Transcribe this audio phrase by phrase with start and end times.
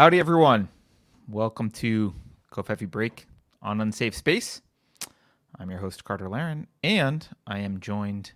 [0.00, 0.70] Howdy, everyone.
[1.28, 2.14] Welcome to
[2.50, 3.26] Covfefe Break
[3.60, 4.62] on Unsafe Space.
[5.58, 8.32] I'm your host, Carter Laren, and I am joined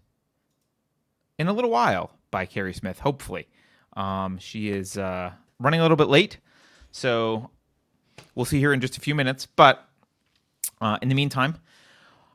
[1.39, 3.49] in a little while by Keri Smith, hopefully.
[3.95, 6.37] Um, she is uh, running a little bit late,
[6.91, 7.49] so
[8.35, 9.47] we'll see her in just a few minutes.
[9.47, 9.89] But
[10.83, 11.57] uh, in the meantime,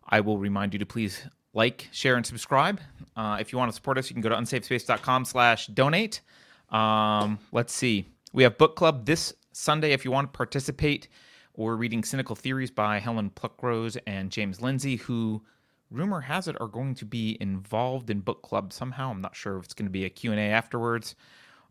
[0.07, 1.21] I will remind you to please
[1.53, 2.81] like, share, and subscribe.
[3.15, 6.21] Uh, if you want to support us, you can go to unsafespace.com slash donate.
[6.71, 8.07] Um, let's see.
[8.31, 11.07] We have book club this Sunday if you want to participate.
[11.57, 15.41] We're reading Cynical Theories by Helen Pluckrose and James Lindsay, who
[15.89, 19.09] rumor has it are going to be involved in book club somehow.
[19.09, 21.15] I'm not sure if it's going to be a Q&A afterwards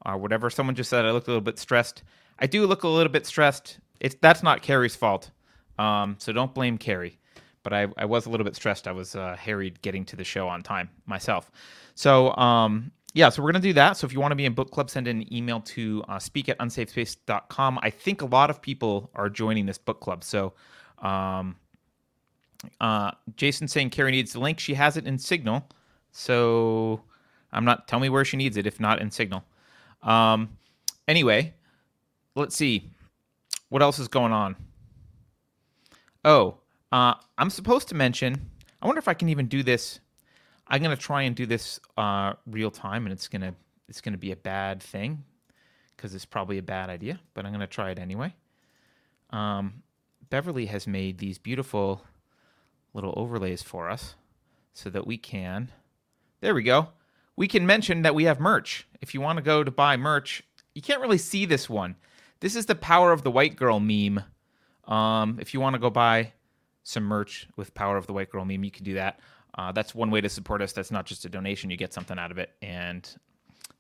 [0.05, 0.51] or whatever.
[0.51, 2.03] Someone just said I look a little bit stressed.
[2.41, 3.79] I do look a little bit stressed.
[4.01, 5.31] It's that's not Keri's fault.
[5.79, 7.21] Um, so don't blame Keri.
[7.63, 8.89] But I, I was a little bit stressed.
[8.89, 11.53] I was uh, harried getting to the show on time myself.
[11.95, 13.97] So um, yeah, so we're going to do that.
[13.97, 16.49] So if you want to be in book club, send an email to uh, speak
[16.49, 17.81] at unsafespace.com.
[17.83, 20.23] I think a lot of people are joining this book club.
[20.23, 20.53] So
[21.03, 21.57] um,
[22.81, 24.61] uh, Jason saying Keri needs the link.
[24.61, 25.69] She has it in Signal.
[26.13, 27.03] So
[27.53, 29.43] I'm not, tell me where she needs it, if not in Signal.
[30.05, 30.51] Um,
[31.09, 31.55] anyway,
[32.37, 32.89] let's see.
[33.69, 34.55] What else is going on?
[36.25, 36.59] Oh,
[36.93, 38.49] uh, I'm supposed to mention,
[38.81, 39.99] I wonder if I can even do this
[40.69, 43.55] I'm gonna try and do this uh, real time, and it's gonna
[43.89, 45.25] it's gonna be a bad thing
[45.97, 48.35] because it's probably a bad idea, but I'm gonna try it anyway.
[49.31, 49.83] Um,
[50.31, 52.03] Beverly has made these beautiful
[52.93, 54.15] little overlays for us
[54.73, 55.71] so that we can.
[56.41, 56.89] There we go.
[57.37, 58.87] We can mention that we have merch.
[59.01, 60.43] If you want to go to buy merch,
[60.75, 61.97] you can't really see this one.
[62.41, 64.23] This is the power of the white girl meme.
[64.85, 66.33] Um, if you want to go buy
[66.83, 69.21] some merch with power of the white girl meme, you can do that.
[69.55, 70.73] Uh, that's one way to support us.
[70.73, 71.71] That's not just a donation.
[71.71, 73.09] You get something out of it, and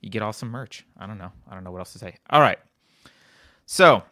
[0.01, 0.85] you get awesome merch.
[0.99, 1.33] I don't know.
[1.49, 2.17] I don't know what else to say.
[2.31, 2.59] All right.
[3.67, 4.03] So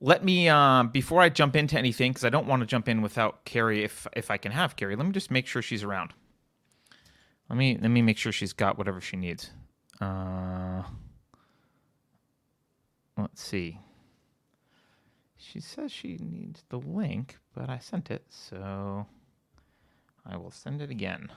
[0.00, 3.02] let me uh, before I jump into anything because I don't want to jump in
[3.02, 3.84] without Keri.
[3.84, 6.12] If if I can have Keri, let me just make sure she's around.
[7.48, 9.50] Let me let me make sure she's got whatever she needs.
[10.00, 10.82] Uh,
[13.16, 13.78] let's see.
[15.36, 19.06] She says she needs the link, but I sent it, so.
[20.26, 21.30] I will send it again.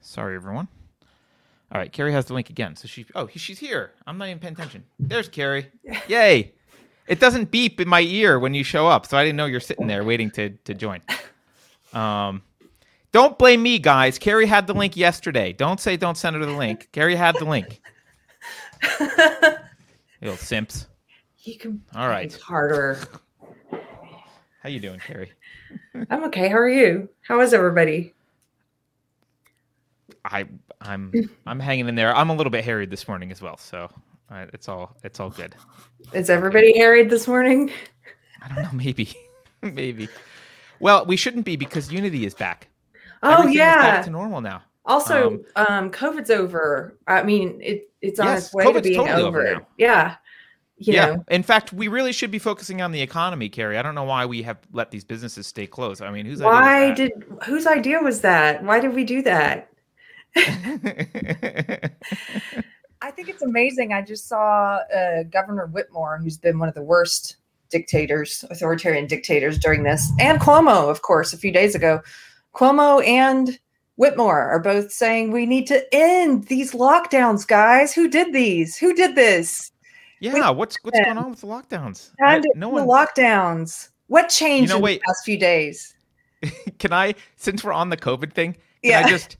[0.00, 0.68] Sorry, everyone.
[1.72, 2.76] All right, Keri has the link again.
[2.76, 3.92] So she, oh, she's here.
[4.06, 4.84] I'm not even paying attention.
[5.00, 5.66] There's Keri.
[6.08, 6.52] Yay!
[7.08, 9.60] It doesn't beep in my ear when you show up, so I didn't know you're
[9.60, 11.00] sitting there waiting to to join.
[11.92, 12.42] Um,
[13.12, 14.18] don't blame me, guys.
[14.18, 15.52] Keri had the link yesterday.
[15.52, 16.88] Don't say don't send her the link.
[16.92, 17.80] Keri had the link.
[20.20, 20.86] Little simps.
[21.38, 21.82] You can.
[21.94, 22.32] All right.
[22.34, 22.98] Harder.
[24.66, 25.30] How you doing, Keri?
[26.10, 26.48] I'm okay.
[26.48, 27.08] How are you?
[27.20, 28.12] How is everybody?
[30.24, 30.46] I
[30.80, 31.12] I'm
[31.46, 32.12] I'm hanging in there.
[32.12, 33.88] I'm a little bit harried this morning as well, so
[34.28, 35.54] uh, it's all it's all good.
[36.12, 36.80] Is everybody okay.
[36.80, 37.70] harried this morning?
[38.42, 38.70] I don't know.
[38.72, 39.14] Maybe,
[39.62, 40.08] maybe.
[40.80, 42.66] Well, we shouldn't be because Unity is back.
[43.22, 44.62] Oh Everything yeah, back to normal now.
[44.84, 46.98] Also, um, um, COVID's over.
[47.06, 49.46] I mean, it, it's on yes, its way COVID's to being totally over.
[49.46, 50.16] over yeah,
[50.78, 51.06] yeah.
[51.06, 51.24] Know.
[51.28, 53.78] In fact, we really should be focusing on the economy, Keri.
[53.78, 56.02] I don't know why we have let these businesses stay closed.
[56.02, 57.12] I mean, whose why did
[57.44, 58.62] whose idea was that?
[58.62, 59.70] Why did we do that?
[63.02, 63.92] I think it's amazing.
[63.92, 67.36] I just saw uh, Governor Whitmer, who's been one of the worst
[67.70, 72.02] dictators, authoritarian dictators during this, and Cuomo, of course, a few days ago.
[72.54, 73.58] Cuomo and
[73.98, 77.94] Whitmer are both saying we need to end these lockdowns, guys.
[77.94, 78.76] Who did these?
[78.76, 79.72] Who did this?
[80.20, 82.10] Yeah, what's what's going on with the lockdowns?
[82.20, 82.86] I, no one...
[82.86, 83.90] lockdowns.
[84.08, 85.94] What changed you know, wait, in the past few days?
[86.78, 89.00] can I, since we're on the COVID thing, can yeah.
[89.00, 89.36] I just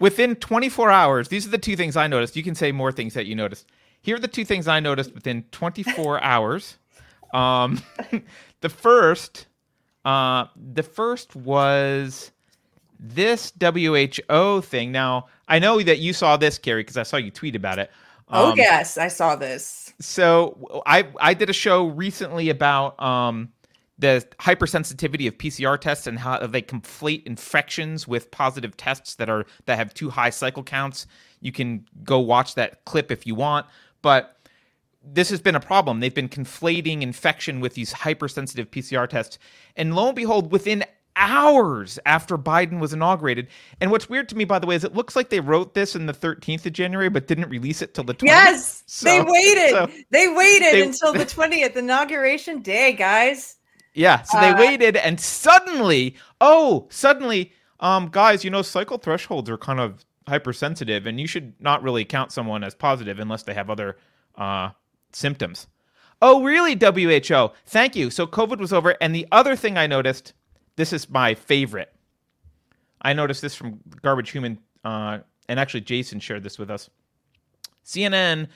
[0.00, 2.36] within 24 hours, these are the two things I noticed.
[2.36, 3.66] You can say more things that you noticed.
[4.02, 6.78] Here are the two things I noticed within 24 hours.
[7.32, 7.82] Um,
[8.60, 9.46] the first,
[10.04, 12.32] uh, the first was
[12.98, 14.92] this WHO thing.
[14.92, 17.90] Now I know that you saw this, Keri, because I saw you tweet about it.
[18.30, 19.92] Oh, um, oh yes, I saw this.
[20.00, 23.50] So I I did a show recently about um,
[23.98, 29.44] the hypersensitivity of PCR tests and how they conflate infections with positive tests that are
[29.66, 31.06] that have too high cycle counts.
[31.40, 33.66] You can go watch that clip if you want,
[34.02, 34.36] but
[35.02, 36.00] this has been a problem.
[36.00, 39.38] They've been conflating infection with these hypersensitive PCR tests.
[39.76, 40.84] And lo and behold, within
[41.18, 43.48] hours after Biden was inaugurated.
[43.80, 45.94] And what's weird to me, by the way, is it looks like they wrote this
[45.94, 48.26] in the 13th of January, but didn't release it till the 20th.
[48.26, 49.70] Yes, so, they waited.
[49.70, 53.56] So they waited they, until the 20th, inauguration day, guys.
[53.94, 59.50] Yeah, so they uh, waited, and suddenly, oh, suddenly, um, guys, you know, cycle thresholds
[59.50, 63.54] are kind of hypersensitive, and you should not really count someone as positive unless they
[63.54, 63.96] have other
[64.36, 64.70] uh,
[65.12, 65.66] symptoms.
[66.20, 67.50] Oh, really, WHO?
[67.66, 68.10] Thank you.
[68.10, 68.96] So COVID was over.
[69.00, 70.32] And the other thing I noticed,
[70.78, 71.92] this is my favorite.
[73.02, 76.88] I noticed this from Garbage Human, uh, and actually Jason shared this with us.
[77.84, 78.46] CNN,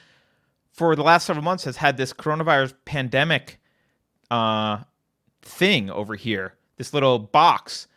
[0.73, 3.61] for the last several months, has had this coronavirus pandemic
[4.31, 4.79] uh,
[5.43, 7.89] thing over here, this little box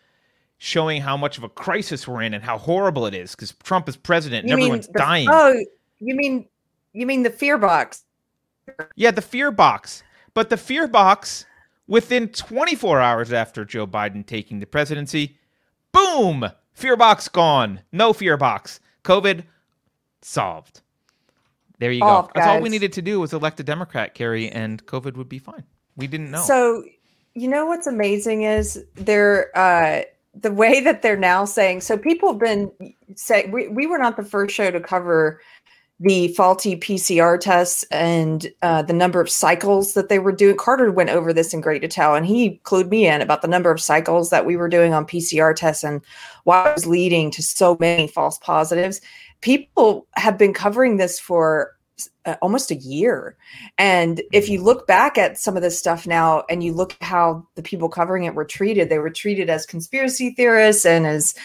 [0.57, 3.87] showing how much of a crisis we're in and how horrible it is because Trump
[3.87, 5.27] is president and You everyone's the- dying.
[5.29, 5.53] Oh,
[5.99, 6.47] you mean
[6.93, 8.03] you mean the fear box?
[8.95, 10.01] Yeah, the fear box.
[10.33, 11.45] But the fear box,
[11.87, 15.37] within 24 hours after Joe Biden taking the presidency,
[15.91, 17.81] boom, fear box gone.
[17.91, 18.79] No fear box.
[19.03, 19.43] COVID
[20.21, 20.81] solved.
[21.79, 22.29] There you go.
[22.33, 25.39] That's all we needed to do was elect a Democrat, Keri, and COVID would be
[25.39, 25.63] fine.
[25.97, 26.41] We didn't know.
[26.41, 26.83] So,
[27.33, 30.03] you know what's amazing is they're uh,
[30.33, 31.81] the way that they're now saying.
[31.81, 32.71] So people have been
[33.15, 35.41] saying we, we were not the first show to cover
[35.99, 40.57] the faulty PCR tests and uh, the number of cycles that they were doing.
[40.57, 43.71] Carter went over this in great detail, and he clued me in about the number
[43.71, 46.01] of cycles that we were doing on PCR tests and
[46.43, 48.99] why it was leading to so many false positives.
[49.39, 51.75] People have been covering this for
[52.25, 53.37] uh, almost a year.
[53.77, 57.47] And if you look back at some of this stuff now and you look how
[57.55, 61.35] the people covering it were treated, they were treated as conspiracy theorists and as,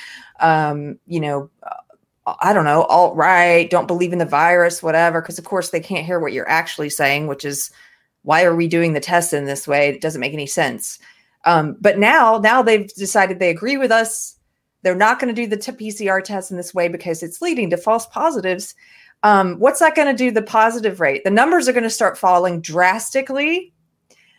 [0.41, 1.51] um, you know,
[2.27, 5.21] I don't know, alt right, don't believe in the virus, whatever.
[5.21, 7.71] Because of course they can't hear what you're actually saying, which is
[8.23, 9.89] why are we doing the test in this way?
[9.89, 10.99] It doesn't make any sense.
[11.47, 14.37] Um, but now, now they've decided they agree with us.
[14.83, 17.71] They're not going to do the t- PCR test in this way because it's leading
[17.71, 18.75] to false positives
[19.23, 21.25] um, what's that going to do the positive rate?
[21.25, 23.73] The numbers are going to start falling drastically,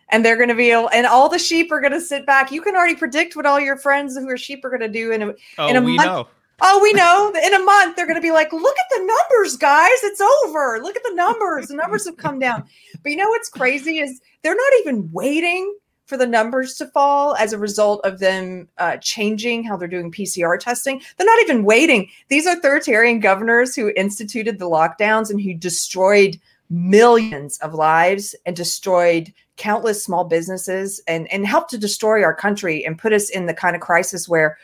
[0.10, 2.52] and they're going to be able, and all the sheep are going to sit back.
[2.52, 5.12] You can already predict what all your friends who are sheep are going to do
[5.12, 6.28] in a, oh, in a we month- know.
[6.60, 9.58] Oh, we know in a month they're going to be like, look at the numbers,
[9.58, 9.90] guys.
[10.04, 10.80] It's over.
[10.82, 11.68] Look at the numbers.
[11.68, 12.66] The numbers have come down.
[13.02, 15.76] But you know what's crazy is they're not even waiting
[16.06, 20.12] for the numbers to fall as a result of them uh, changing how they're doing
[20.12, 21.02] PCR testing.
[21.18, 22.10] They're not even waiting.
[22.28, 26.38] These authoritarian governors who instituted the lockdowns and who destroyed
[26.70, 32.86] millions of lives and destroyed countless small businesses and, and helped to destroy our country
[32.86, 34.58] and put us in the kind of crisis where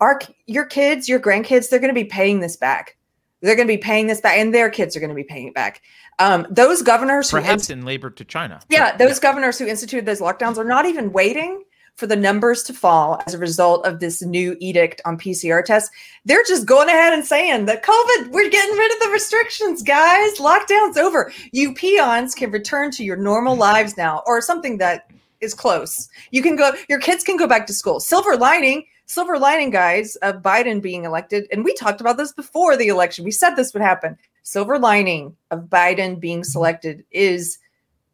[0.00, 2.96] our your kids, your grandkids, they're going to be paying this back.
[3.40, 5.48] They're going to be paying this back, and their kids are going to be paying
[5.48, 5.82] it back.
[6.18, 8.60] Um, those governors, who Perhaps in labor to China.
[8.68, 11.62] yeah, those governors who instituted those lockdowns are not even waiting
[11.94, 15.90] for the numbers to fall as a result of this new edict on PCR tests.
[16.24, 20.38] They're just going ahead and saying that COVID, we're getting rid of the restrictions, guys.
[20.38, 21.32] Lockdown's over.
[21.50, 25.10] You peons can return to your normal lives now, or something that
[25.40, 26.08] is close.
[26.30, 28.00] You can go, your kids can go back to school.
[28.00, 31.46] Silver lining, silver lining, guys, of Biden being elected.
[31.50, 33.24] And we talked about this before the election.
[33.24, 34.16] We said this would happen.
[34.42, 37.58] Silver lining of Biden being selected is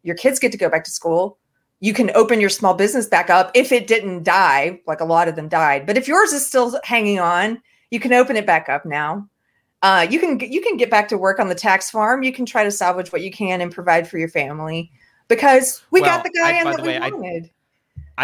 [0.05, 1.37] your kids get to go back to school.
[1.81, 5.29] You can open your small business back up if it didn't die, like a lot
[5.29, 5.85] of them died.
[5.85, 9.29] But if yours is still hanging on, you can open it back up now.
[9.83, 12.23] Uh, you can you can get back to work on the tax farm.
[12.23, 14.91] You can try to salvage what you can and provide for your family
[15.29, 17.45] because we Well, got the guy I- in that the we way, wanted.
[17.45, 17.51] I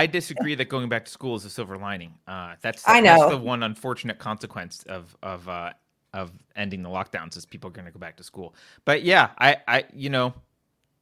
[0.06, 2.14] disagree that going back to school is a silver lining.
[2.26, 5.72] Uh, that's I that's the one unfortunate consequence of of uh,
[6.12, 8.54] of ending the lockdowns is people are going to go back to school.
[8.84, 10.34] But yeah, I I you know,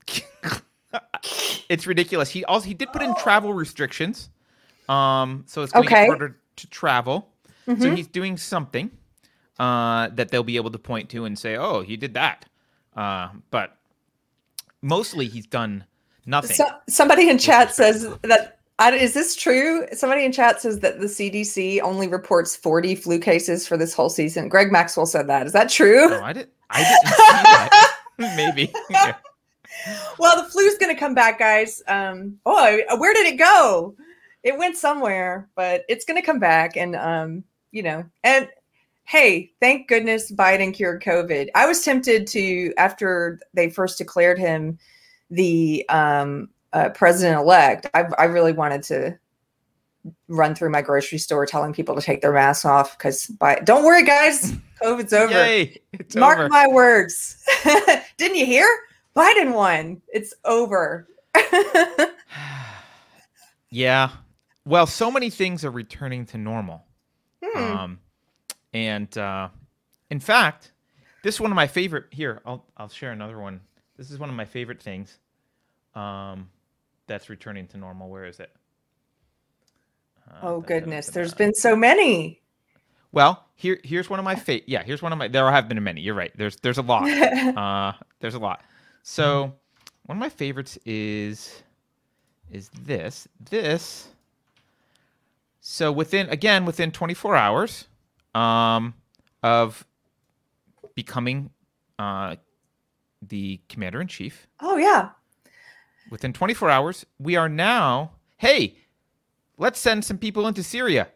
[1.69, 2.31] it's ridiculous.
[2.31, 4.31] He also he did put in travel restrictions,
[4.89, 6.01] um, so it's going to Okay.
[6.03, 7.29] get harder to travel.
[7.77, 7.97] So Mhm.
[7.97, 8.91] he's doing something
[9.59, 12.47] uh, that they'll be able to point to and say, "Oh, he did that."
[12.97, 13.77] Uh, but
[14.83, 15.85] mostly, he's done
[16.27, 16.57] nothing.
[16.57, 19.87] So, somebody in chat says that I, is this true?
[19.93, 24.09] Somebody in chat says that the CDC only reports 40 flu cases for this whole
[24.09, 24.49] season.
[24.49, 25.47] Greg Maxwell said that.
[25.47, 26.15] Is that true?
[26.15, 26.49] Oh, I did.
[26.71, 27.95] I didn't see that.
[28.19, 28.73] Maybe.
[28.91, 29.17] Yeah.
[30.19, 31.83] well, the flu's going to come back, guys.
[31.87, 33.95] Um, oh, where did it go?
[34.43, 36.77] It went somewhere, but it's going to come back.
[36.77, 38.49] And, um, you know, and
[39.05, 41.49] hey, thank goodness Biden cured COVID.
[41.55, 44.79] I was tempted to, after they first declared him
[45.31, 49.19] the um, uh, president elect, I, I really wanted to
[50.29, 53.85] run through my grocery store telling people to take their masks off because by don't
[53.85, 55.81] worry guys covid's over Yay!
[56.15, 56.49] Mark over.
[56.49, 57.45] my words.
[58.17, 58.69] Didn't you hear?
[59.17, 60.01] Biden won.
[60.09, 61.09] It's over.
[63.71, 64.11] yeah.
[64.65, 66.85] Well, so many things are returning to normal.
[67.43, 67.59] Hmm.
[67.59, 67.99] Um,
[68.73, 69.49] and uh,
[70.11, 70.73] in fact,
[71.23, 72.07] this is one of my favorite.
[72.11, 73.61] Here, I'll I'll share another one.
[73.97, 75.19] This is one of my favorite things.
[75.95, 76.49] Um,
[77.09, 78.09] that's returning to normal.
[78.09, 78.53] Where is it?
[80.31, 82.41] Uh, oh goodness, there's been so many.
[83.11, 84.69] Well, here here's one of my favorite.
[84.69, 85.29] Yeah, here's one of my.
[85.29, 86.03] There have been many.
[86.03, 86.33] You're right.
[86.37, 87.09] There's there's a lot.
[87.57, 88.63] uh, there's a lot.
[89.03, 89.55] So
[90.07, 91.63] one of my favorites is
[92.51, 93.27] is this.
[93.51, 94.09] This.
[95.61, 97.87] So within again within 24 hours,
[98.35, 98.95] um,
[99.43, 99.85] of
[100.95, 101.51] becoming
[101.99, 102.37] uh,
[103.23, 104.47] the commander in chief.
[104.61, 105.11] oh yeah.
[106.11, 108.13] Within 24 hours, we are now.
[108.37, 108.77] Hey,
[109.57, 111.09] let's send some people into Syria.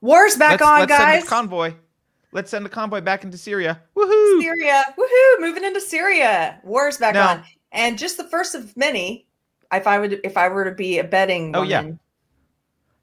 [0.00, 1.14] War's back let's, on, let's guys.
[1.14, 1.74] Send a convoy.
[2.32, 3.80] Let's send a convoy back into Syria.
[3.96, 4.40] Woohoo!
[4.40, 4.84] Syria.
[4.96, 5.40] Woohoo!
[5.40, 6.60] Moving into Syria.
[6.62, 7.44] War's back Now- on.
[7.70, 9.26] And just the first of many,
[9.72, 11.82] if I would if I were to be a betting Oh, yeah.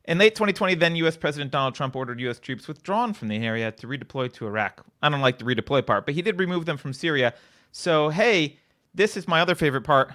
[0.06, 1.18] In late 2020, then U.S.
[1.18, 2.40] President Donald Trump ordered U.S.
[2.40, 4.84] troops withdrawn from the area to redeploy to Iraq.
[5.02, 7.34] I don't like the redeploy part, but he did remove them from Syria.
[7.72, 8.58] So, hey,
[8.94, 10.14] this is my other favorite part.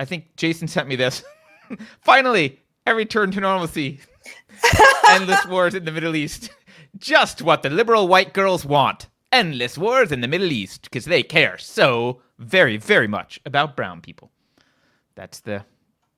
[0.00, 1.24] I think Jason sent me this.
[2.00, 4.00] Finally, a return to normalcy.
[5.08, 6.50] Endless wars in the Middle East.
[6.96, 9.08] Just what the liberal white girls want.
[9.30, 14.00] Endless wars in the Middle East because they care so very, very much about brown
[14.00, 14.30] people.
[15.14, 15.64] That's the.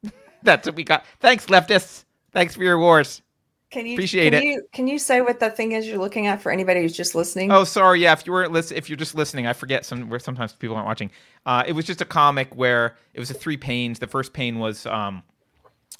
[0.43, 1.05] That's what we got.
[1.19, 2.05] Thanks, leftists.
[2.33, 3.23] Thanks for your wars.
[3.71, 4.45] Can you Appreciate can it.
[4.45, 7.15] you can you say what the thing is you're looking at for anybody who's just
[7.15, 7.53] listening?
[7.53, 8.03] Oh, sorry.
[8.03, 10.75] Yeah, if you weren't listen, if you're just listening, I forget some where sometimes people
[10.75, 11.13] aren't watching.
[11.47, 14.01] Uh, it was just a comic where it was a three panes.
[14.01, 15.23] The first pane was um,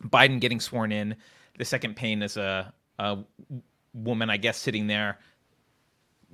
[0.03, 1.15] Biden getting sworn in.
[1.59, 3.19] The second pane is a, a
[3.95, 5.19] woman, I guess, sitting there,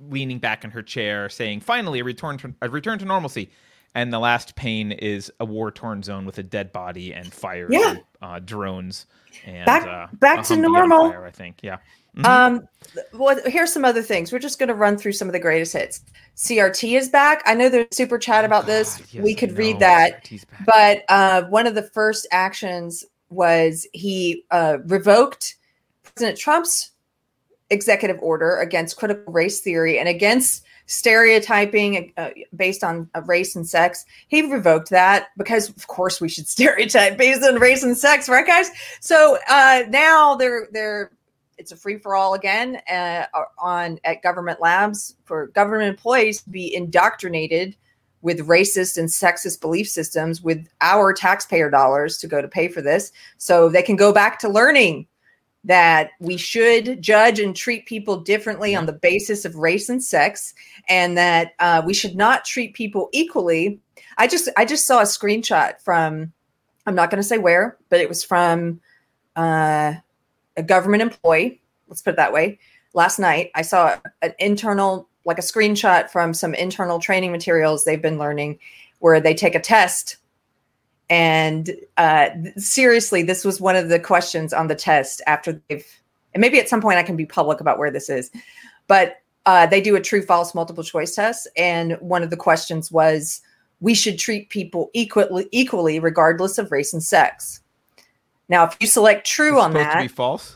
[0.09, 3.51] leaning back in her chair, saying, "Finally, a return to a return to normalcy."
[3.97, 7.65] And the last pane is a war torn zone with a dead body and fire,
[7.67, 7.95] Yeah.
[8.21, 9.07] uh, drones,
[9.43, 11.09] and Back- uh, back to normal.
[11.09, 11.57] fire, I think.
[11.63, 11.77] Yeah.
[12.15, 12.25] Mhm.
[12.25, 12.67] Um,
[13.11, 14.31] well, here's some other things.
[14.31, 16.01] We're just going to run through some of the greatest hits.
[16.35, 17.41] CRT is back.
[17.47, 18.97] I know there's super chat about this.
[18.97, 20.29] Oh, God, yes, we could no, read that,
[20.67, 25.55] but uh, one of the first actions was he uh, revoked
[26.03, 26.91] President Trump's
[27.71, 33.67] executive order against critical race theory and against stereotyping uh, based on uh, race and
[33.67, 34.05] sex.
[34.27, 38.47] He revoked that because, of course, we should stereotype based on race and sex, right,
[38.47, 38.71] guys?
[38.99, 41.11] So uh, now they're they're
[41.57, 43.25] it's a free for all again uh,
[43.59, 47.75] on at government labs for government employees to be indoctrinated
[48.21, 52.81] with racist and sexist belief systems with our taxpayer dollars to go to pay for
[52.81, 55.07] this so they can go back to learning
[55.67, 60.53] that we should judge and treat people differently on the basis of race and sex
[60.89, 63.79] and that uh, we should not treat people equally.
[64.17, 66.33] I just i just saw a screenshot from
[66.87, 68.81] i'm not going to say where but it was from
[69.35, 69.93] uh,
[70.55, 72.57] a government employee let's put it that way
[72.93, 73.51] last night.
[73.55, 78.59] I saw an internal like a screenshot from some internal training materials they've been learning
[78.99, 80.17] where they take a test
[81.09, 85.85] and uh, seriously this was one of the questions on the test after they've
[86.33, 88.31] and maybe at some point i can be public about where this is
[88.87, 92.91] but uh, they do a true false multiple choice test and one of the questions
[92.91, 93.41] was
[93.79, 97.61] we should treat people equally equally regardless of race and sex
[98.49, 100.55] now if you select true It's on that to be false.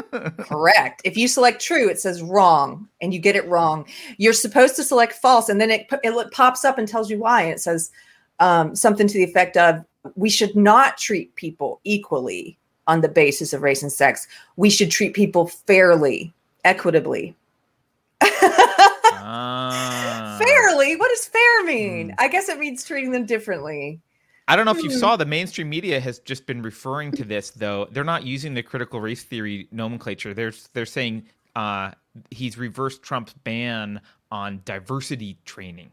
[0.38, 1.02] Correct.
[1.04, 3.86] If you select true, it says wrong and you get it wrong.
[4.16, 7.42] You're supposed to select false and then it, it pops up and tells you why.
[7.42, 7.90] And it says
[8.42, 9.84] um, something to the effect of
[10.16, 12.58] we should not treat people equally
[12.88, 14.26] on the basis of race and sex.
[14.56, 16.32] We should treat people fairly,
[16.64, 17.36] equitably.
[19.14, 20.38] Ah.
[20.44, 20.96] fairly?
[20.96, 22.10] What does fair mean?
[22.10, 22.14] Hmm.
[22.18, 24.00] I guess it means treating them differently.
[24.48, 24.96] I don't know if you Hmm.
[24.98, 27.86] saw the mainstream media has just been referring to this though.
[27.92, 30.34] They're not using the critical race theory nomenclature.
[30.34, 31.92] They're they're saying uh,
[32.30, 34.00] he's reversed Trump's ban
[34.32, 35.90] on diversity training,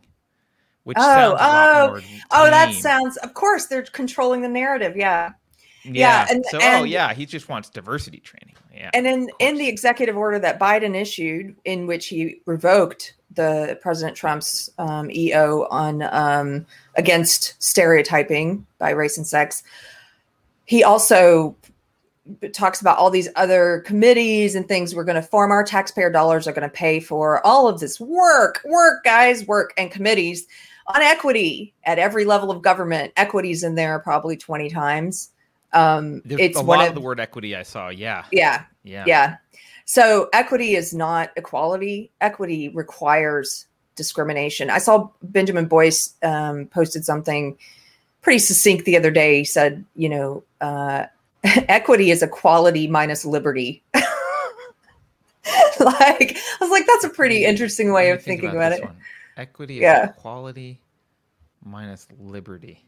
[0.84, 2.02] which Oh, sounds a lot oh.
[2.32, 4.96] Oh, that sounds, of course, they're controlling the narrative.
[4.96, 5.32] Yeah.
[5.84, 5.92] yeah.
[5.94, 8.56] yeah, and- so oh yeah, he just wants diversity training.
[8.74, 13.78] Yeah, And in, in the executive order that Biden issued, in which he revoked the
[13.82, 19.64] President Trump's um, EO on um, against stereotyping by race and sex,
[20.66, 21.56] he also
[22.54, 25.52] talks about all these other committees and things we're going to form.
[25.52, 29.74] Our taxpayer dollars are going to pay for all of this work, work, guys, work,
[29.78, 30.48] and committees
[30.94, 33.14] on equity at every level of government.
[33.18, 35.32] Equities in there probably twenty times.
[35.72, 37.90] Um, There's it's a one lot of of the word equity I saw.
[37.90, 39.38] Yeah, yeah yeah, yeah.
[39.86, 42.12] So equity is not equality.
[42.22, 43.66] Equity requires
[43.96, 44.70] discrimination.
[44.70, 47.58] I saw Benjamin Boyce um, posted something
[48.22, 49.40] pretty succinct the other day.
[49.40, 51.06] He said, you know, uh,
[51.44, 53.84] equity is equality minus liberty.
[53.94, 54.06] like
[55.80, 58.86] I was like, that's a pretty interesting way of think thinking about, this it.
[58.86, 58.96] one.
[59.40, 60.10] Equity is Yeah.
[60.10, 60.82] equality
[61.64, 62.86] minus liberty.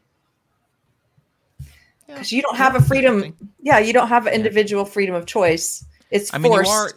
[2.06, 3.34] Yeah, Because you don't have a freedom.
[3.60, 4.32] Yeah, you don't have Yeah.
[4.32, 5.84] individual freedom of choice.
[6.10, 6.70] It's I mean, forced.
[6.70, 6.92] you are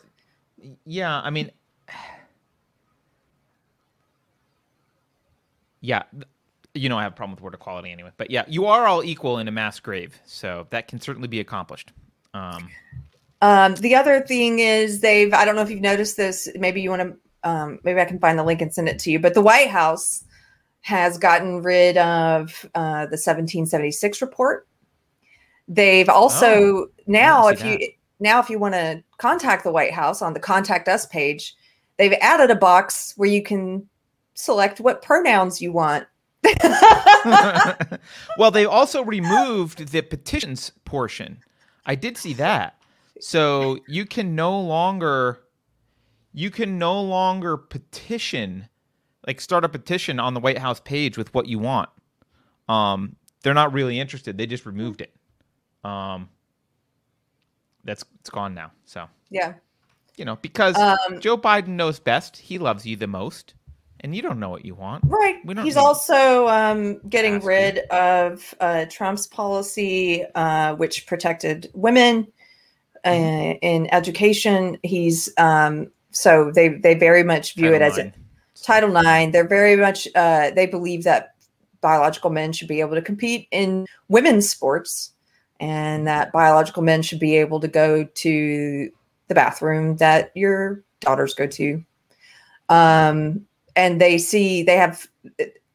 [0.85, 1.51] yeah, I mean,
[5.81, 6.03] yeah,
[6.73, 8.11] you know, I have a problem with word equality anyway.
[8.17, 11.39] But yeah, you are all equal in a mass grave, so that can certainly be
[11.39, 11.93] accomplished.
[12.33, 12.69] Um,
[13.41, 15.33] um, the other thing is they've.
[15.33, 16.49] I don't know if you've noticed this.
[16.55, 17.17] Maybe you want to.
[17.45, 19.19] Um, maybe I can find the link and send it to you.
[19.19, 20.23] But the White House
[20.81, 24.67] has gotten rid of uh, the 1776 report.
[25.67, 27.79] They've also oh, now, if you
[28.19, 31.55] now if you want to contact the White House on the contact us page,
[31.97, 33.87] they've added a box where you can
[34.35, 36.05] select what pronouns you want.
[38.37, 41.39] well, they also removed the petitions portion.
[41.85, 42.77] I did see that.
[43.19, 45.39] So you can no longer
[46.35, 48.67] you can no longer petition
[49.25, 51.89] like start a petition on the White House page with what you want.
[52.67, 54.37] Um, they're not really interested.
[54.37, 55.15] They just removed it.
[55.83, 56.29] Um,
[57.85, 58.71] that's it's gone now.
[58.85, 59.53] So yeah,
[60.17, 62.37] you know because um, Joe Biden knows best.
[62.37, 63.53] He loves you the most,
[64.01, 65.05] and you don't know what you want.
[65.07, 65.37] Right.
[65.63, 67.97] He's also um, getting rid you.
[67.97, 72.27] of uh, Trump's policy, uh, which protected women
[73.05, 73.57] uh, mm-hmm.
[73.61, 74.79] in education.
[74.83, 78.13] He's um, so they they very much view Title it as a
[78.63, 79.31] Title Nine.
[79.31, 81.35] They're very much uh, they believe that
[81.81, 85.11] biological men should be able to compete in women's sports
[85.59, 88.89] and that biological men should be able to go to
[89.27, 91.83] the bathroom that your daughters go to.
[92.69, 93.45] Um,
[93.75, 95.05] and they see they have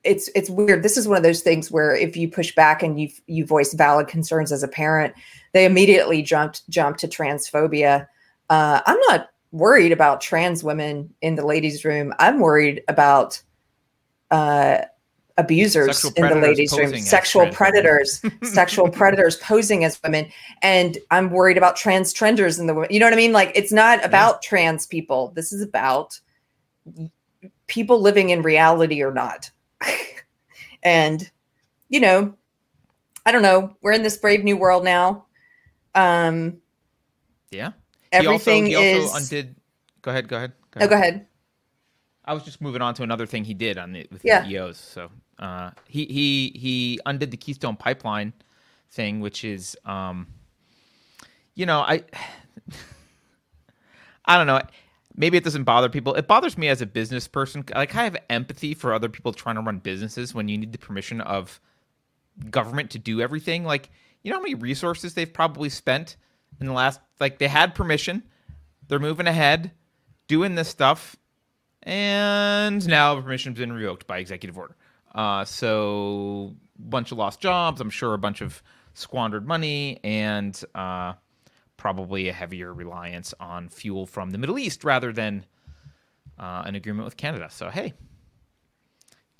[0.02, 0.82] it's it's weird.
[0.82, 3.74] This is one of those things where if you push back and you you voice
[3.74, 5.12] valid concerns as a parent,
[5.52, 8.06] they immediately jumped jump to transphobia.
[8.48, 12.14] Uh, I'm not worried about trans women in the ladies' room.
[12.18, 13.42] I'm worried about
[14.30, 14.78] uh,
[15.36, 20.30] abusers in the ladies' room, sexual predators, sexual predators posing as women,
[20.62, 22.86] and I'm worried about trans trenders in the.
[22.90, 23.32] You know what I mean?
[23.32, 24.48] Like it's not about yeah.
[24.48, 25.32] trans people.
[25.34, 26.20] This is about
[27.66, 29.50] people living in reality or not.
[30.82, 31.30] and
[31.88, 32.34] you know,
[33.26, 33.76] I don't know.
[33.82, 35.24] We're in this brave new world now.
[35.94, 36.58] Um,
[37.50, 37.72] yeah.
[38.12, 39.22] Everything he also, he also is.
[39.22, 39.54] Undid.
[40.02, 40.28] Go ahead.
[40.28, 40.52] Go ahead.
[40.70, 40.86] Go ahead.
[40.86, 41.26] Oh, go ahead.
[42.24, 44.42] I was just moving on to another thing he did on the with yeah.
[44.42, 44.78] the EOs.
[44.78, 48.32] So uh, he he he undid the Keystone Pipeline
[48.90, 50.26] thing, which is, um,
[51.54, 52.04] you know, I
[54.26, 54.60] I don't know.
[55.16, 56.14] Maybe it doesn't bother people.
[56.14, 57.64] It bothers me as a business person.
[57.74, 60.78] Like I have empathy for other people trying to run businesses when you need the
[60.78, 61.60] permission of
[62.50, 63.64] government to do everything.
[63.64, 63.90] Like
[64.22, 66.16] you know how many resources they've probably spent
[66.60, 68.22] in the last like they had permission.
[68.88, 69.70] They're moving ahead,
[70.26, 71.16] doing this stuff,
[71.82, 74.76] and now permission's been revoked by executive order.
[75.14, 77.80] Uh, so a bunch of lost jobs.
[77.80, 78.62] I'm sure a bunch of
[78.94, 81.14] squandered money and uh,
[81.76, 85.44] probably a heavier reliance on fuel from the Middle East rather than
[86.38, 87.48] uh, an agreement with Canada.
[87.50, 87.94] So hey,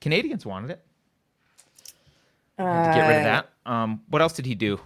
[0.01, 0.85] Canadians wanted it.
[2.59, 3.51] to get rid of that.
[3.67, 4.81] Um, what else did he do?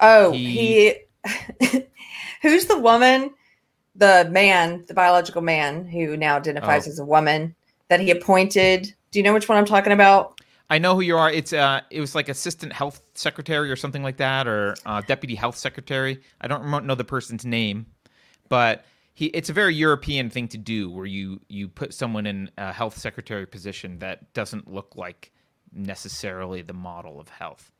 [0.00, 0.50] Oh, he.
[0.50, 0.94] he
[2.42, 3.30] who's the woman,
[3.94, 6.90] the man, the biological man who now identifies oh.
[6.90, 7.54] as a woman
[7.88, 10.42] that he appointed do you know which one I'm talking about?
[10.68, 11.30] I know who you are.
[11.30, 15.34] It's uh, it was like assistant health secretary or something like that, or uh, deputy
[15.34, 16.20] health secretary.
[16.38, 17.86] I don't know the person's name,
[18.50, 18.84] but
[19.14, 19.26] he.
[19.26, 22.98] It's a very European thing to do, where you you put someone in a health
[22.98, 25.32] secretary position that doesn't look like
[25.72, 27.72] necessarily the model of health.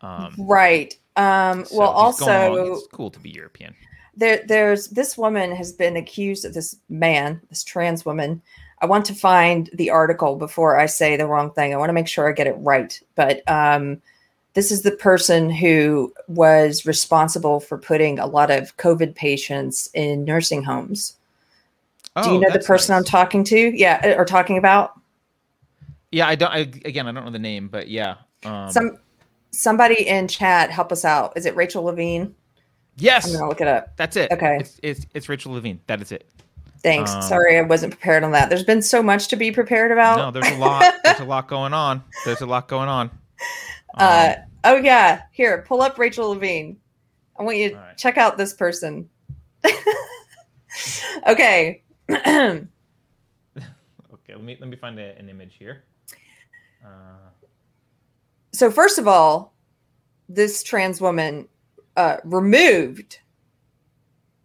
[0.00, 0.96] Um, right.
[1.16, 3.74] Um, so well, also, it's cool to be European.
[4.16, 8.42] There, there's this woman has been accused of this man, this trans woman,
[8.84, 11.72] I want to find the article before I say the wrong thing.
[11.72, 13.00] I want to make sure I get it right.
[13.14, 14.02] But um,
[14.52, 20.26] this is the person who was responsible for putting a lot of COVID patients in
[20.26, 21.16] nursing homes.
[22.14, 23.00] Oh, Do you oh, know the person nice.
[23.00, 23.56] I'm talking to?
[23.56, 25.00] Yeah, or talking about?
[26.12, 26.52] Yeah, I don't.
[26.52, 28.16] I, again, I don't know the name, but yeah.
[28.44, 28.98] Um, Some
[29.54, 31.32] somebody in chat help us out.
[31.36, 32.34] Is it Rachel Levine?
[32.96, 33.26] Yes.
[33.26, 33.96] I'm gonna look it up.
[33.96, 34.30] That's it.
[34.32, 34.58] Okay.
[34.60, 35.80] It's it's, it's Rachel Levine.
[35.86, 36.28] That is it.
[36.82, 37.12] Thanks.
[37.12, 38.50] Um, Sorry, I wasn't prepared on that.
[38.50, 40.18] There's been so much to be prepared about.
[40.18, 40.94] No, there's a lot.
[41.02, 42.04] there's a lot going on.
[42.26, 43.10] There's a lot going on.
[43.96, 46.76] Uh, um, oh yeah, here, pull up Rachel Levine.
[47.38, 47.96] I want you to right.
[47.96, 49.08] check out this person.
[51.28, 51.82] okay.
[52.10, 52.66] okay.
[54.28, 55.84] Let me let me find a, an image here.
[56.84, 57.30] Uh,
[58.54, 59.54] so first of all,
[60.28, 61.48] this trans woman
[61.96, 63.18] uh, removed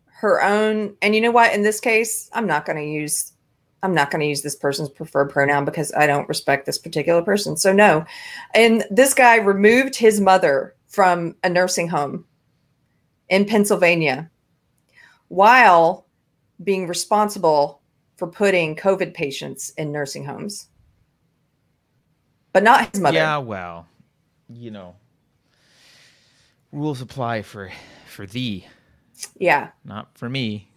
[0.07, 1.53] her own and you know what?
[1.53, 3.31] In this case i'm not going to use
[3.81, 7.21] i'm not going to use this person's preferred pronoun because i don't respect this particular
[7.21, 7.55] person.
[7.55, 8.05] So no.
[8.53, 12.25] And this guy removed his mother from a nursing home
[13.29, 14.29] in pennsylvania
[15.29, 16.05] while
[16.61, 17.81] being responsible
[18.17, 20.67] for putting COVID patients in nursing homes,
[22.51, 23.15] but not his mother.
[23.15, 23.87] Yeah, well,
[24.49, 24.95] you know,
[26.71, 27.71] rules apply for
[28.07, 28.65] for thee,
[29.37, 30.69] Yeah, not for me.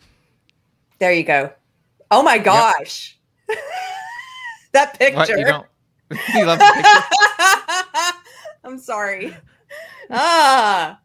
[0.99, 1.53] there you go.
[2.11, 3.19] Oh my gosh.
[4.73, 5.17] that picture.
[5.17, 5.67] What you don't?
[6.35, 8.19] you love the picture?
[8.65, 9.35] I'm sorry.
[10.11, 10.99] Ah.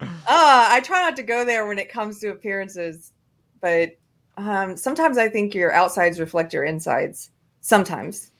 [0.00, 3.12] Ah, I try not to go there when it comes to appearances,
[3.60, 3.96] but
[4.36, 7.30] um, sometimes I think your outsides reflect your insides.
[7.60, 8.31] Sometimes.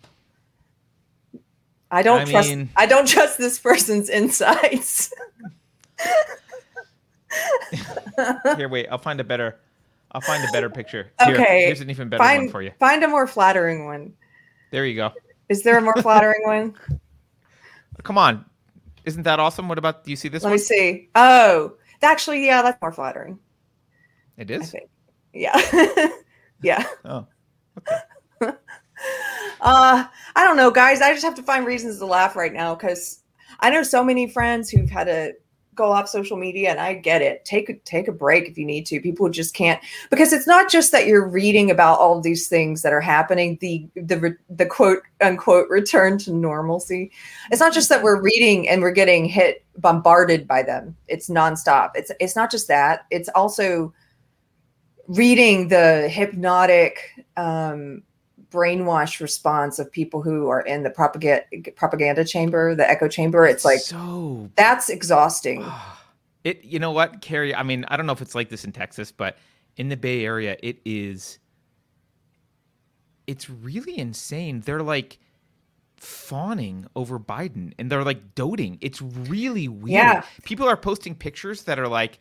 [1.93, 5.13] I don't I trust mean- I don't trust this person's insights.
[8.57, 8.89] Here, wait.
[8.91, 9.59] I'll find a better.
[10.13, 11.11] I'll find a better picture.
[11.25, 12.73] Here, Okay, here's an even better one for you.
[12.79, 14.13] find a more flattering one.
[14.71, 15.13] There you go.
[15.49, 16.75] Is there a more flattering one?
[18.03, 18.45] Come on,
[19.05, 19.69] isn't that awesome?
[19.69, 20.05] What about?
[20.05, 20.55] Do you see this Let one?
[20.55, 21.09] me see.
[21.15, 23.39] Oh, actually, yeah, that's more flattering.
[24.37, 24.75] It is?
[25.33, 25.59] Yeah.
[26.63, 26.87] yeah.
[27.05, 27.27] Oh,
[29.63, 31.01] Uh, I don't know, guys.
[31.01, 33.21] I just have to find reasons to laugh right now because
[33.61, 35.35] I know so many friends who've had to
[35.75, 37.45] go off social media, and I get it.
[37.45, 39.01] Take take a break if you need to.
[39.01, 42.83] People just can't because it's not just that you're reading about all of these things
[42.83, 43.57] that are happening.
[43.61, 47.13] The the the quote unquote return to normalcy.
[47.53, 50.97] It's not just that we're reading and we're getting hit bombarded by them.
[51.07, 51.93] It's nonstop.
[51.95, 53.07] It's it's not just that.
[53.11, 53.95] It's also
[55.07, 56.99] reading the hypnotic
[57.37, 58.03] um,
[58.53, 63.47] brainwash response of people who are in the propaganda propaganda chamber, the echo chamber.
[63.47, 64.51] It's like so.
[64.57, 65.65] that's exhausting.
[66.45, 66.65] It.
[66.65, 67.55] You know what, Keri?
[67.55, 69.39] I mean, I don't know if it's like this in Texas, but
[69.77, 71.39] in the Bay Area, it is.
[73.29, 74.59] It's really insane.
[74.59, 75.21] They're like
[76.03, 78.79] fawning over Biden and they're like doting.
[78.81, 79.93] It's really weird.
[79.93, 80.25] Yeah.
[80.43, 82.19] People are posting pictures that are like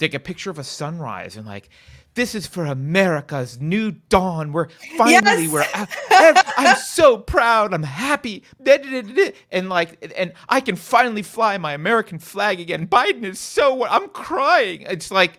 [0.00, 1.68] like a picture of a sunrise and like
[2.14, 4.52] this is for America's new dawn.
[4.52, 5.50] We're finally Yes.
[5.52, 7.72] we're I'm, so proud.
[7.72, 8.44] I'm happy.
[9.50, 12.86] And like and I can finally fly my American flag again.
[12.86, 14.82] Biden is so I'm crying.
[14.82, 15.38] It's like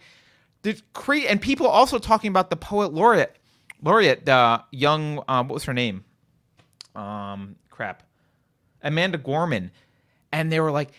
[0.63, 3.35] there's cre- and people also talking about the poet laureate
[3.81, 6.03] laureate uh young um what was her name?
[6.95, 8.03] Um crap.
[8.81, 9.71] Amanda Gorman.
[10.31, 10.91] And they were like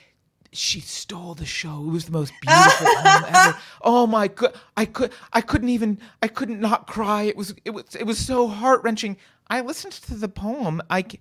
[0.55, 1.85] she stole the show.
[1.87, 3.57] It was the most beautiful poem ever.
[3.83, 4.55] Oh my god!
[4.77, 7.23] I could, I couldn't even, I couldn't not cry.
[7.23, 9.17] It was, it was, it was so heart wrenching.
[9.51, 10.81] I listened to the poem.
[10.89, 11.21] I, c-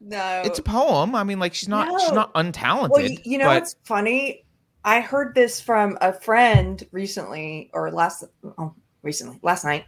[0.00, 1.14] No, it's a poem.
[1.14, 2.90] I mean, like she's not, she's not untalented.
[2.90, 4.44] well, y- you know but what's funny?
[4.84, 8.24] I heard this from a friend recently, or last,
[8.58, 9.84] oh, recently, last night,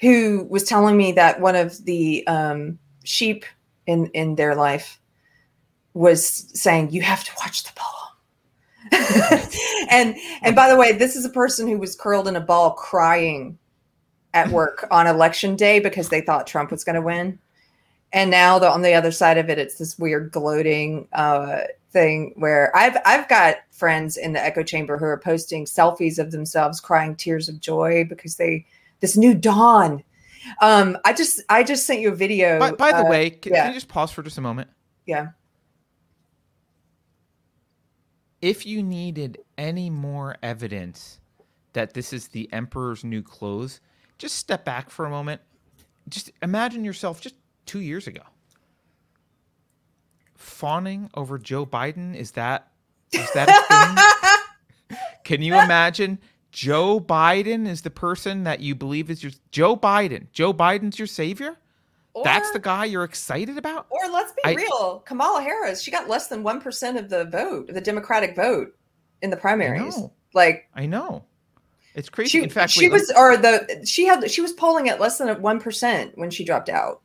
[0.00, 3.44] who was telling me that one of the um, sheep
[3.86, 5.00] in in their life
[5.94, 8.04] was saying, "You have to watch the poem."
[9.90, 12.72] and and by the way, this is a person who was curled in a ball
[12.72, 13.58] crying
[14.34, 17.38] at work on election day because they thought Trump was going to win.
[18.12, 22.34] And now the, on the other side of it, it's this weird gloating uh, thing
[22.36, 26.80] where I've I've got friends in the echo chamber who are posting selfies of themselves
[26.80, 28.66] crying tears of joy because they
[29.00, 30.04] this new dawn.
[30.60, 32.58] Um, I just I just sent you a video.
[32.58, 33.62] by, by the uh, way, can, yeah.
[33.62, 34.68] can you just pause for just a moment?
[35.06, 35.28] yeah.
[38.44, 41.18] If you needed any more evidence
[41.72, 43.80] that this is the emperor's new clothes,
[44.18, 45.40] just step back for a moment.
[46.10, 48.20] Just imagine yourself just two years ago.
[50.34, 52.70] Fawning over Joe Biden is that
[53.12, 54.98] is that a thing?
[55.24, 56.18] Can you imagine
[56.52, 60.26] Joe Biden is the person that you believe is your Joe Biden?
[60.32, 61.56] Joe Biden's your savior?
[62.22, 63.86] That's the guy you're excited about?
[63.90, 67.24] Or let's be I- real, Kamala Harris, she got less than one percent of the
[67.24, 68.74] vote, the Democratic vote
[69.22, 69.96] in the I primaries.
[69.98, 70.12] know.
[70.32, 71.24] Like I know.
[71.94, 72.38] It's crazy.
[72.38, 75.18] she, In fact, she wait, was, or the she had, she was polling at less
[75.18, 77.00] than one percent when she dropped out.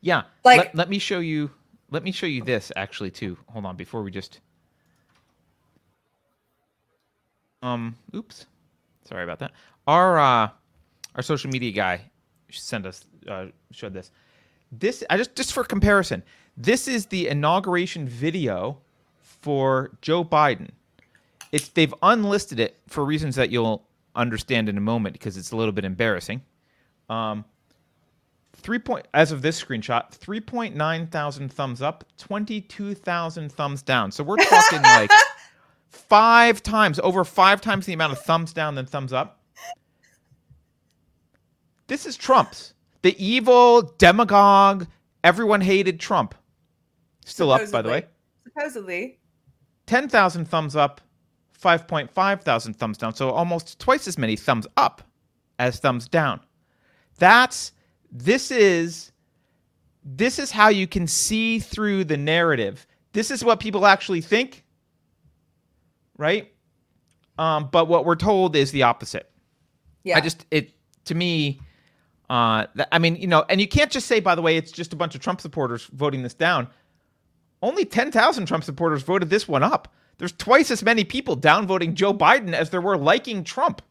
[0.00, 0.22] Yeah.
[0.44, 1.50] Like- let, let me show you
[1.90, 3.36] let me show you this actually too.
[3.48, 4.40] Hold on before we just
[7.62, 8.46] um oops.
[9.04, 9.52] Sorry about that.
[9.86, 10.48] Our uh
[11.14, 12.02] our social media guy
[12.50, 14.10] sent us uh showed this.
[14.72, 16.22] This I just just for comparison.
[16.56, 18.78] This is the inauguration video
[19.22, 20.70] for Joe Biden.
[21.52, 23.82] It's they've unlisted it for reasons that you'll
[24.14, 26.42] understand in a moment because it's a little bit embarrassing.
[27.08, 27.44] Um
[28.54, 33.50] three point as of this screenshot, three point nine thousand thumbs up, twenty two thousand
[33.50, 34.12] thumbs down.
[34.12, 35.10] So we're talking like
[35.88, 39.40] five times, over five times the amount of thumbs down than thumbs up.
[41.86, 44.86] This is Trump's, the evil demagogue.
[45.22, 46.34] Everyone hated Trump.
[47.24, 48.06] Still up, by the way.
[48.44, 49.18] Supposedly.
[49.86, 51.00] Ten thousand thumbs up,
[51.60, 53.14] 5.5 thousand thumbs down.
[53.14, 55.02] So almost twice as many thumbs up
[55.58, 56.40] as thumbs down.
[57.18, 57.72] That's
[58.10, 59.12] this is
[60.04, 62.86] this is how you can see through the narrative.
[63.12, 64.64] This is what people actually think,
[66.16, 66.52] right?
[67.38, 69.30] Um, but what we're told is the opposite.
[70.02, 70.16] Yeah.
[70.16, 70.72] I just it
[71.04, 71.60] to me.
[72.30, 74.92] Uh, I mean, you know, and you can't just say, by the way, it's just
[74.92, 76.68] a bunch of Trump supporters voting this down.
[77.60, 79.92] Only 10,000 Trump supporters voted this one up.
[80.18, 83.82] There's twice as many people downvoting Joe Biden as there were liking Trump.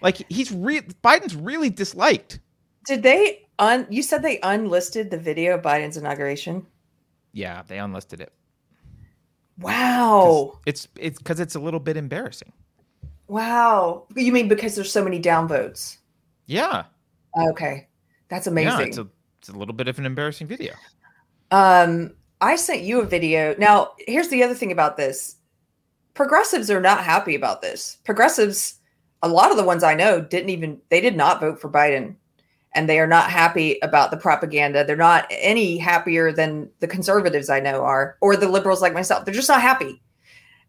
[0.00, 2.38] Like he's re- Biden's really disliked.
[2.86, 3.88] Did they un?
[3.90, 6.64] You said they unlisted the video of Biden's inauguration.
[7.32, 8.32] Yeah, they unlisted it.
[9.58, 10.60] Wow.
[10.66, 12.52] It's it's because it's a little bit embarrassing.
[13.26, 14.04] Wow.
[14.14, 15.96] You mean because there's so many downvotes?
[16.46, 16.84] Yeah,
[17.36, 17.88] Okay,
[18.28, 18.80] that's amazing.
[18.80, 18.86] yeah.
[18.86, 20.74] It's a it's a little bit of an embarrassing video.
[21.50, 23.54] Um, I sent you a video.
[23.58, 25.36] Now, here's the other thing about this.
[26.14, 27.98] Progressives are not happy about this.
[28.04, 28.74] Progressives,
[29.22, 32.16] a lot of the ones I know didn't even they did not vote for Biden.
[32.74, 34.84] And they are not happy about the propaganda.
[34.84, 39.24] They're not any happier than the conservatives I know are, or the liberals like myself.
[39.24, 40.02] They're just not happy.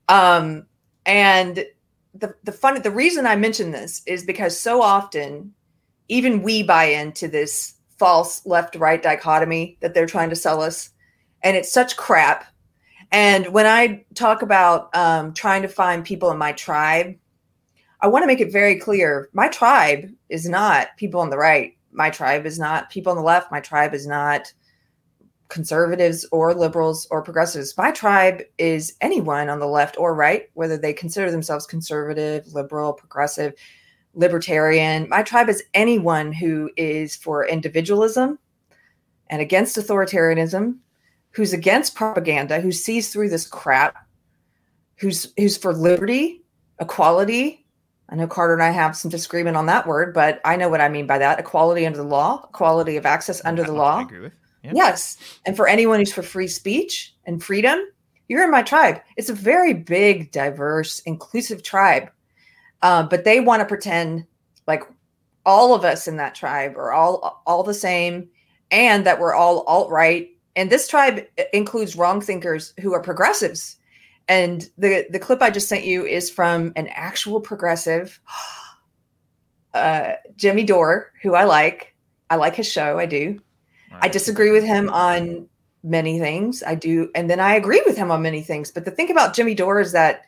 [0.07, 0.65] Um,
[1.05, 1.65] and
[2.13, 5.53] the the fun the reason I mention this is because so often
[6.09, 10.89] even we buy into this false left right dichotomy that they're trying to sell us.
[11.43, 12.45] And it's such crap.
[13.11, 17.15] And when i talk about um, trying to find people in my tribe
[18.01, 21.75] i want to make it very clear my tribe is not people on the right.
[21.91, 23.51] My tribe is not people on the left.
[23.51, 24.53] My tribe is not
[25.49, 27.75] conservatives or liberals or progressives.
[27.75, 32.93] My tribe is anyone on the left or right whether they consider themselves conservative liberal
[32.93, 33.53] progressive
[34.19, 35.07] libertarian.
[35.07, 38.37] My tribe is anyone who is for individualism
[39.27, 40.77] and against authoritarianism,
[41.31, 43.95] who's against propaganda, who sees through this crap,
[44.97, 46.43] who's who's for liberty,
[46.81, 47.65] equality.
[48.09, 50.81] I know Carter and I have some disagreement on that word, but I know what
[50.81, 51.39] I mean by that.
[51.39, 53.99] Equality under the law, equality of access under the law.
[53.99, 54.33] I agree with.
[54.63, 54.71] Yeah.
[54.75, 55.17] Yes.
[55.45, 57.79] And for anyone who's for free speech and freedom,
[58.27, 58.99] you're in my tribe.
[59.15, 62.09] It's a very big, diverse, inclusive tribe.
[62.81, 64.25] Uh, but they want to pretend
[64.67, 64.83] like
[65.45, 68.29] all of us in that tribe are all all the same
[68.71, 70.29] and that we're all alt right.
[70.55, 73.77] And this tribe includes wrong thinkers who are progressives.
[74.27, 78.19] And the the clip I just sent you is from an actual progressive,
[79.73, 81.95] uh, Jimmy Dore, who I like.
[82.29, 82.99] I like his show.
[82.99, 83.39] I do.
[83.91, 85.49] All I disagree with him on
[85.83, 86.61] many things.
[86.61, 88.71] I do, and then I agree with him on many things.
[88.71, 90.25] But the thing about Jimmy Dore is that,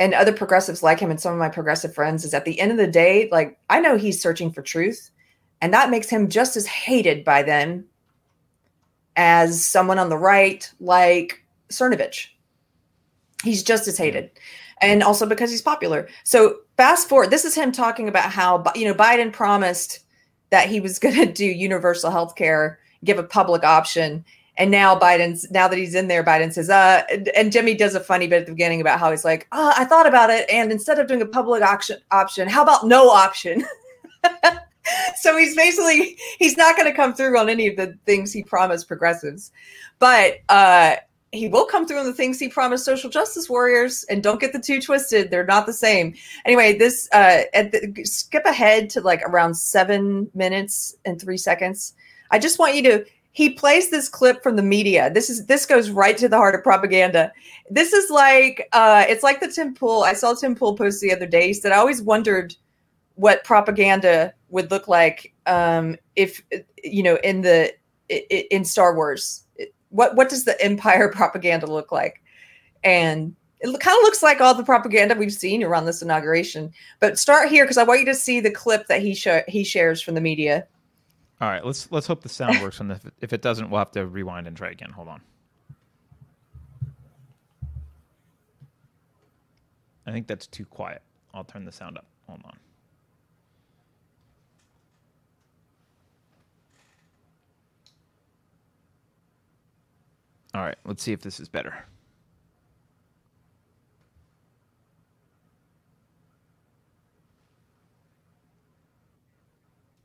[0.00, 2.72] and other progressives like him, and some of my progressive friends, is at the end
[2.72, 5.10] of the day, like I know he's searching for truth,
[5.60, 7.84] and that makes him just as hated by them
[9.14, 12.28] as someone on the right like Cernovich.
[13.44, 14.30] He's just as hated.
[14.80, 16.08] And also because he's popular.
[16.24, 20.00] So fast forward, this is him talking about how you know Biden promised
[20.48, 24.24] that he was going to do universal health care, give a public option.
[24.56, 27.02] And now Biden's now that he's in there, Biden says, uh,
[27.34, 29.84] and, Jimmy does a funny bit at the beginning about how he's like, uh, I
[29.84, 33.64] thought about it, and instead of doing a public option option, how about no option?
[35.16, 38.42] so he's basically he's not going to come through on any of the things he
[38.42, 39.50] promised progressives,
[39.98, 40.96] but uh,
[41.32, 44.04] he will come through on the things he promised social justice warriors.
[44.10, 46.14] And don't get the two twisted; they're not the same.
[46.44, 51.94] Anyway, this uh, at the, skip ahead to like around seven minutes and three seconds.
[52.30, 53.04] I just want you to.
[53.32, 55.10] He plays this clip from the media.
[55.10, 57.32] This is this goes right to the heart of propaganda.
[57.70, 60.02] This is like uh, it's like the Tim Pool.
[60.02, 61.46] I saw Tim Pool post the other day.
[61.48, 62.54] He said I always wondered
[63.14, 66.42] what propaganda would look like um, if
[66.82, 67.72] you know in the
[68.08, 69.44] in Star Wars.
[69.90, 72.22] What what does the Empire propaganda look like?
[72.82, 76.72] And it kind of looks like all the propaganda we've seen around this inauguration.
[76.98, 79.64] But start here because I want you to see the clip that he sh- he
[79.64, 80.66] shares from the media.
[81.40, 82.80] All right, let's let's hope the sound works.
[82.80, 84.90] And if, if it doesn't, we'll have to rewind and try again.
[84.90, 85.22] Hold on.
[90.06, 91.02] I think that's too quiet.
[91.32, 92.06] I'll turn the sound up.
[92.26, 92.58] Hold on.
[100.52, 101.86] All right, let's see if this is better.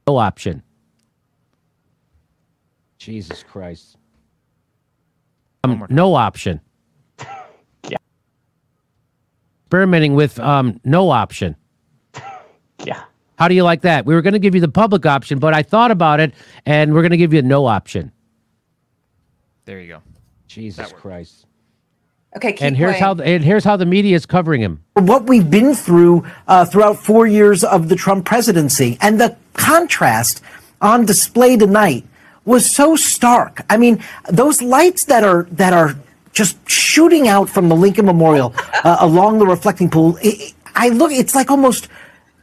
[0.08, 0.62] No option.
[3.06, 3.98] Jesus Christ.
[5.64, 6.60] Um, no option.
[7.88, 7.98] Yeah.
[9.66, 11.56] Experimenting with um, no option.
[12.84, 13.04] Yeah.
[13.38, 14.06] How do you like that?
[14.06, 16.34] We were going to give you the public option, but I thought about it,
[16.66, 18.12] and we're going to give you a no option.
[19.66, 20.02] There you go.
[20.48, 20.92] Jesus.
[20.92, 21.46] Christ.
[22.36, 23.04] Okay, keep and here's playing.
[23.04, 24.84] how and here's how the media is covering him.
[24.96, 28.98] what we've been through uh, throughout four years of the Trump presidency.
[29.00, 30.42] And the contrast
[30.82, 32.06] on display tonight
[32.46, 33.66] was so stark.
[33.70, 35.96] I mean, those lights that are that are
[36.32, 38.54] just shooting out from the Lincoln Memorial
[38.84, 40.18] uh, along the reflecting pool.
[40.22, 41.88] It, I look, it's like almost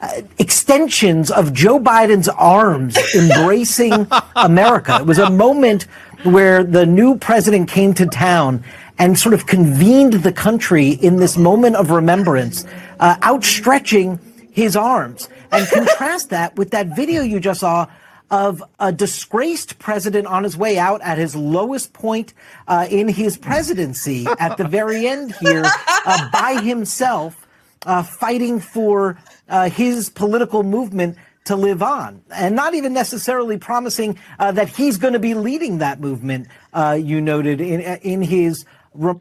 [0.01, 4.97] uh, extensions of Joe Biden's arms embracing America.
[4.97, 5.85] It was a moment
[6.25, 8.65] where the new president came to town
[8.99, 12.65] and sort of convened the country in this moment of remembrance,
[13.01, 14.19] uh, outstretching
[14.51, 15.29] his arms.
[15.51, 17.87] And contrast that with that video you just saw
[18.33, 22.35] of a disgraced president on his way out at his lowest point
[22.69, 25.75] uh, in his presidency at the very end here
[26.07, 27.47] uh, by himself,
[27.87, 29.19] uh, fighting for
[29.51, 34.99] uh, his political movement to live on, and not even necessarily promising uh, that he's
[34.99, 36.49] going to be leading that movement.
[36.75, 38.67] Uh, you noted in in his.
[38.95, 39.15] Re-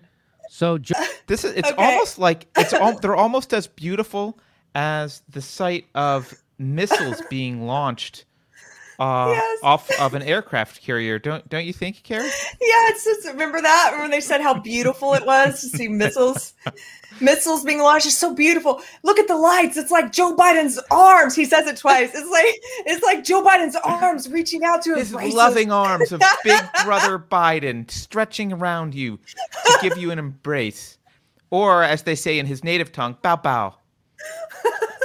[0.48, 0.96] So Joe,
[1.28, 1.84] This is it's Okay.
[1.86, 4.40] almost like it's all they're almost as beautiful
[4.76, 8.26] as the sight of missiles being launched
[9.02, 9.60] uh, Yes.
[9.64, 11.18] off of an aircraft carrier.
[11.18, 12.24] Don't don't you think, Keri?
[12.26, 15.88] Yeah, it's just remember that remember when they said how beautiful it was to see
[15.88, 16.54] missiles,
[17.20, 18.06] missiles being launched.
[18.06, 18.82] It's so beautiful.
[19.04, 19.76] Look at the lights.
[19.76, 21.36] It's like Joe Biden's arms.
[21.36, 22.12] He says it twice.
[22.14, 26.62] It's like it's like Joe Biden's arms reaching out to His loving arms of Big
[26.84, 29.18] Brother Biden stretching around you
[29.66, 31.00] to give you an embrace,
[31.50, 33.76] or as they say in his native tongue, bow bow.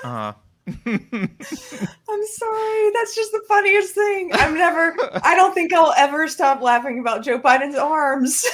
[0.05, 0.33] Uh,
[2.27, 2.91] I'm sorry.
[2.95, 4.31] That's just the funniest thing.
[4.35, 4.97] I'm never.
[5.25, 8.45] I don't think I'll ever stop laughing about Joe Biden's arms.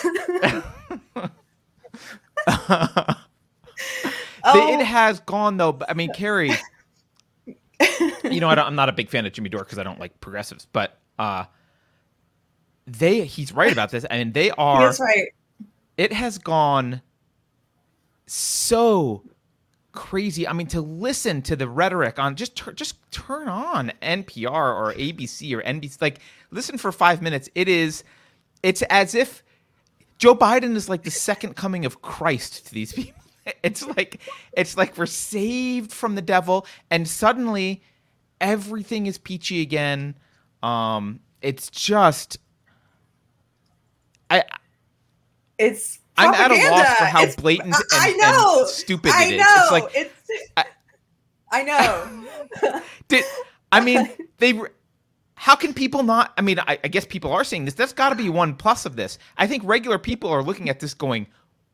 [4.44, 5.78] The- it has gone though.
[5.88, 6.50] I mean, Keri.
[8.24, 10.00] you know, I don't, I'm not a big fan of Jimmy Dore because I don't
[10.00, 11.44] like progressives, but uh,
[12.86, 14.04] they he's right about this.
[14.10, 14.82] I mean, they are.
[14.82, 15.28] That's right.
[15.96, 17.02] It has gone
[18.26, 19.22] so
[19.92, 20.48] crazy.
[20.48, 24.94] I mean, to listen to the rhetoric on just tur- just turn on NPR or
[24.94, 27.48] ABC or NBC, like listen for five minutes.
[27.54, 28.04] It is.
[28.62, 29.42] It's as if
[30.18, 33.22] Joe Biden is like the second coming of Christ to these people.
[33.62, 34.20] It's like
[34.52, 37.82] it's like we're saved from the devil, and suddenly
[38.40, 40.16] everything is peachy again.
[40.62, 42.38] Um, it's just
[44.30, 44.44] I
[45.58, 46.01] It's.
[46.16, 48.58] I'm at a loss for how It's- blatant I- I and- know.
[48.60, 49.40] and stupid I it is.
[49.40, 49.46] know.
[49.62, 50.30] It's like- It's.
[50.56, 50.64] I-
[51.54, 52.80] I know.
[53.08, 53.24] did
[53.70, 54.58] I mean they
[55.34, 57.74] how can people not I mean I, I guess people are seeing this.
[57.74, 59.18] That's got to be one plus of this.
[59.36, 61.26] I think regular people are looking at this going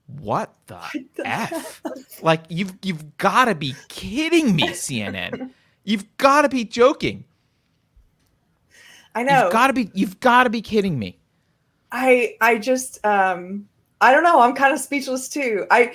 [0.06, 0.80] what the
[1.24, 1.82] f?
[2.22, 5.50] Like you've you've got to be kidding me CNN.
[5.84, 7.24] You've got to be joking.
[9.14, 9.44] I know.
[9.44, 11.18] You've got to be you've got to be kidding me.
[11.92, 13.68] I I just um
[14.00, 14.40] I don't know.
[14.40, 15.66] I'm kind of speechless too.
[15.70, 15.94] I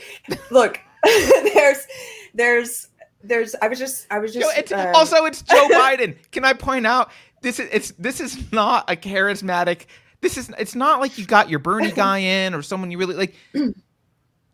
[0.52, 0.80] look.
[1.04, 1.88] there's
[2.34, 2.88] there's
[3.24, 3.56] there's.
[3.62, 6.16] I was just I was Yo, just it's, um, also, it's Joe Biden.
[6.32, 7.12] Can I point out
[7.42, 9.86] this is it's this is not a charismatic.
[10.22, 13.16] This is it's not like you got your Bernie guy in or someone you really
[13.16, 13.36] like.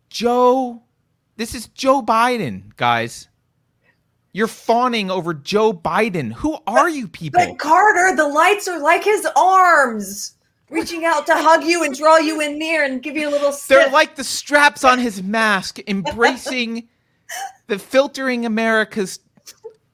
[0.09, 0.81] Joe,
[1.37, 3.27] this is Joe Biden, guys.
[4.31, 6.31] You're fawning over Joe Biden.
[6.33, 7.43] Who are you people?
[7.43, 10.35] But Carter, the lights are like his arms,
[10.69, 13.53] reaching out to hug you and draw you in near and give you a little.
[13.67, 16.87] They're like the straps on his mask, embracing
[17.67, 19.19] the filtering America's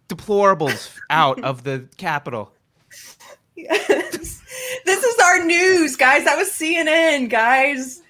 [0.10, 2.52] deplorables out of the Capitol.
[3.56, 4.42] Yes.
[4.86, 6.26] This is our news, guys.
[6.26, 8.02] That was CNN, guys.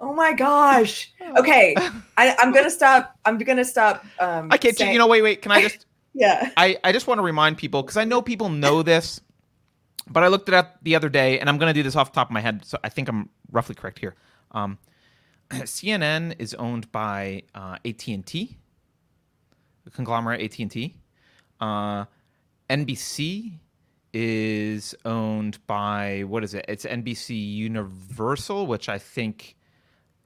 [0.00, 1.12] Oh my gosh.
[1.38, 1.74] Okay,
[2.16, 3.16] I, I'm gonna stop.
[3.24, 4.04] I'm gonna stop.
[4.20, 4.76] Um, I can't.
[4.76, 5.42] saying- You know, wait, wait.
[5.42, 5.86] Can I just?
[6.18, 6.48] Yeah.
[6.56, 9.20] I, I just want to remind people because I know people know this,
[10.08, 12.12] but I looked it up the other day, and I'm going to do this off
[12.12, 14.14] the top of my head, so I think I'm roughly correct here.
[14.52, 14.78] Um,
[15.50, 18.56] CNN is owned by uh, AT and T,
[19.84, 20.96] the conglomerate AT and T.
[21.60, 22.04] Uh,
[22.70, 23.58] NBC
[24.12, 26.64] is owned by what is it?
[26.68, 29.56] It's NBC Universal, which I think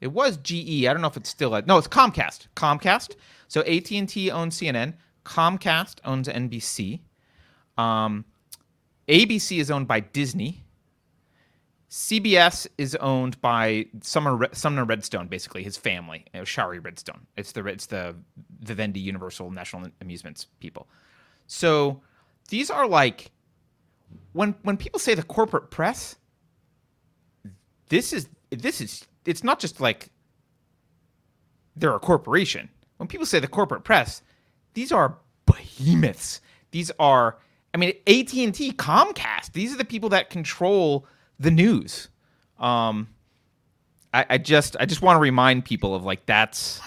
[0.01, 0.87] it was GE.
[0.87, 2.47] I don't know if it's still a, no, it's Comcast.
[2.57, 3.17] Comcast.
[3.49, 4.95] So AT and T owns CNN.
[5.25, 7.01] Comcast owns NBC.
[7.77, 8.25] Um,
[9.11, 10.65] ABC is owned by Disney.
[11.91, 17.27] CBS is owned by Sumner, Sumner Redstone, basically his family, uh, Shari Redstone.
[17.37, 18.15] It's the it's the
[18.61, 20.89] Vivendi Universal National Amusements people.
[21.49, 22.01] So
[22.49, 23.33] these are like
[24.33, 26.15] when when people say the corporate press,
[27.89, 30.11] this is this is it's not just like
[31.75, 32.69] they're a corporation.
[32.99, 34.23] When people say the corporate press,
[34.75, 36.41] these are behemoths.
[36.71, 37.39] These are,
[37.73, 39.53] I mean, AT and T, Comcast.
[39.53, 41.07] These are the people that control
[41.39, 42.09] the news.
[42.59, 43.09] Um,
[44.13, 46.81] I, I just I just want to remind people of like that's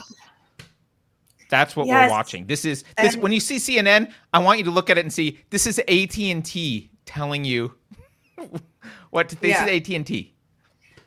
[1.50, 2.10] that's what Yes.
[2.10, 2.46] we're watching.
[2.48, 5.02] This is this And- when you see CNN, I want you to look at it
[5.02, 7.74] and see this is AT and T telling you
[9.12, 9.66] what to, this Yeah.
[9.68, 10.34] is AT and T.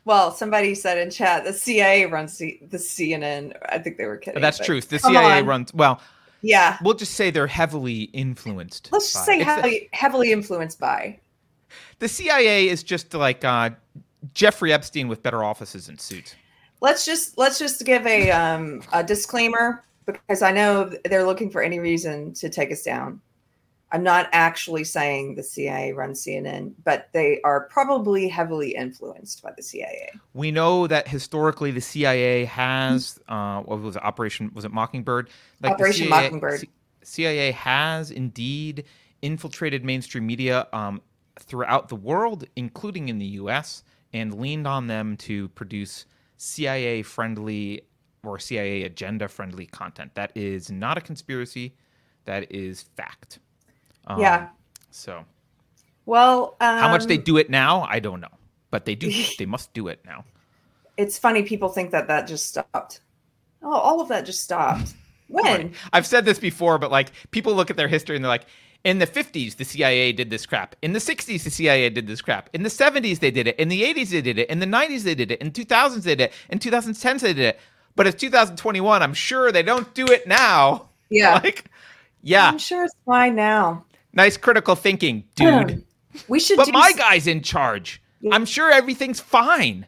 [0.05, 3.57] Well, somebody said in chat the CIA runs C- the CNN.
[3.67, 4.41] I think they were kidding.
[4.41, 4.79] That's but true.
[4.81, 5.45] The CIA on.
[5.45, 6.01] runs well.
[6.41, 6.77] Yeah.
[6.81, 8.89] We'll just say they're heavily influenced.
[8.91, 11.19] Let's just by- say it's the- heavily, heavily influenced by.
[11.99, 13.71] the CIA is just like uh,
[14.33, 16.35] Jeffrey Epstein with better offices and suits.
[16.79, 21.61] Let's just let's just give a um a disclaimer because I know they're looking for
[21.63, 23.19] any reason to take us down.
[23.91, 29.51] I'm not actually saying the CIA runs CNN, but they are probably heavily influenced by
[29.55, 30.11] the CIA.
[30.33, 35.29] We know that historically the CIA has uh, what was it, Operation was it Mockingbird?
[35.61, 36.59] the Operation CIA Mockingbird.
[36.61, 36.69] C-
[37.03, 38.83] CIA has indeed
[39.21, 41.01] infiltrated mainstream media um,
[41.39, 43.83] throughout the world, including in the U.S.,
[44.13, 46.05] and leaned on them to produce
[46.37, 47.81] CIA friendly
[48.23, 50.13] or CIA agenda friendly content.
[50.15, 51.75] That is not a conspiracy.
[52.25, 53.39] That is fact.
[54.07, 54.49] Um, Yeah.
[54.91, 55.25] So
[56.05, 58.35] Well, um, how much they do it now, I don't know,
[58.71, 59.11] but they do.
[59.37, 60.25] they must do it now.
[60.95, 63.01] It's funny people think that that just stopped.
[63.61, 64.93] Oh, all of that just stopped.
[65.29, 65.43] When?
[65.43, 65.73] Right.
[65.91, 68.45] I've said this before, but like people look at their history and they're like,
[68.85, 70.73] in the 50s, the CIA did this crap.
[70.81, 72.49] In the 60s, the CIA did this crap.
[72.53, 73.59] In the 70s, they did it.
[73.59, 74.49] In the 80s, they did it.
[74.49, 75.41] In the 90s, they did it.
[75.41, 76.33] In 2000s, they did it.
[76.49, 77.59] In 2010s, they did it.
[77.97, 79.03] But it's 2021.
[79.03, 80.89] I'm sure they don't do it now.
[81.09, 81.39] Yeah.
[81.43, 81.65] Like,
[82.23, 83.85] yeah, I'm sure it's fine now.
[84.17, 85.85] Nice critical thinking, dude.
[86.27, 88.01] We should But my s- guy's in charge.
[88.31, 89.85] I'm sure everything's fine.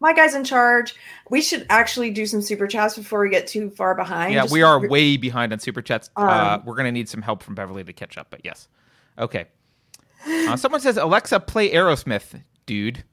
[0.00, 0.94] my guy's in charge.
[1.30, 4.34] We should actually do some super chats before we get too far behind.
[4.34, 6.10] Yeah, Just we are re- way behind on super chats.
[6.16, 8.68] uh, Um, we're gonna need some help from Beverly to catch up, but yes.
[9.18, 9.46] Okay.
[10.26, 13.04] Uh, someone says Alexa, play Aerosmith, dude.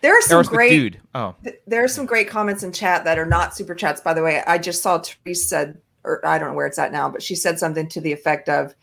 [0.00, 1.00] There are some Aerosmith, great dude.
[1.14, 4.14] Oh, th- there are some great comments in chat that are not super chats by
[4.14, 7.08] the way i just saw Therese said or i don't know where it's at now
[7.10, 8.74] but she said something to the effect of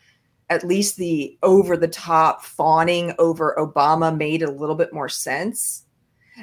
[0.48, 5.84] at least the over the top fawning over obama made a little bit more sense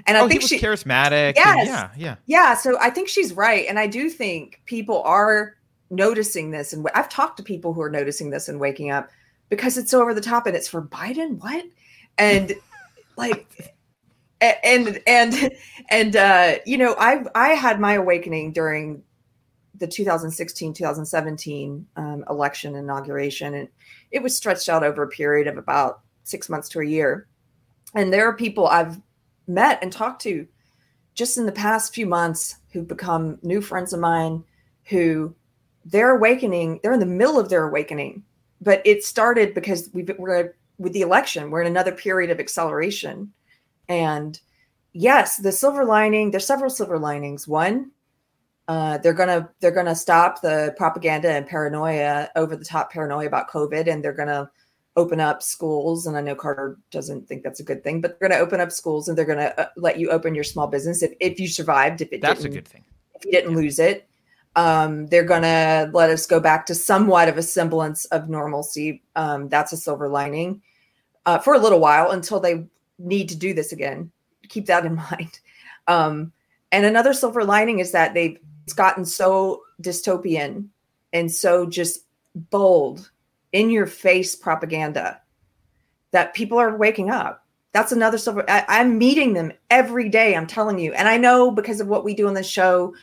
[0.08, 1.38] and i oh, he think she charismatic.
[1.38, 1.68] and Yes.
[1.68, 2.16] yeah, yeah.
[2.26, 5.56] yeah so i think she's right and i do think people are
[5.90, 9.10] noticing this and i've talked to people who are noticing this and waking up
[9.50, 11.66] because it's so over the top and it's for biden what
[12.18, 12.54] and
[13.18, 13.76] like
[14.42, 15.52] and and
[15.90, 19.04] and uh you know i i had my awakening during
[19.76, 23.68] the 2016 2017 um, election inauguration and
[24.12, 27.28] it was stretched out over a period of about six months to a year.
[27.96, 29.00] And there are people i've
[29.48, 30.48] met and talked to
[31.16, 34.44] just in the past few months who've become new friends of mine
[34.86, 35.34] who
[35.86, 38.24] their awakening they're in the middle of their awakening
[38.62, 43.34] but it started because we've, we're with the election we're in another period of acceleration.
[43.90, 44.40] And
[44.94, 47.48] yes the silver lining there's several silver linings.
[47.48, 47.92] One
[48.68, 53.50] uh, they're gonna they're gonna stop the propaganda and paranoia over the top paranoia about
[53.50, 54.50] covid and they're gonna
[54.96, 58.30] open up schools and i know carter doesn't think that's a good thing but they're
[58.30, 61.14] gonna open up schools and they're gonna uh, let you open your small business if,
[61.20, 62.84] if you survived if it That's a good thing.
[63.16, 64.08] if you didn't lose it.
[64.56, 69.02] Um, they're gonna let us go back to somewhat of a semblance of normalcy.
[69.16, 70.62] Um, that's a silver lining
[71.26, 72.68] uh, for a little while until they
[73.00, 74.12] need to do this again.
[74.50, 75.40] Keep that in mind.
[75.88, 76.32] Um,
[76.72, 80.68] and another silver lining is that they've it's gotten so dystopian
[81.12, 82.06] and so just
[82.36, 83.12] bold,
[83.52, 85.22] in your face propaganda
[86.12, 87.46] that people are waking up.
[87.72, 88.44] That's another silver.
[88.50, 90.36] I, I'm meeting them every day.
[90.36, 92.96] I'm telling you, and I know because of what we do on the show,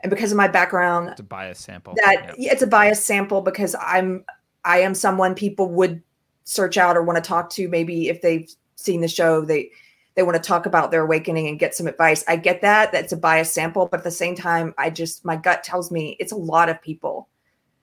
[0.00, 1.94] and because of my background, It's a bias sample.
[2.04, 2.52] that Yeah.
[2.52, 4.24] it's a biased sample because I'm
[4.64, 6.02] I am someone people would
[6.44, 9.70] search out or want to talk to maybe if they've seen the show they
[10.14, 12.24] they want to talk about their awakening and get some advice.
[12.28, 15.36] I get that that's a biased sample, but at the same time I just my
[15.36, 17.28] gut tells me it's a lot of people.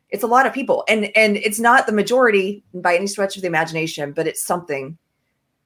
[0.10, 3.42] It's a lot of people and and it's not the majority by any stretch of
[3.42, 4.98] the imagination, but it's something.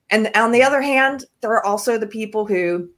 [0.09, 2.89] And on the other hand, there are also the people who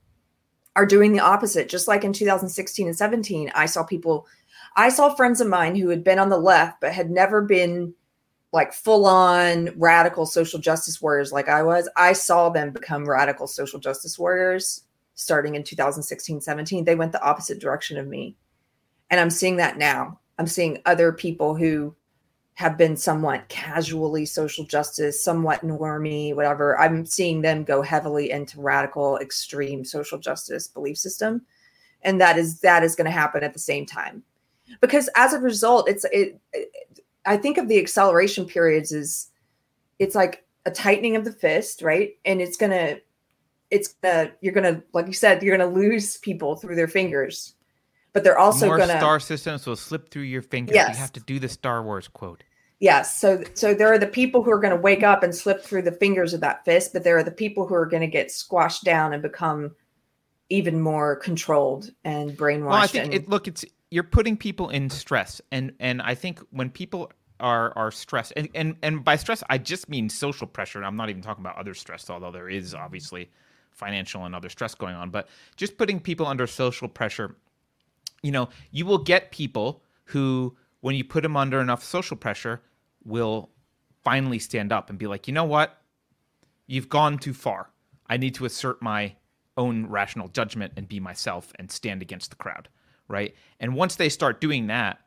[0.75, 1.69] are doing the opposite.
[1.69, 4.27] Just like in 2016 and 17, I saw people
[4.75, 7.93] I saw friends of mine who had been on the left but had never been
[8.55, 11.89] like full on radical social justice warriors like I was.
[11.97, 16.85] I saw them become radical social justice warriors starting in 2016 17.
[16.85, 18.37] They went the opposite direction of me.
[19.09, 20.19] And I'm seeing that now.
[20.39, 21.95] I'm seeing other people who
[22.53, 26.79] have been somewhat casually social justice, somewhat normie, whatever.
[26.79, 31.41] I'm seeing them go heavily into radical, extreme social justice belief system.
[32.03, 34.23] And that is that is going to happen at the same time
[34.81, 36.71] because as a result it's it, it
[37.25, 39.29] i think of the acceleration periods as
[39.99, 42.97] it's like a tightening of the fist right and it's gonna
[43.71, 47.55] it's gonna you're gonna like you said you're gonna lose people through their fingers,
[48.13, 50.75] but they're also More gonna star systems will slip through your fingers.
[50.75, 50.95] Yes.
[50.95, 52.43] You have to do the Star Wars quote.
[52.79, 53.19] Yes.
[53.19, 55.83] So so there are the people who are going to wake up and slip through
[55.83, 58.31] the fingers of that fist, but there are the people who are going to get
[58.31, 59.75] squashed down and become
[60.49, 62.65] even more controlled and brainwashed.
[62.65, 63.29] Well, I think and, it.
[63.29, 67.91] Look, it's you're putting people in stress, and and I think when people are are
[67.91, 70.79] stressed, and and and by stress, I just mean social pressure.
[70.79, 73.29] And I'm not even talking about other stress, although there is obviously
[73.71, 75.09] financial and other stress going on.
[75.09, 77.35] But just putting people under social pressure,
[78.23, 82.61] you know, you will get people who, when you put them under enough social pressure,
[83.03, 83.49] will
[84.03, 85.81] finally stand up and be like, you know what,
[86.67, 87.69] you've gone too far.
[88.07, 89.15] I need to assert my
[89.57, 92.69] own rational judgment and be myself and stand against the crowd,
[93.07, 93.35] right?
[93.59, 94.99] And once they start doing that,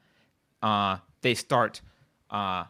[0.62, 1.80] uh, they start
[2.30, 2.64] uh,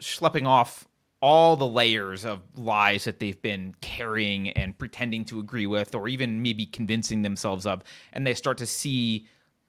[0.00, 0.86] schlepping off
[1.20, 6.08] all the layers of lies that they've been carrying and pretending to agree with, or
[6.08, 7.82] even maybe convincing themselves of,
[8.12, 9.26] and they start to see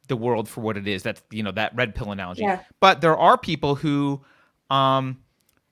[0.08, 1.04] the world for what it is.
[1.04, 2.42] That's you know that red pill analogy.
[2.42, 2.62] Yeah.
[2.80, 4.22] But there are people who,
[4.70, 5.20] um,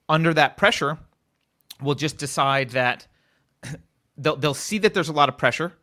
[0.08, 1.00] under that pressure,
[1.82, 3.08] will just decide that
[4.18, 5.74] they'll they'll see that there's a lot of pressure,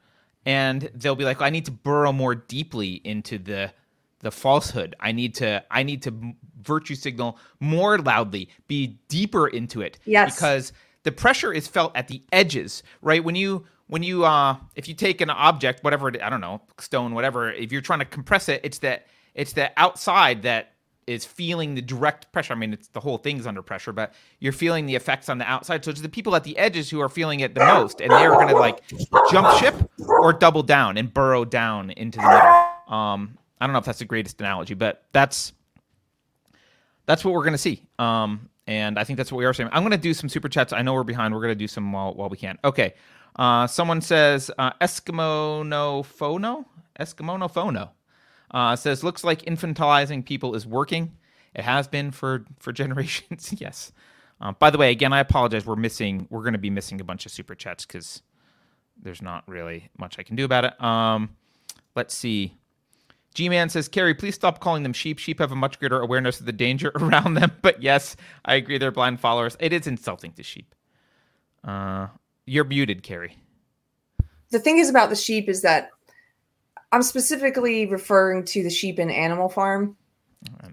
[0.46, 3.72] and they'll be like, I need to burrow more deeply into the
[4.20, 4.96] the falsehood.
[5.00, 9.98] I need to I need to virtue signal more loudly, be deeper into it.
[10.04, 10.34] Yes.
[10.34, 10.72] Because
[11.04, 13.22] the pressure is felt at the edges, right?
[13.22, 16.62] When you when you uh if you take an object, whatever it, I don't know,
[16.78, 20.72] stone, whatever, if you're trying to compress it, it's that it's the outside that
[21.08, 22.52] is feeling the direct pressure.
[22.52, 25.44] I mean, it's the whole thing's under pressure, but you're feeling the effects on the
[25.46, 25.82] outside.
[25.84, 28.30] So it's the people at the edges who are feeling it the most, and they're
[28.30, 28.82] going to like
[29.30, 29.74] jump ship
[30.06, 32.94] or double down and burrow down into the middle.
[32.94, 35.54] Um, I don't know if that's the greatest analogy, but that's
[37.06, 37.82] that's what we're going to see.
[37.98, 39.70] Um, and I think that's what we are saying.
[39.72, 40.74] I'm going to do some super chats.
[40.74, 41.32] I know we're behind.
[41.32, 42.58] We're going to do some while, while we can.
[42.62, 42.94] Okay.
[43.34, 46.66] Uh, someone says uh, Eskimo no phono.
[47.00, 47.90] Eskimo no phono
[48.52, 51.16] uh, says looks like infantilizing people is working.
[51.54, 53.54] It has been for for generations.
[53.58, 53.92] yes.
[54.40, 55.66] Uh, by the way, again, I apologize.
[55.66, 56.26] We're missing.
[56.30, 58.22] We're going to be missing a bunch of super chats because
[59.02, 60.80] there's not really much I can do about it.
[60.82, 61.30] Um,
[61.96, 62.54] let's see.
[63.34, 65.18] G Man says, Keri, please stop calling them sheep.
[65.18, 67.52] Sheep have a much greater awareness of the danger around them.
[67.62, 69.56] But yes, I agree, they're blind followers.
[69.60, 70.74] It is insulting to sheep.
[71.64, 72.08] Uh,
[72.46, 73.36] you're muted, Keri.
[74.50, 75.90] the thing is about the sheep is that
[76.92, 79.96] I'm specifically referring to the sheep in Animal Farm.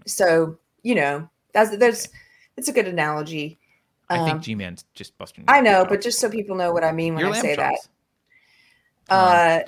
[0.06, 2.10] So you know that's that's
[2.58, 3.60] it's a good analogy.
[4.10, 5.46] I Um, think G Man's just busting.
[5.48, 7.72] I know, but just so people know what I mean when Your I say that.
[7.72, 7.90] chops.
[9.10, 9.60] Uh,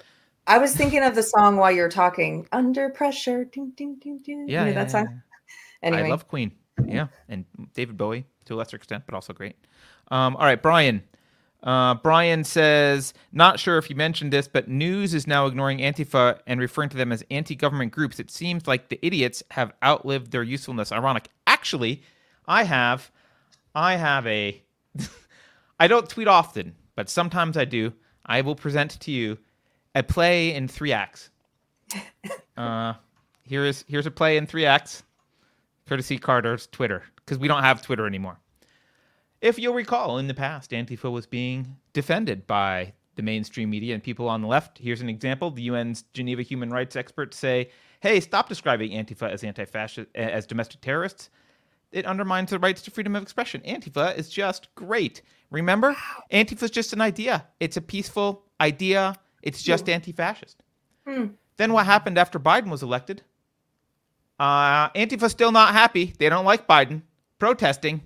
[0.48, 2.48] I was thinking of the song while you're talking.
[2.52, 3.46] Under pressure.
[3.46, 4.48] Ding, ding, ding, ding.
[4.48, 5.08] Yeah, you know yeah, that song.
[5.10, 5.18] yeah.
[5.84, 6.52] Anyway, I love Queen.
[6.86, 9.56] Yeah, and David Bowie to a lesser extent, but also great.
[10.10, 11.04] Um, all right, Brian.
[11.64, 16.40] Uh, Brian says, not sure if you mentioned this, but news is now ignoring Antifa
[16.46, 18.20] and referring to them as anti-government groups.
[18.20, 20.92] It seems like the idiots have outlived their usefulness.
[20.92, 21.30] Ironic.
[21.48, 22.04] Actually,
[22.48, 23.12] I have,
[23.76, 24.62] I have a.
[25.80, 27.94] I don't tweet often, but sometimes I do.
[28.26, 29.38] I will present to you
[29.96, 31.30] a play in three acts.
[32.58, 32.96] Uh,
[33.44, 35.04] here is here's a play in three acts
[35.88, 38.40] courtesy Carter's Twitter, because we don't have Twitter anymore.
[39.42, 44.04] If you'll recall, in the past, Antifa was being defended by the mainstream media and
[44.04, 44.78] people on the left.
[44.80, 47.70] Here's an example: the UN's Geneva human rights experts say,
[48.00, 51.30] "Hey, stop describing Antifa as anti-fascist as domestic terrorists.
[51.92, 53.62] It undermines the rights to freedom of expression.
[53.62, 55.22] Antifa is just great.
[55.52, 55.96] Remember,
[56.32, 57.46] Antifa is just an idea.
[57.60, 59.16] It's a peaceful idea.
[59.42, 60.64] It's just anti-fascist."
[61.06, 63.24] Then what happened after Biden was elected?
[64.40, 66.14] Uh, Antifa's still not happy.
[66.20, 67.02] They don't like Biden.
[67.40, 68.02] Protesting.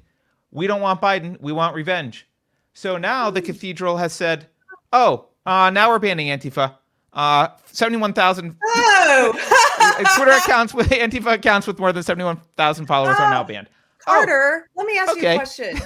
[0.52, 1.40] We don't want Biden.
[1.40, 2.28] We want revenge.
[2.74, 4.48] So now the cathedral has said,
[4.94, 6.76] oh, uh, now we're banning Antifa.
[7.14, 13.44] Uh, 71,000 Oh, Twitter accounts with Antifa accounts with more than 71,000 followers are now
[13.44, 13.68] banned.
[14.08, 15.80] Oh, Carter, let me ask you a question.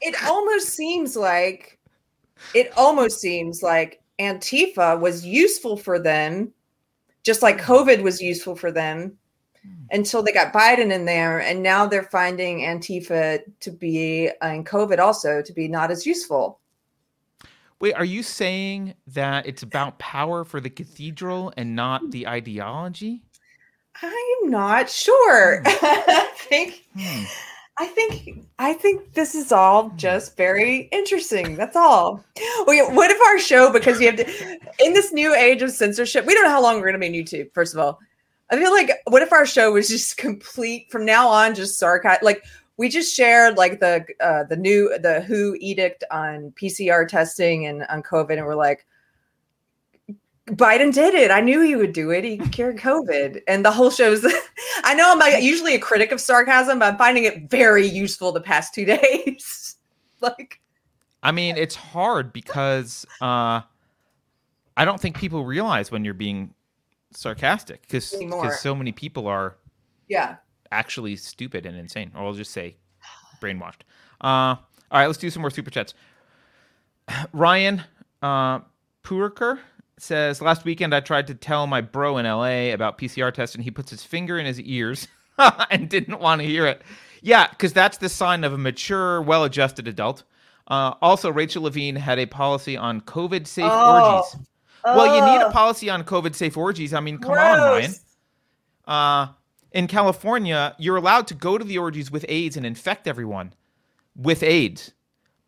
[0.00, 1.78] It almost seems like
[2.54, 6.52] it almost seems like Antifa was useful for them,
[7.22, 9.16] just like COVID was useful for them
[9.90, 14.98] until they got Biden in there, and now they're finding Antifa to be and COVID
[14.98, 16.60] also to be not as useful.
[17.80, 23.22] Wait, are you saying that it's about power for the cathedral and not the ideology?
[24.02, 25.62] I'm not sure.
[25.66, 27.24] I think Hmm.
[27.76, 31.56] I think I think this is all just very interesting.
[31.56, 32.24] That's all.
[32.66, 36.24] Wait, what if our show because you have to in this new age of censorship,
[36.24, 37.98] we don't know how long we're gonna be on YouTube, first of all.
[38.50, 42.24] I feel like what if our show was just complete from now on, just sarcasm?
[42.24, 42.44] like
[42.76, 47.84] we just shared like the uh, the new the WHO edict on PCR testing and
[47.84, 48.84] on COVID, and we're like,
[50.48, 51.30] Biden did it.
[51.30, 52.24] I knew he would do it.
[52.24, 54.24] He cured COVID, and the whole show's.
[54.84, 58.32] I know I'm like, usually a critic of sarcasm, but I'm finding it very useful
[58.32, 59.76] the past two days.
[60.20, 60.60] like,
[61.22, 63.62] I mean, it's hard because uh,
[64.76, 66.52] I don't think people realize when you're being
[67.16, 68.14] sarcastic because
[68.60, 69.56] so many people are
[70.08, 70.36] yeah,
[70.70, 72.76] actually stupid and insane, or I'll just say
[73.40, 73.82] brainwashed.
[74.20, 74.60] Uh, all
[74.92, 75.94] right, let's do some more super chats.
[77.32, 77.82] Ryan
[78.22, 78.60] uh,
[79.02, 79.60] Purker
[79.98, 83.64] says last weekend I tried to tell my bro in LA about PCR tests, and
[83.64, 85.08] he puts his finger in his ears
[85.70, 86.82] and didn't want to hear it.
[87.22, 90.24] Yeah, because that's the sign of a mature, well-adjusted adult.
[90.68, 94.22] Uh, also, Rachel Levine had a policy on COVID safe Oh.
[94.22, 94.46] orgies.
[94.84, 96.92] Well, you need a policy on COVID safe orgies.
[96.92, 97.94] I mean, come on, Ryan.
[98.86, 99.28] Uh,
[99.72, 103.54] in California, you're allowed to go to the orgies with AIDS and infect everyone
[104.14, 104.92] with AIDS,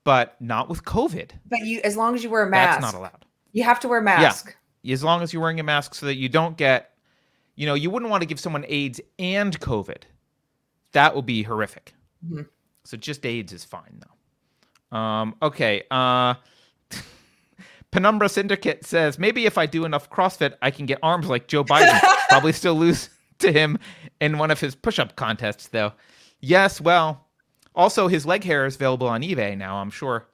[0.05, 1.31] but not with COVID.
[1.49, 3.25] But you, as long as you wear a mask, That's not allowed.
[3.53, 4.57] you have to wear a mask.
[4.89, 6.93] As long as you're wearing a mask so that you don't get,
[7.57, 10.03] you know, you wouldn't want to give someone AIDS and COVID.
[10.93, 11.93] That would be horrific.
[12.27, 12.47] Mhm.
[12.85, 14.97] So just AIDS is fine though.
[14.97, 15.83] Um, okay.
[15.91, 16.35] Uh,
[17.97, 21.65] Penumbra Syndicate says maybe if I do enough CrossFit, I can get arms like Joe
[21.65, 21.99] Biden.
[22.29, 23.79] Probably still lose to him
[24.21, 25.95] in one of his push-up contests, though.
[26.41, 27.25] Yes, well,
[27.75, 29.77] also his leg hair is available on eBay now.
[29.79, 30.27] I'm sure.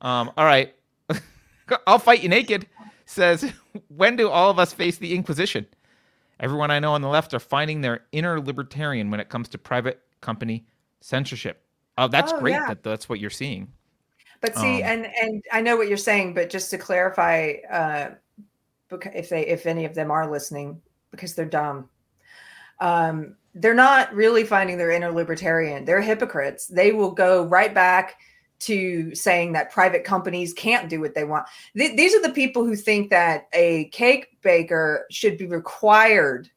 [0.00, 0.74] Um, all right,
[1.86, 2.66] I'll fight you naked.
[3.04, 3.52] Says
[3.88, 5.66] when do all of us face the Inquisition?
[6.40, 9.58] Everyone I know on the left are finding their inner libertarian when it comes to
[9.58, 10.64] private company
[11.02, 11.62] censorship.
[11.98, 12.68] Oh, that's Oh, great yeah.
[12.68, 13.68] that that's what you're seeing.
[14.42, 18.10] But see, Um, and and I know what you're saying, but just to clarify, uh,
[19.14, 20.82] if they if any of them are listening,
[21.12, 21.88] because they're dumb,
[22.80, 25.84] um, they're not really finding their inner libertarian.
[25.84, 26.66] They're hypocrites.
[26.66, 28.16] They will go right back
[28.60, 31.46] to saying that private companies can't do what they want.
[31.76, 36.50] Th- these are the people who think that a cake baker should be required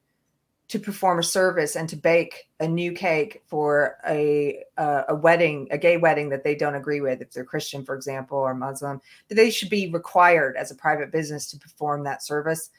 [0.68, 5.68] to perform a service and to bake a new cake for a uh, a wedding,
[5.72, 8.99] a gay wedding that they don't agree with, if they're Christian, for example, or Muslim,
[9.28, 12.72] that they should be required as a private business to perform that service.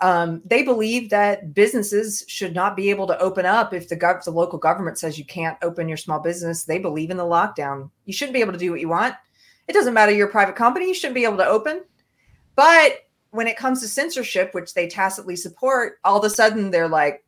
[0.00, 4.22] Um, they believe that businesses should not be able to open up if the gov-
[4.22, 6.64] the local government says you can't open your small business.
[6.64, 7.90] They believe in the lockdown.
[8.04, 9.16] You shouldn't be able to do what you want.
[9.66, 10.86] It doesn't matter you're a private company.
[10.86, 11.82] You shouldn't be able to open.
[12.54, 16.88] But when it comes to censorship, which they tacitly support, all of a sudden they're
[16.88, 17.24] like,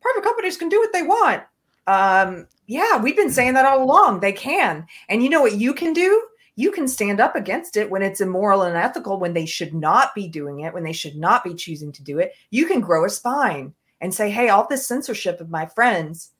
[0.00, 1.42] private companies can do what they want.
[1.86, 4.20] Um, yeah, we've been saying that all along.
[4.20, 4.86] They can.
[5.08, 6.26] And you know what you can do?
[6.54, 10.14] You can stand up against it when it's immoral and unethical, when they should not
[10.14, 12.34] be doing it, when they should not be choosing to do it.
[12.50, 16.32] You can grow a spine and say, hey, all this censorship of my friends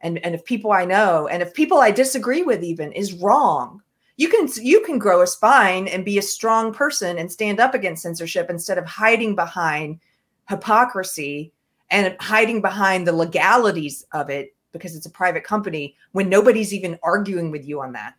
[0.00, 3.82] and, and of people I know and of people I disagree with even is wrong.
[4.16, 7.74] You can you can grow a spine and be a strong person and stand up
[7.74, 10.00] against censorship instead of hiding behind
[10.48, 11.52] hypocrisy
[11.90, 16.98] and hiding behind the legalities of it because it's a private company when nobody's even
[17.02, 18.14] arguing with you on that.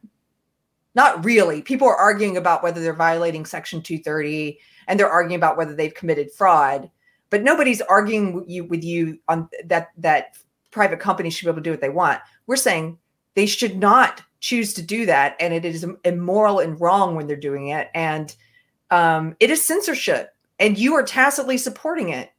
[0.96, 1.62] Not really.
[1.62, 5.94] People are arguing about whether they're violating Section 230 and they're arguing about whether they've
[5.94, 6.90] committed fraud,
[7.30, 10.38] but nobody's arguing with you, with you on that that
[10.72, 12.20] private companies should be able to do what they want.
[12.48, 12.98] We're saying
[13.36, 17.36] they should not choose to do that, and it is immoral and wrong when they're
[17.36, 18.36] doing it, and
[18.92, 22.32] um, it is censorship, and you are tacitly supporting it.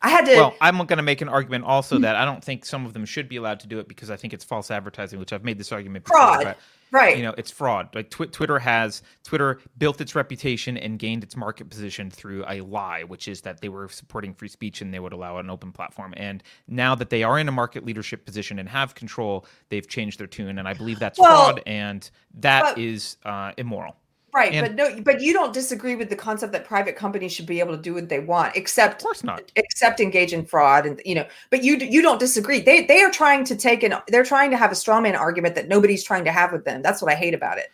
[0.00, 0.36] I had to.
[0.36, 2.02] Well, I'm going to make an argument also Hmm.
[2.02, 4.16] that I don't think some of them should be allowed to do it because I
[4.16, 6.18] think it's false advertising, which I've made this argument before.
[6.18, 6.56] Fraud.
[6.92, 7.16] Right.
[7.16, 7.94] you know, it's fraud.
[7.94, 12.60] Like tw- Twitter has Twitter built its reputation and gained its market position through a
[12.62, 15.70] lie, which is that they were supporting free speech and they would allow an open
[15.72, 16.14] platform.
[16.16, 20.18] And now that they are in a market leadership position and have control, they've changed
[20.18, 22.10] their tune, and I believe that's Well, fraud, and
[22.40, 23.96] that but- is uh, immoral.
[24.32, 27.46] Right, And- but no, but you don't disagree with the concept that private companies should
[27.46, 29.50] be able to do what they want, except Of course not.
[29.56, 31.26] except engage in fraud, and you know.
[31.50, 32.60] But you you don't disagree.
[32.60, 35.56] They they are trying to take an they're trying to have a straw man argument
[35.56, 36.80] that nobody's trying to have with them.
[36.82, 37.72] That's what I hate about it.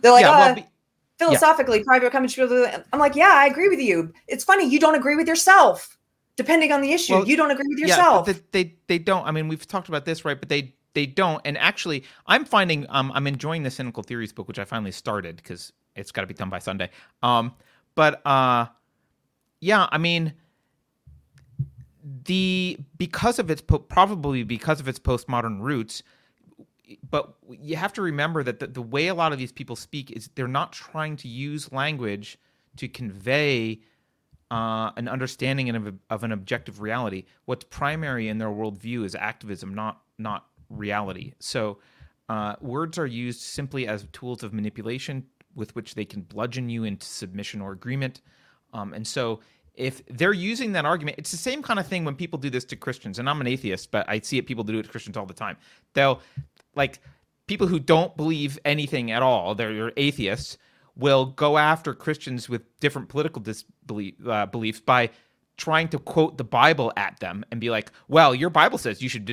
[0.00, 0.66] They're like, yeah, uh, well, be-
[1.18, 2.48] philosophically, private companies should.
[2.48, 4.12] be able to-" I'm like, yeah, I agree with you.
[4.28, 5.98] It's funny you don't agree with yourself.
[6.36, 8.26] Depending on the issue, Well, you don't agree with Yeah, yourself.
[8.26, 9.26] they, they they don't.
[9.26, 10.38] I mean, we've talked about this, right?
[10.38, 11.42] But they they don't.
[11.44, 15.36] And actually, I'm finding um I'm enjoying the cynical theories book, which I finally started
[15.36, 16.90] because it's got to be done by Sunday.
[17.22, 17.54] Um,
[17.94, 18.66] but uh,
[19.60, 20.32] yeah, I mean,
[22.24, 26.02] the because of its probably because of its postmodern roots.
[27.10, 30.10] But you have to remember that the, the way a lot of these people speak
[30.10, 32.38] is they're not trying to use language
[32.76, 33.80] to convey
[34.50, 37.24] uh, an understanding of, of an objective reality.
[37.44, 41.34] What's primary in their worldview is activism, not not reality.
[41.40, 41.78] So
[42.28, 45.26] uh, words are used simply as tools of manipulation
[45.58, 48.22] with which they can bludgeon you into submission or agreement.
[48.72, 49.40] Um, and so,
[49.74, 52.64] if they're using that argument, it's the same kind of thing when people do this
[52.64, 53.18] to Christians.
[53.18, 55.34] And I'm an atheist, but I see it people do it to Christians all the
[55.34, 55.56] time.
[55.94, 56.20] They'll
[56.74, 56.98] like
[57.46, 59.54] people who don't believe anything at all.
[59.54, 60.58] They're atheists
[60.96, 65.10] will go after Christians with different political disbelief, uh, beliefs by
[65.58, 69.08] trying to quote the Bible at them and be like, "Well, your Bible says you
[69.10, 69.28] should."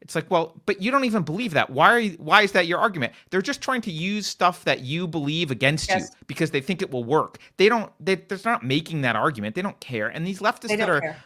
[0.00, 1.70] It's like, well, but you don't even believe that.
[1.70, 3.12] Why are you, why is that your argument?
[3.30, 6.10] They're just trying to use stuff that you believe against yes.
[6.10, 7.38] you because they think it will work.
[7.56, 7.92] They don't.
[7.98, 9.56] They, they're not making that argument.
[9.56, 10.08] They don't care.
[10.08, 11.00] And these leftists that are.
[11.00, 11.16] Care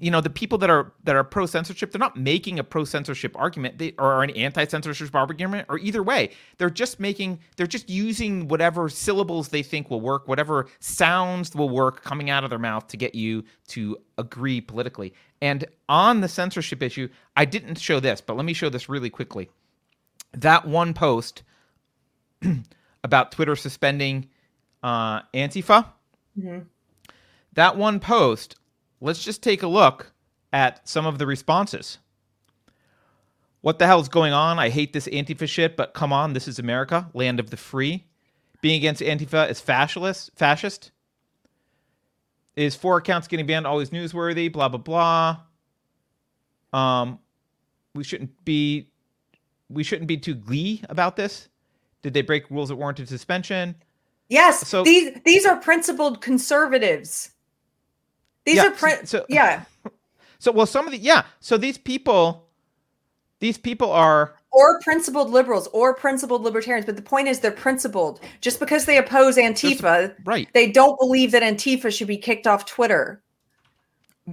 [0.00, 2.84] you know the people that are that are pro censorship they're not making a pro
[2.84, 3.78] censorship argument.
[3.78, 8.48] They or an anti censorship argument or either way they're just making they're just using
[8.48, 12.88] whatever syllables they think will work whatever sounds will work coming out of their mouth
[12.88, 15.14] to get you to agree politically.
[15.42, 19.10] And on the censorship issue i didn't show this but let me show this really
[19.10, 19.50] quickly.
[20.32, 21.42] That one post
[23.04, 24.28] about twitter suspending
[24.82, 25.86] uh, antifa.
[26.38, 26.60] Mm-hmm.
[27.54, 28.54] that one post
[29.00, 30.12] let's just take a look
[30.52, 31.98] at some of the responses.
[33.60, 34.58] What the hell is going on?
[34.58, 38.06] I hate this Antifa shit, but come on, this is America, land of the free.
[38.62, 40.30] Being against Antifa is fascist.
[40.36, 40.92] Fascist.
[42.56, 44.52] Is four accounts getting banned always newsworthy?
[44.52, 45.40] Blah blah blah.
[46.72, 47.18] Um,
[47.94, 48.90] we shouldn't be,
[49.68, 51.48] we shouldn't be too glee about this.
[52.02, 53.76] Did they break rules that warranted suspension?
[54.28, 54.66] Yes.
[54.66, 57.30] So these these are principled conservatives.
[58.44, 59.08] These yeah, are print.
[59.08, 59.64] So, yeah.
[60.38, 61.24] So well, some of the yeah.
[61.40, 62.48] So these people,
[63.40, 66.86] these people are or principled liberals or principled libertarians.
[66.86, 68.20] But the point is, they're principled.
[68.40, 70.48] Just because they oppose Antifa, right?
[70.54, 73.22] They don't believe that Antifa should be kicked off Twitter.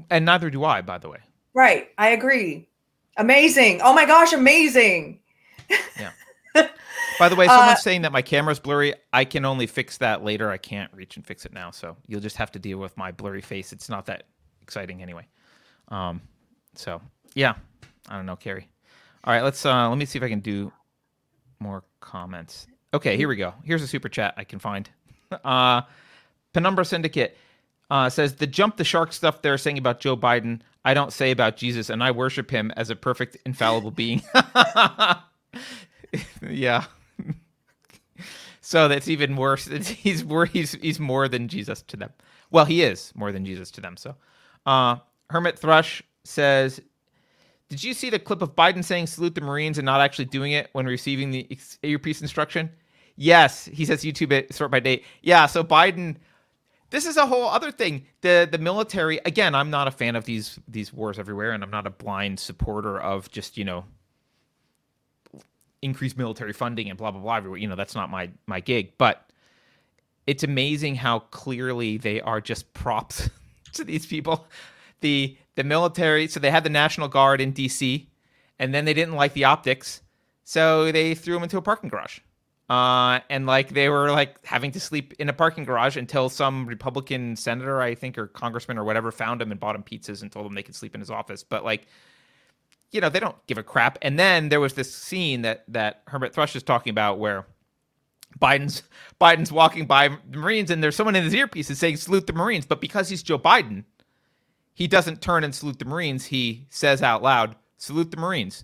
[0.09, 1.19] And neither do I, by the way.
[1.53, 1.89] Right.
[1.97, 2.67] I agree.
[3.17, 3.81] Amazing.
[3.83, 5.19] Oh my gosh, amazing.
[5.99, 6.11] Yeah.
[7.19, 8.93] By the way, someone's uh, saying that my camera's blurry.
[9.11, 10.51] I can only fix that later.
[10.51, 13.11] I can't reach and fix it now, so you'll just have to deal with my
[13.11, 13.73] blurry face.
[13.73, 14.23] It's not that
[14.61, 15.25] exciting anyway.
[15.87, 16.21] Um,
[16.75, 17.01] so
[17.33, 17.55] yeah,
[18.09, 18.67] I don't know, Keri.
[19.23, 20.71] All right, let's uh, let me see if I can do
[21.59, 22.67] more comments.
[22.93, 23.53] Okay, here we go.
[23.63, 24.89] Here's a super chat I can find.
[25.43, 25.81] Uh,
[26.53, 27.35] Penumbra Syndicate
[27.91, 30.61] uh, says the jump the shark stuff they're saying about Joe Biden.
[30.85, 34.21] I don't say about Jesus, and I worship him as a perfect, infallible being.
[36.49, 36.85] yeah.
[38.61, 39.65] so that's even worse.
[39.67, 42.11] he's he's he's more than Jesus to them.
[42.51, 43.97] Well, he is more than Jesus to them.
[43.97, 44.15] So,
[44.65, 44.97] uh,
[45.29, 46.81] Hermit Thrush says,
[47.69, 50.53] "Did you see the clip of Biden saying salute the Marines and not actually doing
[50.53, 51.47] it when receiving the
[51.83, 52.69] earpiece instruction?"
[53.15, 55.03] Yes, he says YouTube it sort by date.
[55.21, 56.17] Yeah, so Biden.
[56.89, 58.05] This is a whole other thing.
[58.21, 59.55] The the military again.
[59.55, 62.97] I'm not a fan of these these wars everywhere, and I'm not a blind supporter
[62.99, 63.83] of just you know
[65.81, 67.53] increase military funding and blah blah blah.
[67.55, 69.29] You know, that's not my my gig, but
[70.25, 73.29] it's amazing how clearly they are just props
[73.73, 74.47] to these people.
[75.01, 78.05] The the military, so they had the National Guard in DC,
[78.59, 80.01] and then they didn't like the optics,
[80.43, 82.19] so they threw them into a parking garage.
[82.69, 86.65] Uh, and like they were like having to sleep in a parking garage until some
[86.65, 90.29] Republican senator, I think, or congressman or whatever, found him and bought him pizzas and
[90.31, 91.43] told them they could sleep in his office.
[91.43, 91.87] But like
[92.91, 93.97] you know, they don't give a crap.
[94.01, 97.45] And then there was this scene that that Hermit Thrush is talking about where
[98.39, 98.83] Biden's
[99.21, 102.33] Biden's walking by the Marines and there's someone in his earpiece is saying salute the
[102.33, 103.83] Marines, but because he's Joe Biden,
[104.73, 106.25] he doesn't turn and salute the Marines.
[106.25, 108.63] He says out loud, "Salute the Marines."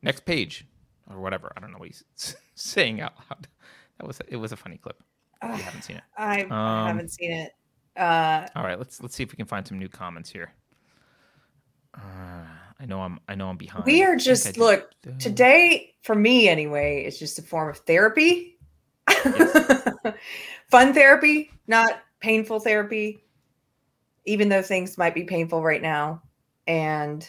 [0.00, 0.66] Next page,
[1.08, 1.52] or whatever.
[1.56, 2.04] I don't know what he's
[2.54, 3.46] saying out loud.
[3.98, 4.36] That was it.
[4.36, 5.00] Was a funny clip.
[5.40, 6.02] Uh, you haven't seen it.
[6.18, 7.52] I um, haven't seen it.
[7.96, 10.54] Uh, all right, let's let's see if we can find some new comments here.
[11.94, 12.44] Uh,
[12.80, 13.84] I know I'm I know I'm behind.
[13.84, 17.04] We are just look today for me anyway.
[17.04, 18.58] It's just a form of therapy,
[19.08, 20.14] yes.
[20.70, 23.22] fun therapy, not painful therapy.
[24.24, 26.22] Even though things might be painful right now,
[26.66, 27.28] and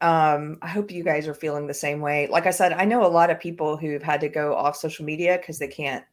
[0.00, 2.28] um, I hope you guys are feeling the same way.
[2.28, 5.04] Like I said, I know a lot of people who've had to go off social
[5.04, 6.04] media because they can't.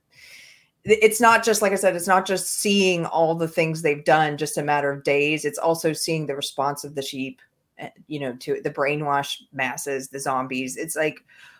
[0.86, 1.96] It's not just like I said.
[1.96, 5.44] It's not just seeing all the things they've done just a matter of days.
[5.44, 7.42] It's also seeing the response of the sheep
[7.78, 11.20] Eh, you know to the brainwashed masses the zombies it's like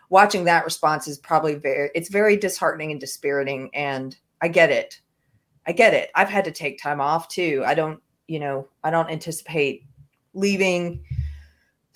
[0.10, 5.02] watching that response is probably very it's very disheartening and dispiriting and i get it
[5.68, 8.90] i get it i've had to take time off too i don't you know i
[8.90, 9.84] don't anticipate
[10.34, 11.04] leaving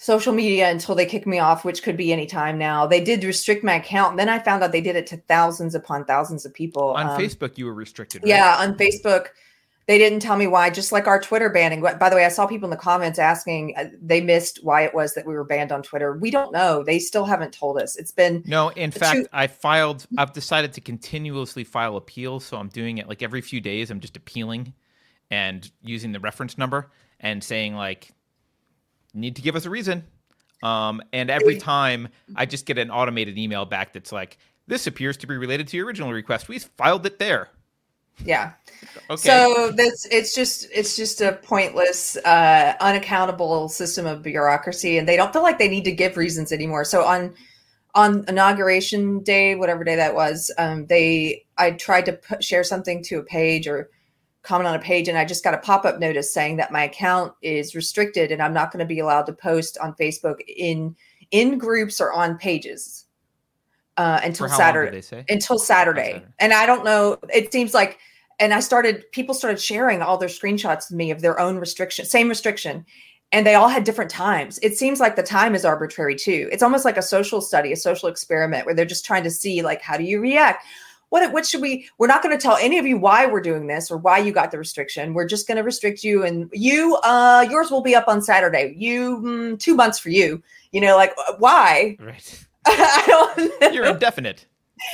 [0.02, 3.22] social media until they kick me off which could be any time now they did
[3.26, 6.46] restrict my account and then i found out they did it to thousands upon thousands
[6.46, 8.30] of people on um, facebook you were restricted right?
[8.30, 9.28] yeah on facebook
[9.90, 10.70] they didn't tell me why.
[10.70, 11.82] Just like our Twitter banning.
[11.82, 14.94] By the way, I saw people in the comments asking uh, they missed why it
[14.94, 16.16] was that we were banned on Twitter.
[16.16, 16.84] We don't know.
[16.84, 17.96] They still haven't told us.
[17.96, 20.06] It's been No, in two- fact, I filed.
[20.16, 23.90] I've decided to continuously file appeals, so I'm doing it like every few days.
[23.90, 24.76] I'm just appealing
[25.32, 28.12] and using the reference number and saying like,
[29.14, 30.06] need to give us a reason.
[30.62, 34.38] Um, and every time I just get an automated email back that's like,
[34.68, 36.48] this appears to be related to your original request.
[36.48, 37.50] We filed it there.
[38.26, 38.54] yeah.
[39.10, 39.16] Okay.
[39.22, 45.16] So that's it's just it's just a pointless, uh, unaccountable system of bureaucracy, and they
[45.16, 46.86] don't feel like they need to give reasons anymore.
[46.86, 47.34] So on
[47.96, 53.04] on inauguration day, whatever day that was, um, they I tried to put, share something
[53.06, 53.90] to a page or
[54.44, 56.84] comment on a page, and I just got a pop up notice saying that my
[56.84, 60.96] account is restricted and I'm not going to be allowed to post on Facebook in
[61.32, 63.06] in groups or on pages
[63.98, 66.14] uh, until how long did Saturday until Saturday.
[66.14, 66.26] Saturday.
[66.40, 68.00] And I don't know, it seems like
[68.40, 72.06] and I started people started sharing all their screenshots with me of their own restriction,
[72.06, 72.86] same restriction.
[73.32, 74.58] And they all had different times.
[74.64, 76.50] It seems like the time is arbitrary too.
[76.52, 79.62] It's almost like a social study, a social experiment where they're just trying to see
[79.62, 80.66] like how do you react?
[81.10, 83.68] What what should we we're not going to tell any of you why we're doing
[83.68, 85.14] this or why you got the restriction.
[85.14, 88.76] We're just going to restrict you and you uh yours will be up on Saturday.
[88.78, 90.42] You mm, 2 months for you.
[90.72, 91.98] You know like why?
[92.00, 92.46] Right.
[92.66, 94.46] I don't You're indefinite.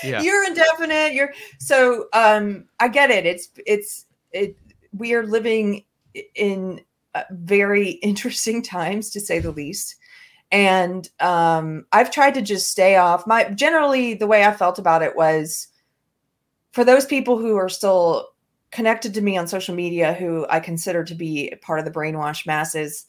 [0.03, 0.21] Yeah.
[0.21, 4.57] you're indefinite you're so um i get it it's it's it
[4.97, 5.83] we are living
[6.33, 6.81] in
[7.13, 9.95] uh, very interesting times to say the least
[10.51, 15.03] and um i've tried to just stay off my generally the way i felt about
[15.03, 15.67] it was
[16.75, 18.29] for those people who are still
[18.71, 22.45] connected to me on social media who i consider to be part of the brainwashed
[22.45, 23.07] masses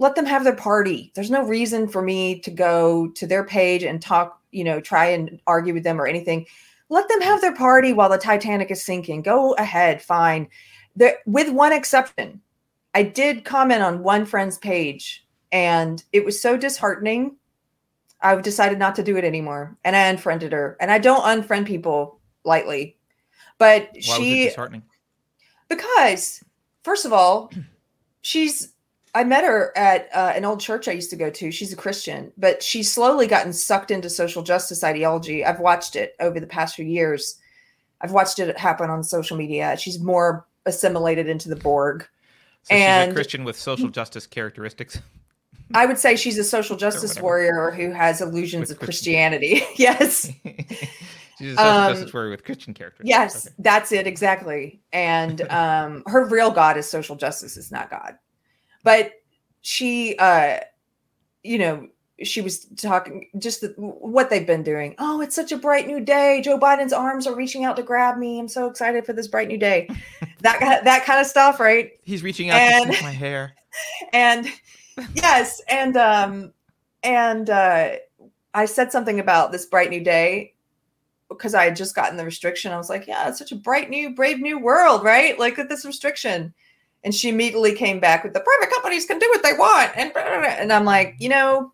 [0.00, 1.12] let them have their party.
[1.14, 5.06] There's no reason for me to go to their page and talk you know try
[5.06, 6.46] and argue with them or anything.
[6.88, 9.22] Let them have their party while the titanic is sinking.
[9.22, 10.48] Go ahead fine.
[10.96, 12.40] There with one exception
[12.94, 17.36] i did comment on one friend's page and it was so disheartening.
[18.22, 20.78] I've decided not to do it anymore and i unfriended her.
[20.80, 22.96] And i don't unfriend people lightly.
[23.58, 24.82] But Why was she it disheartening?
[25.68, 26.42] because
[26.82, 27.52] first of all
[28.22, 28.72] she's
[29.14, 31.50] i met her at uh, an old church i used to go to.
[31.50, 35.44] She's a christian but she's slowly gotten sucked into social justice ideology.
[35.44, 37.36] I've watched it over the past few years.
[38.00, 39.76] I've watched it happen on social media.
[39.76, 42.06] She's more assimilated into the borg.
[42.62, 44.98] So she's a Christian with social justice characteristics.
[45.74, 49.62] i would say she's a social justice warrior who has illusions With of Christian- christianity.
[49.76, 50.30] Yes
[51.40, 53.08] she's a social Um, justice warrior with Christian characteristics.
[53.08, 53.54] Yes, Okay.
[53.58, 54.80] that's it exactly.
[54.92, 58.16] And um her real god is social justice, is not God.
[58.84, 59.12] But
[59.62, 60.58] she uh
[61.42, 61.88] you know,
[62.22, 64.94] she was talking just the, what they've been doing.
[64.98, 66.42] Oh, it's such a bright new day.
[66.44, 68.38] Joe Biden's arms are reaching out to grab me.
[68.38, 69.88] I'm so excited for this bright new day.
[70.40, 71.92] that kind- that kind of stuff, right?
[72.04, 73.54] He's reaching out And- to my hair.
[74.12, 74.46] and
[75.14, 76.52] yes and um
[77.04, 77.92] and uh
[78.52, 80.52] i said something about this bright new day
[81.30, 83.88] because i had just gotten the restriction i was like yeah it's such a bright
[83.88, 85.38] new brave new world right?
[85.38, 86.54] Like with this restriction.
[87.02, 89.92] And she immediately came back with the private companies can do what they want.
[89.96, 91.72] And and i'm like you know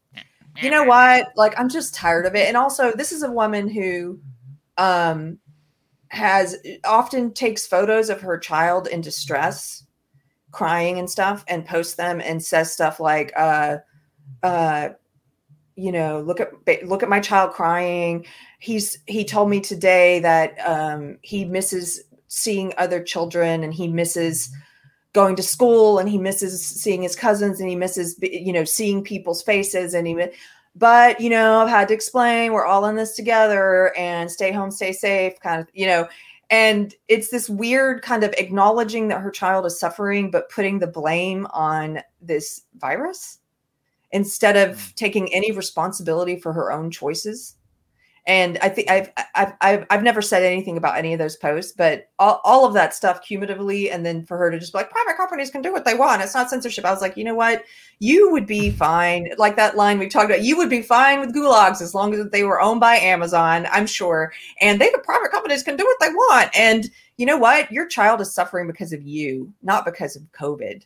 [0.62, 1.32] you know what?
[1.36, 2.48] Like i'm just tired of it.
[2.48, 4.20] And also this is a woman who
[4.78, 5.38] um
[6.08, 9.84] has often takes photos of her child in distress
[10.52, 13.78] crying and stuff and posts them and says stuff like uh
[14.42, 14.90] uh
[15.76, 16.52] you know look at
[16.84, 18.26] look at my child crying.
[18.58, 24.50] He's he told me today that um he misses seeing other children and he misses
[25.12, 29.02] going to school and he misses seeing his cousins and he misses you know seeing
[29.02, 30.30] people's faces and mi-
[30.74, 34.70] but you know i've had to explain we're all in this together and stay home
[34.70, 36.06] stay safe kind of you know
[36.50, 40.86] and it's this weird kind of acknowledging that her child is suffering but putting the
[40.86, 43.38] blame on this virus
[44.16, 44.90] instead of mm-hmm.
[44.94, 47.56] taking any responsibility for her own choices.
[48.28, 51.70] And i think I've, I've i've i've never said anything about any of those posts
[51.70, 54.90] but all, all of that stuff cumulatively and then for her to just be like
[54.90, 56.22] private companies can do what they want.
[56.22, 56.84] It's not censorship.
[56.84, 57.62] I was like you know what?
[58.00, 59.28] You would be fine.
[59.38, 62.28] Like that line we talked about you would be fine with gulags as long as
[62.30, 64.32] they were owned by amazon i'm sure.
[64.60, 66.50] And they the private companies can do what they want.
[66.58, 67.70] And you know what?
[67.70, 70.82] Your child is suffering because of you not because of covid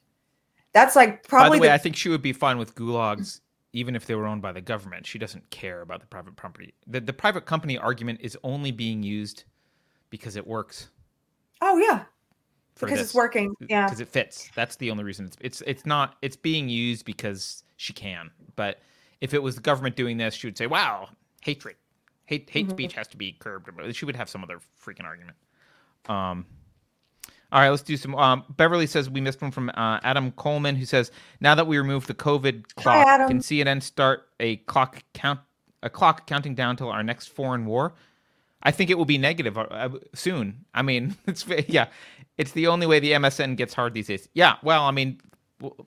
[0.73, 1.51] that's like probably.
[1.51, 3.41] By the way, the- I think she would be fine with gulags
[3.73, 5.07] even if they were owned by the government.
[5.07, 6.75] She doesn't care about the private property.
[6.89, 9.45] The, the private company argument is only being used
[10.11, 10.89] because it works.
[11.61, 12.05] oh yeah
[12.75, 13.09] because this.
[13.09, 14.51] it's working yeah because it fits.
[14.55, 15.27] That's the only reason.
[15.27, 16.16] It's it's it's not.
[16.23, 18.31] It's being used because she can.
[18.57, 18.81] But
[19.21, 21.11] if it was the government doing this, she would say, "Wow,
[21.43, 21.77] hatred,
[22.25, 22.71] hate hate Mhm.
[22.71, 25.37] speech has to be curbed." She would have some other freaking argument.
[26.09, 26.47] Um,
[27.53, 28.14] All right, let's do some.
[28.14, 31.78] Um, Beverly says we missed one from uh, Adam Coleman, who says now that we
[31.78, 33.28] removed the COVID clock, Adam.
[33.28, 35.40] can CNN start a clock count
[35.82, 37.94] a clock counting down till our next foreign war?
[38.62, 40.64] I think it will be negative uh, uh, soon.
[40.74, 41.88] I mean, it's yeah,
[42.38, 44.28] it's the only way the MSN gets hard these days.
[44.32, 45.20] Yeah, well, I mean,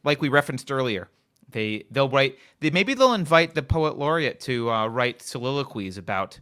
[0.03, 1.09] like we referenced earlier,
[1.49, 2.38] they they'll write.
[2.59, 6.41] They, maybe they'll invite the poet laureate to uh, write soliloquies about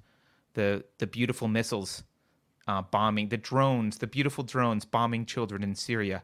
[0.56, 2.04] the the beautiful missiles
[2.72, 6.24] uh, bombing the drones, the beautiful drones bombing children in Syria.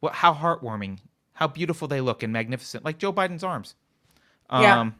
[0.00, 0.14] What?
[0.14, 0.98] How heartwarming!
[1.34, 3.76] How beautiful they look and magnificent, like Joe Biden's arms.
[4.50, 4.80] Yeah.
[4.80, 4.94] Um,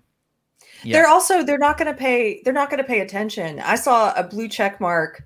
[0.84, 0.92] yeah.
[0.98, 3.58] They're also they're not going to pay they're not going to pay attention.
[3.60, 5.24] I saw a blue check mark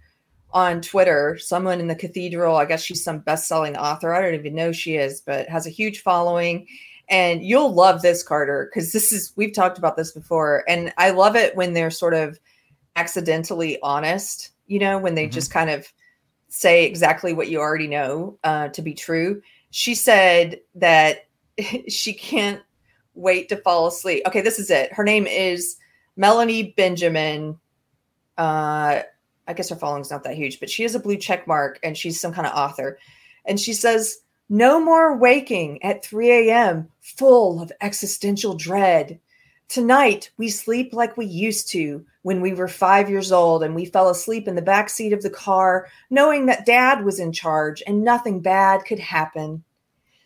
[0.52, 1.36] on Twitter.
[1.38, 4.14] Someone in the cathedral, I guess she's some best-selling author.
[4.14, 6.66] I don't even know she is, but has a huge following.
[7.10, 11.10] And you'll love this, Carter, because this is we've talked about this before, and I
[11.10, 12.38] love it when they're sort of
[12.96, 14.52] accidentally honest.
[14.68, 15.32] You know, when they Mhm.
[15.32, 15.92] just kind of
[16.48, 19.42] say exactly what you already know uh, to be true.
[19.70, 21.26] She said that
[21.88, 22.62] she can't
[23.14, 24.22] wait to fall asleep.
[24.26, 24.92] Okay, this is it.
[24.92, 25.76] Her name is
[26.16, 27.58] Melanie Benjamin.
[28.38, 29.02] Uh,
[29.46, 31.96] I guess her following's not that huge, but she has a blue check mark and
[31.96, 32.98] she's some kind of author.
[33.44, 39.18] And she says, No more waking at 3 a.m., full of existential dread.
[39.68, 43.84] Tonight, we sleep like we used to when we were five years old and we
[43.84, 47.82] fell asleep in the back seat of the car, knowing that dad was in charge
[47.86, 49.62] and nothing bad could happen.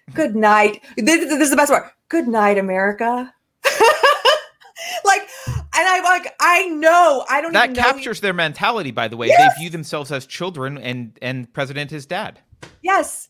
[0.09, 0.17] Mm-hmm.
[0.17, 0.83] Good night.
[0.97, 1.91] This, this is the best part.
[2.09, 3.35] Good night, America.
[5.05, 7.25] like, and I'm like, I know.
[7.29, 7.83] I don't that even know.
[7.83, 8.93] captures their mentality.
[8.93, 9.55] By the way, Yes!
[9.57, 12.39] they view themselves as children, and and President is dad.
[12.83, 13.29] Yes.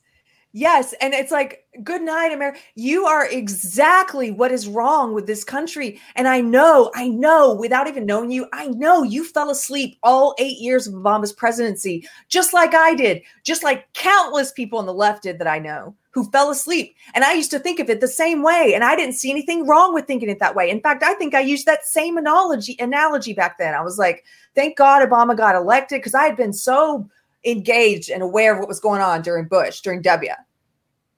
[0.53, 0.95] Yes.
[1.01, 2.59] And it's like, good night, America.
[2.75, 5.99] You are exactly what is wrong with this country.
[6.15, 10.35] And I know, I know, without even knowing you, I know you fell asleep all
[10.39, 14.93] eight years of Obama's presidency, just like I did, just like countless people on the
[14.93, 16.95] left did that I know who fell asleep.
[17.15, 18.73] And I used to think of it the same way.
[18.75, 20.69] And I didn't see anything wrong with thinking it that way.
[20.69, 23.75] In fact, I think I used that same analogy analogy back then.
[23.75, 24.25] I was like,
[24.55, 27.09] thank God Obama got elected because I had been so
[27.45, 30.33] engaged and aware of what was going on during Bush, during W.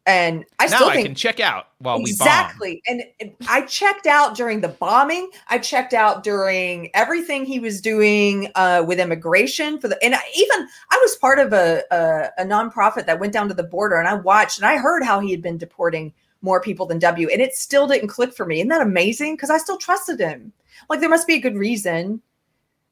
[0.07, 2.29] And I now still I can check out while we bomb.
[2.29, 2.83] exactly.
[2.87, 5.31] And and I checked out during the bombing.
[5.49, 10.03] I checked out during everything he was doing uh, with immigration for the.
[10.05, 13.55] And I, even I was part of a, a a nonprofit that went down to
[13.55, 16.13] the border, and I watched and I heard how he had been deporting
[16.43, 18.59] more people than W, and it still didn't click for me.
[18.59, 19.37] Isn't that amazing?
[19.37, 20.53] Because I still trusted him.
[20.91, 22.21] Like there must be a good reason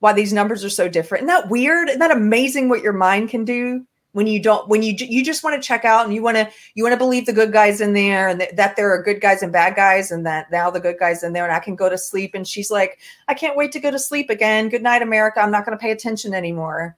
[0.02, 1.22] why these numbers are so different.
[1.22, 1.88] Isn't that weird?
[1.88, 5.44] Isn't that amazing what your mind can do when you don't when you you just
[5.44, 7.80] want to check out and you want to you want to believe the good guys
[7.80, 10.68] in there and th- that there are good guys and bad guys and that now
[10.72, 12.98] the good guys in there and I can go to sleep and she's like
[13.28, 14.68] I can't wait to go to sleep again.
[14.68, 15.40] Good night America.
[15.40, 16.96] I'm not going to pay attention anymore.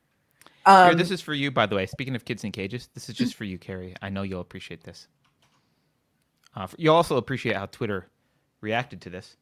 [0.64, 1.84] Um, Here, this is for you, by the way.
[1.84, 3.94] Speaking of kids in cages, this is just for you, Keri.
[4.00, 5.08] I know you'll appreciate this.
[6.56, 8.08] Uh, you'll also appreciate how Twitter
[8.62, 9.36] reacted to this.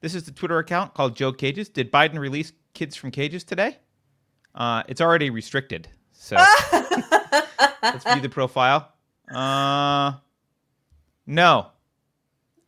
[0.00, 1.68] This is the Twitter account called Joe Cages.
[1.68, 3.78] Did Biden release kids from cages today?
[4.54, 5.88] Uh, it's already restricted.
[6.12, 6.36] So
[7.82, 8.92] let's view the profile.
[9.32, 10.12] Uh,
[11.26, 11.66] no.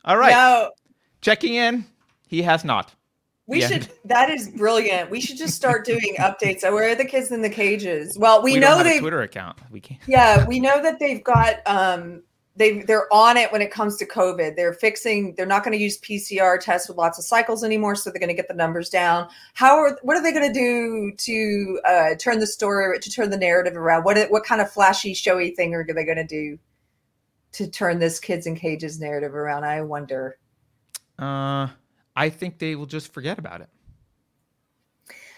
[0.05, 0.31] All right.
[0.31, 0.71] No,
[1.21, 1.85] Checking in.
[2.27, 2.93] He has not.
[3.47, 3.67] we Yeah.
[3.67, 3.89] should.
[4.05, 5.09] That is brilliant.
[5.09, 6.61] We should just start doing updates.
[6.63, 8.17] Where are the kids in the cages?
[8.19, 9.57] Well, we, We, know they Twitter account.
[9.71, 9.99] We can't.
[10.07, 12.23] Yeah, we know that they've got um
[12.55, 14.55] they they're on it when it comes to COVID.
[14.55, 18.09] They're fixing they're not going to use PCR tests with lots of cycles anymore, so
[18.09, 19.29] they're going to get the numbers down.
[19.53, 23.29] How are what are they going to do to uh turn the story to turn
[23.29, 24.03] the narrative around?
[24.03, 26.59] What what kind of flashy showy thing are they going to do
[27.53, 29.63] to turn this kids in cages narrative around?
[29.63, 30.37] I wonder.
[31.17, 31.67] Uh,
[32.15, 33.69] I think they will just forget about it.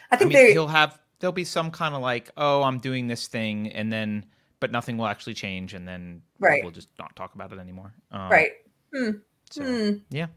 [0.09, 2.79] I I think mean, they he'll have there'll be some kind of like, oh, I'm
[2.79, 4.25] doing this thing, and then
[4.61, 6.63] but nothing will actually change, and then Right.
[6.63, 7.93] we'll just not talk about it anymore.
[8.11, 8.51] Um, right.
[8.95, 9.09] Hmm.
[9.49, 9.91] So, Hmm.
[10.09, 10.27] Yeah.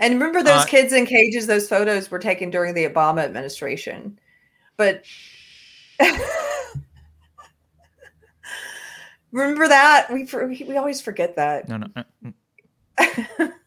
[0.00, 4.18] And remember those Uh, kids in cages, those photos were taken during the Obama administration.
[4.76, 5.04] But
[9.32, 10.12] remember that?
[10.12, 10.24] We
[10.68, 11.68] we always forget that.
[11.68, 11.86] No, no.
[11.96, 13.52] uh, mm.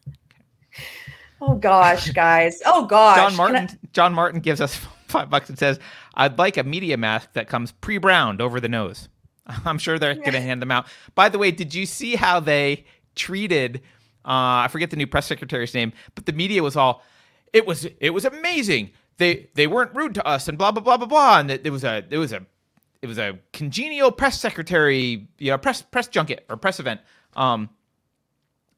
[1.41, 2.61] Oh gosh, guys.
[2.65, 3.15] Oh gosh.
[3.15, 3.79] John Martin.
[3.93, 4.75] John Martin gives us
[5.07, 5.79] five bucks and says,
[6.15, 9.07] "I'd like a media mask that comes pre-browned over the nose."
[9.65, 10.87] I'm sure they're going to hand them out.
[11.15, 12.85] By the way, did you see how they
[13.15, 13.81] treated?
[14.25, 17.03] Uh, I forget the new press secretary's name, but the media was all,
[17.53, 18.91] "It was it was amazing.
[19.17, 21.71] They they weren't rude to us and blah blah blah blah blah." And it, it
[21.71, 22.45] was a it was a
[23.01, 27.01] it was a congenial press secretary, you know, press press junket or press event.
[27.35, 27.69] Um,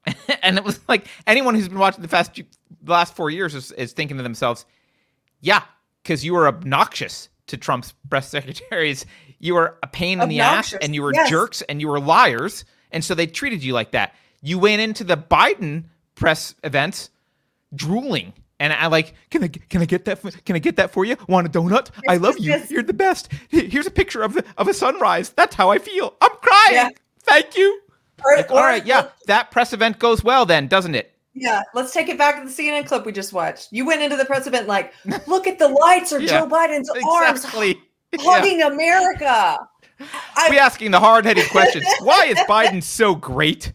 [0.44, 3.72] and it was like anyone who's been watching the fast the last four years is,
[3.74, 4.66] is thinking to themselves,
[5.42, 5.64] yeah,
[6.02, 9.06] because you were obnoxious to Trump's press secretaries.
[9.42, 11.30] You were a pain in the ass and you were Yes.
[11.30, 14.16] jerks and you were liars, and so they treated you like that.
[14.42, 15.84] You went into the Biden
[16.16, 17.10] press events
[17.76, 18.34] drooling.
[18.60, 20.20] And I like, can I can I get that?
[20.20, 21.16] For, can I get that for you?
[21.28, 21.90] Want a donut?
[22.08, 22.56] I love you.
[22.70, 23.30] You're the best.
[23.50, 25.30] Here's a picture of of a sunrise.
[25.32, 26.16] That's how I feel.
[26.22, 26.74] I'm crying.
[26.76, 26.90] Yeah.
[27.24, 27.82] Thank you.
[28.24, 31.16] Or- Like, or- right, yeah, that press event goes well then, doesn't it?
[31.34, 33.70] Yeah, let's take it back to the CNN clip we just watched.
[33.72, 34.94] You went into the press event like,
[35.28, 37.46] look at the lights or Yeah, Joe Biden's arms
[38.12, 38.26] Exactly.
[38.32, 38.40] Yeah.
[38.40, 39.60] hugging America.
[40.36, 41.86] I- We asking the hard-headed questions.
[42.02, 43.74] Why is Biden so great?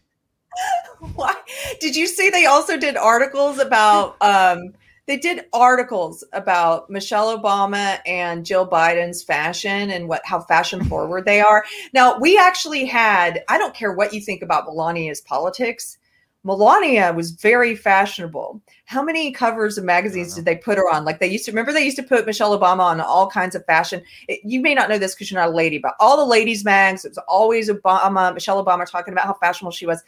[1.14, 1.34] Why?
[1.80, 4.72] Did you see they also did articles about um
[5.06, 11.24] they did articles about Michelle Obama and Jill Biden's fashion and what how fashion forward
[11.26, 11.64] they are.
[11.92, 15.98] Now, we actually had I don't care what you think about Melania's politics.
[16.46, 18.60] Melania was very fashionable.
[18.84, 21.04] How many covers of magazines did they put her on?
[21.04, 23.64] Like they used to remember they used to put Michelle Obama on all kinds of
[23.66, 24.00] fashion.
[24.28, 26.64] It- you may not know this because you're not a lady, but all the ladies'
[26.64, 30.02] mags, it was always Obama, Michelle Obama talking about how fashionable she was.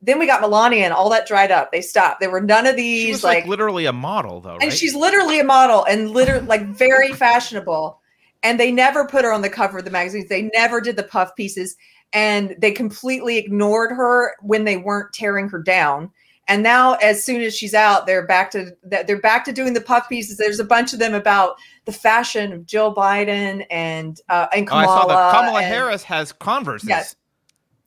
[0.00, 1.70] Then we got Melania and all that dried up.
[1.70, 2.20] They stopped.
[2.20, 4.62] There were none of She these was like, like, literally a model, though, right?
[4.62, 8.00] and she's literally a model and literally like very fashionable.
[8.42, 10.28] And they never put her on the cover of the magazines.
[10.28, 11.76] They never did the puff pieces,
[12.12, 16.10] and they completely ignored her when they weren't tearing her down.
[16.48, 19.06] And now, as soon as she's out, they're back to that.
[19.06, 20.38] They're back to doing the puff pieces.
[20.38, 21.54] There's a bunch of them about
[21.84, 25.02] the fashion of Jill Biden and uh, and oh, I Kamala.
[25.02, 26.88] saw that Kamala and- Harris has Converses.
[26.88, 27.16] Yes.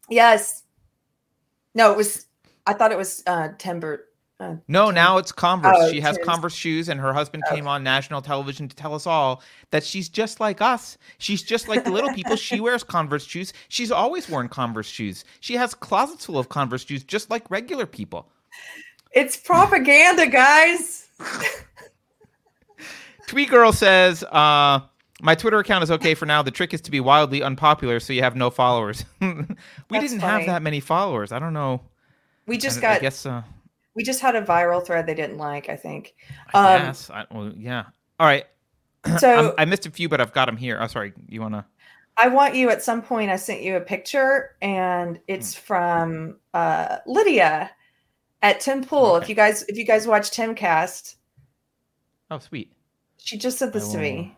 [0.09, 0.63] Yes.
[1.73, 2.25] No, it was.
[2.65, 4.05] I thought it was uh, Timber.
[4.39, 5.77] Uh, No, now it's Converse.
[5.79, 6.25] Oh, she has is.
[6.25, 7.55] Converse shoes, and her husband Okay.
[7.55, 10.97] came on national television to tell us all that she's just like us.
[11.19, 12.35] She's just like the little people.
[12.35, 13.53] She wears Converse shoes.
[13.69, 15.23] She's always worn Converse shoes.
[15.39, 18.29] She has closets full of Converse shoes, just like regular people.
[19.13, 21.07] it's propaganda, guys.
[23.27, 24.81] Tweet Girl says, uh,
[25.21, 26.41] "My Twitter account is okay for now.
[26.41, 29.05] The trick is to be wildly unpopular, so you have no followers.
[29.21, 29.47] we That's
[30.11, 30.43] didn't funny.
[30.43, 31.31] have that many followers.
[31.31, 31.81] I don't know.
[32.45, 32.95] We just I, got.
[32.97, 33.25] I guess.
[33.25, 33.41] Uh,
[33.95, 35.69] we just had a viral thread they didn't like.
[35.69, 36.15] I think.
[36.53, 37.09] I Um, guess.
[37.09, 37.85] I, well, yeah.
[38.19, 38.45] All right.
[39.19, 40.79] So I missed a few, but I've got them here.
[40.81, 41.13] Oh, sorry.
[41.29, 41.65] You wanna?
[42.17, 43.29] I want you at some point.
[43.29, 45.61] I sent you a picture, and it's Hmm.
[45.65, 47.69] from uh, Lydia
[48.41, 49.17] at Tim Pool.
[49.17, 51.15] If you guys, if you guys watch Timcast,
[52.31, 52.73] Oh, sweet.
[53.17, 54.35] she just sent this to me.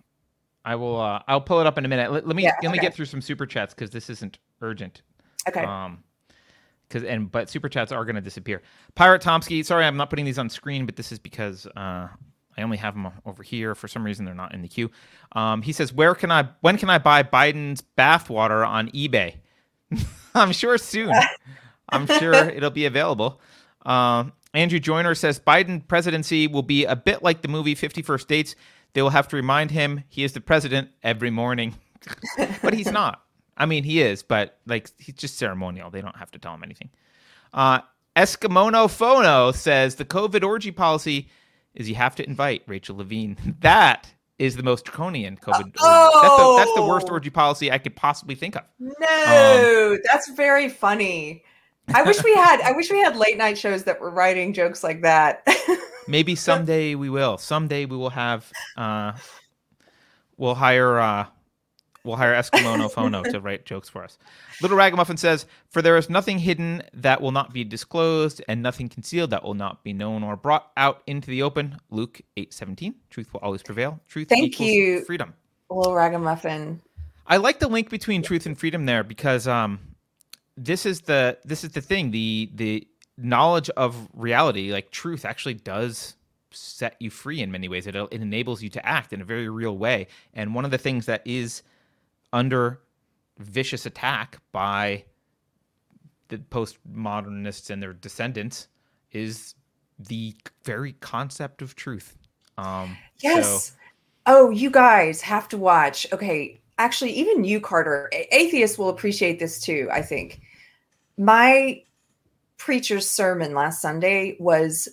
[0.66, 1.00] I will.
[1.00, 2.12] Uh, I'll pull it up in a minute.
[2.12, 2.88] Let, let me Yeah, let me okay.
[2.88, 5.02] get through some super chats because this isn't urgent.
[5.48, 5.64] Okay.
[5.64, 6.04] Um,
[6.88, 8.62] because and but super chats are going to disappear.
[8.96, 9.64] Pirate Tomsky.
[9.66, 12.08] Sorry, I'm not putting these on screen, but this is because uh,
[12.58, 13.76] I only have them over here.
[13.76, 14.90] For some reason, they're not in the queue.
[15.34, 16.50] Um, he says, "Where can I?
[16.62, 19.36] When can I buy Biden's bathwater on eBay?"
[20.36, 21.14] I'm sure soon.
[21.90, 23.40] I'm sure it'll be available.
[23.86, 28.28] Um, Andrew Joyner says Biden presidency will be a bit like the movie Fifty First
[28.28, 28.56] Dates.
[28.94, 31.76] They will have to remind him he is the president every morning,
[32.62, 33.22] but he's not.
[33.58, 35.90] I mean, he is, but like he's just ceremonial.
[35.90, 36.90] They don't have to tell him anything.
[37.54, 37.80] Uh,
[38.16, 41.30] Eskimono Phono says the COVID orgy policy
[41.76, 43.38] is you have to invite Rachel Levine.
[43.62, 45.60] That is the most draconian COVID.
[45.60, 45.72] orgy.
[45.74, 47.14] That's, the, that's the worst Oh.
[47.14, 48.64] orgy policy I could possibly think of.
[48.80, 51.44] No, that's very funny.
[51.94, 52.60] I wish we had.
[52.62, 55.48] I wish we had late night shows that were writing jokes like that.
[56.08, 57.38] Maybe someday we will.
[57.38, 58.52] Someday we will have.
[58.76, 59.14] Uh,
[60.38, 61.00] we'll hire.
[61.00, 61.26] Uh,
[62.08, 64.18] we'll hire Eskimo no Phono to write jokes for us.
[64.62, 68.90] Little Ragamuffin says, "For there is nothing hidden that will not be disclosed, and nothing
[68.90, 72.96] concealed that will not be known or brought out into the open." Luke eight seventeen.
[73.10, 74.00] Truth will always prevail.
[74.08, 75.06] Truth Thank equals you.
[75.06, 75.34] freedom.
[75.70, 76.82] Little ragamuffin.
[77.28, 79.80] I like the link between truth and freedom there because um,
[80.56, 85.56] this is the this is the thing the the knowledge of reality like truth actually
[85.56, 86.16] does
[86.52, 87.88] set you free in many ways.
[87.88, 90.08] It it enables you to act in a very real way.
[90.34, 91.64] And one of the things that is
[92.34, 92.82] under
[93.40, 95.04] vicious attack by
[96.30, 98.68] the postmodernists and their descendants
[99.12, 99.56] is
[100.00, 100.36] the
[100.66, 102.18] very concept of truth.
[102.58, 103.68] Um, Yes.
[103.68, 103.74] So,
[104.30, 106.06] Oh, you guys have to watch.
[106.12, 106.60] Okay.
[106.78, 110.42] Actually, even you, Carter, atheists will appreciate this too, I think.
[111.18, 111.82] My
[112.58, 114.90] preacher's sermon last Sunday was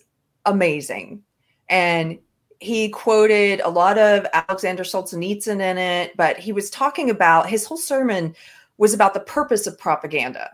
[0.47, 1.25] amazing.
[1.69, 2.19] And
[2.61, 7.65] he quoted a lot of Alexander Solzhenitsyn in it, but he was talking about his
[7.65, 8.35] whole sermon
[8.79, 10.51] was about the purpose of propaganda.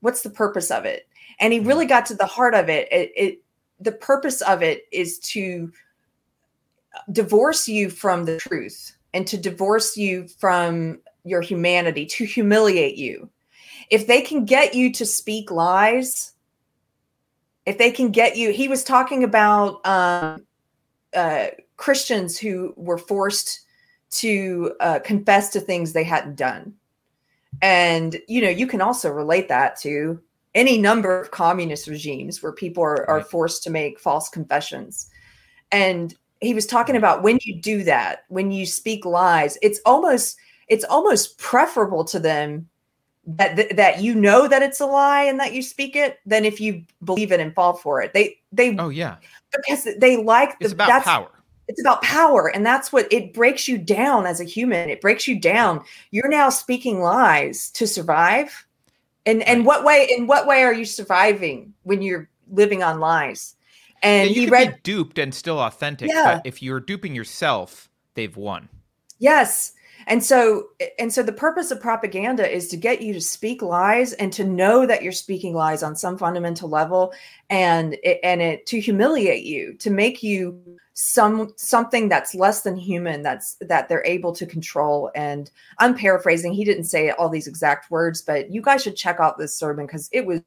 [0.00, 1.06] What's the purpose of it?
[1.38, 2.88] And he really got to the heart of it.
[2.90, 3.42] It, it
[3.78, 5.72] the purpose of it is to
[7.12, 13.30] divorce you from the truth and to divorce you from your humanity, to humiliate you.
[13.90, 16.32] If they can get you to speak lies,
[17.66, 20.46] if they can get you, he was talking about um,
[21.14, 21.46] uh,
[21.76, 23.60] Christians who were forced
[24.10, 26.74] to uh, confess to things they hadn't done.
[27.62, 30.20] And you know, you can also relate that to
[30.54, 35.08] any number of communist regimes where people are, are forced to make false confessions.
[35.70, 40.36] And he was talking about when you do that, when you speak lies, it's almost
[40.68, 42.68] it's almost preferable to them
[43.36, 46.44] that th- that you know that it's a lie and that you speak it than
[46.44, 48.12] if you believe it and fall for it.
[48.14, 49.16] They they Oh yeah,
[49.66, 51.30] because they like the it's about that's power.
[51.68, 55.28] it's about power and that's what it breaks you down as a human it breaks
[55.28, 58.66] you down you're now speaking lies to survive
[59.26, 59.66] and and Right.
[59.66, 63.54] what way in what way are you surviving when you're living on lies
[64.02, 66.36] and Yeah, you he could read be duped and still authentic, Yeah.
[66.36, 68.68] but if you're duping yourself, they've won.
[69.18, 69.74] Yes.
[70.06, 70.68] And so
[70.98, 74.44] and so the purpose of propaganda is to get you to speak lies and to
[74.44, 77.12] know that you're speaking lies on some fundamental level
[77.48, 82.76] and it, and it to humiliate you, to make you some something that's less than
[82.76, 87.46] human that's that they're able to control and I'm paraphrasing he didn't say all these
[87.46, 90.42] exact words but you guys should check out this sermon cuz it was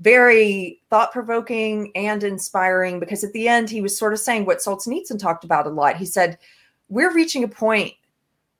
[0.00, 4.58] very thought provoking and inspiring because at the end he was sort of saying what
[4.58, 5.96] Solzhenitsyn talked about a lot.
[5.96, 6.38] He said,
[6.88, 7.92] We're reaching a point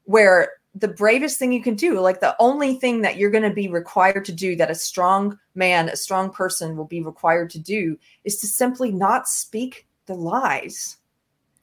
[0.04, 3.50] where the bravest thing you can do, like the only thing that you're going to
[3.50, 7.58] be required to do, that a strong man, a strong person will be required to
[7.58, 10.98] do, is to simply not speak the lies.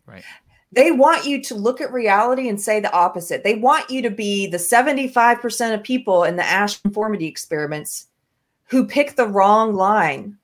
[0.05, 0.23] Right.
[0.73, 3.43] They want you to look at reality and say the opposite.
[3.43, 8.07] They want you to be the 75% of people in the Asch conformity experiments
[8.65, 10.37] who pick the wrong line,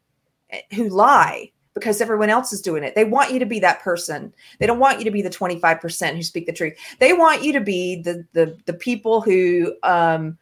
[0.49, 2.95] eh, who lie because everyone else is doing it.
[2.95, 4.33] They want you to be that person.
[4.59, 6.77] They don't want you to be the 25% who speak the truth.
[6.99, 10.37] They want you to be the the the people who um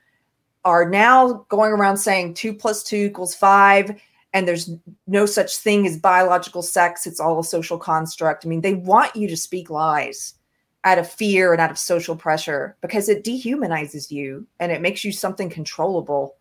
[0.64, 4.00] are now going around saying two plus two equals five,
[4.34, 4.70] and there's
[5.08, 7.08] no such thing as biological sex.
[7.08, 8.46] It's all a social construct.
[8.46, 10.36] I mean, they want you to speak lies
[10.84, 15.04] out of fear and out of social pressure because it dehumanizes you and it makes
[15.04, 16.36] you something controllable.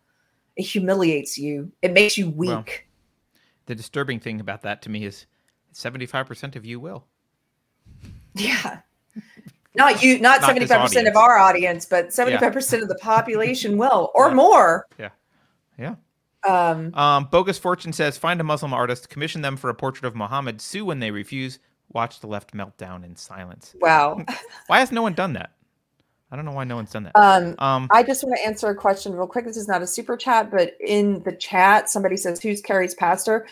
[0.55, 1.71] It humiliates you.
[1.81, 2.49] It makes you weak.
[2.49, 2.65] Well,
[3.71, 5.27] The disturbing thing about that to me is
[5.73, 7.05] 75% of you will.
[8.33, 8.79] Yeah.
[9.75, 12.83] Not you, not Not seventy this five percent of our audience, but seventy five percent
[12.83, 14.33] of the population will, or Yeah.
[14.33, 14.87] more.
[14.99, 15.09] Yeah.
[15.79, 15.95] Yeah.
[16.45, 20.17] Um, Um, Bogus Fortune says find a Muslim artist, commission them for a portrait of
[20.17, 21.59] Muhammad, sue when they refuse,
[21.93, 23.73] watch the left melt down in silence.
[23.79, 24.21] wow.
[24.67, 25.51] Why has no one done that?
[26.31, 27.15] I don't know why no one's done that.
[27.15, 29.45] Um, Um, I just want to answer a question real quick.
[29.45, 33.45] This is not a super chat, but in the chat, somebody says, "Who's Keri's pastor?"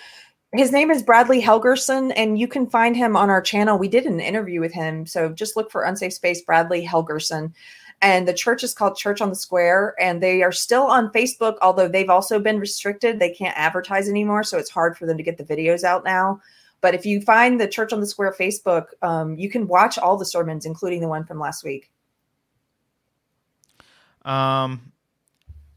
[0.53, 3.77] His name is Bradley Helgerson, and you can find him on our channel.
[3.77, 7.53] We did an interview with him, so just look for Unsafe Space Bradley Helgerson.
[8.01, 11.57] And the church is called Church on the Square, and they are still on Facebook,
[11.61, 13.19] although they've also been restricted.
[13.19, 16.39] They can't advertise anymore, so it's hard for them to get the videos out now.
[16.81, 20.17] But if you find the Church on the Square Facebook, um, you can watch all
[20.17, 21.91] the sermons, including the one from last week.
[24.25, 24.91] Um,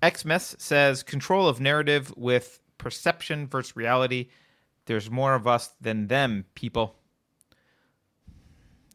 [0.04, 4.28] Xmas says control of narrative with perception versus reality.
[4.86, 6.96] There's more of us than them, people.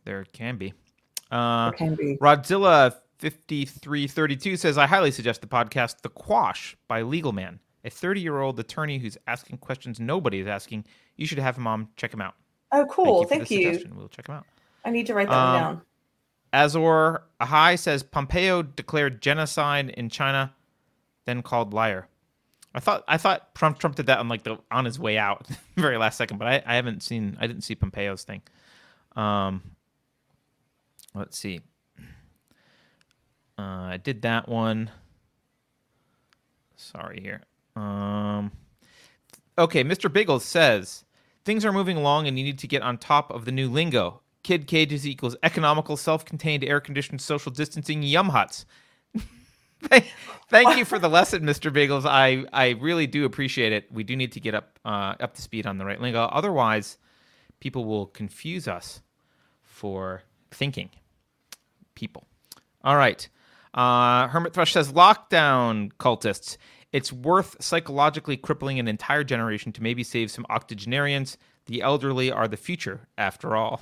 [0.04, 0.74] There can be.
[1.32, 2.18] Uh, can be.
[2.18, 8.22] Rodzilla 5332 says, I highly suggest the podcast The Quash by Legal Man, a 30
[8.22, 10.86] year old attorney who's asking questions nobody is asking.
[11.16, 11.88] You should have him on.
[11.96, 12.36] Check him out.
[12.72, 13.24] Oh, cool.
[13.26, 13.72] Thank you.
[13.72, 13.92] Thank you.
[13.96, 14.46] We'll check him out.
[14.86, 15.82] I need to write that Um, down.
[16.54, 20.54] Azor Ahai says Pompeo declared genocide in China,
[21.26, 22.08] then called liar.
[22.74, 25.48] I thought I thought Trump Trump did that on like the on his way out,
[25.76, 28.42] very last second, but I, I haven't seen I didn't see Pompeo's thing.
[29.16, 29.72] Um,
[31.16, 31.62] let's see.
[33.58, 34.92] Uh, I did that one.
[36.76, 37.42] Sorry here.
[37.76, 38.52] Um,
[39.58, 40.12] okay, Mr.
[40.12, 41.04] Biggles says
[41.44, 44.22] things are moving along and you need to get on top of the new lingo.
[44.44, 48.66] Kid cages equals economical, self-contained, air-conditioned, social distancing yum huts.
[50.50, 51.72] thank, you for the lesson, Mr.
[51.72, 52.06] Biggles.
[52.06, 53.92] I, I really do appreciate it.
[53.92, 56.24] We do need to get up uh, up to speed on the right lingo.
[56.24, 56.98] Otherwise,
[57.60, 59.02] people will confuse us
[59.64, 60.90] for thinking
[61.96, 62.26] people.
[62.84, 63.28] All right.
[63.74, 66.58] Uh, Hermit Thrush says lockdown cultists.
[66.94, 71.38] It's worth psychologically crippling an entire generation to maybe save some octogenarians.
[71.66, 73.82] The elderly are the future, after all.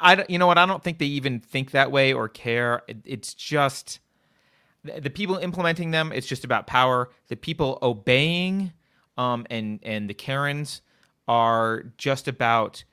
[0.00, 0.58] I don't, you know what?
[0.58, 2.82] I don't think they even think that way or care.
[2.88, 4.00] It, it's just
[4.84, 6.12] the, people implementing them.
[6.12, 7.10] It's just about power.
[7.28, 8.72] The people obeying,
[9.16, 10.82] um, and and the Karens
[11.26, 12.84] are just about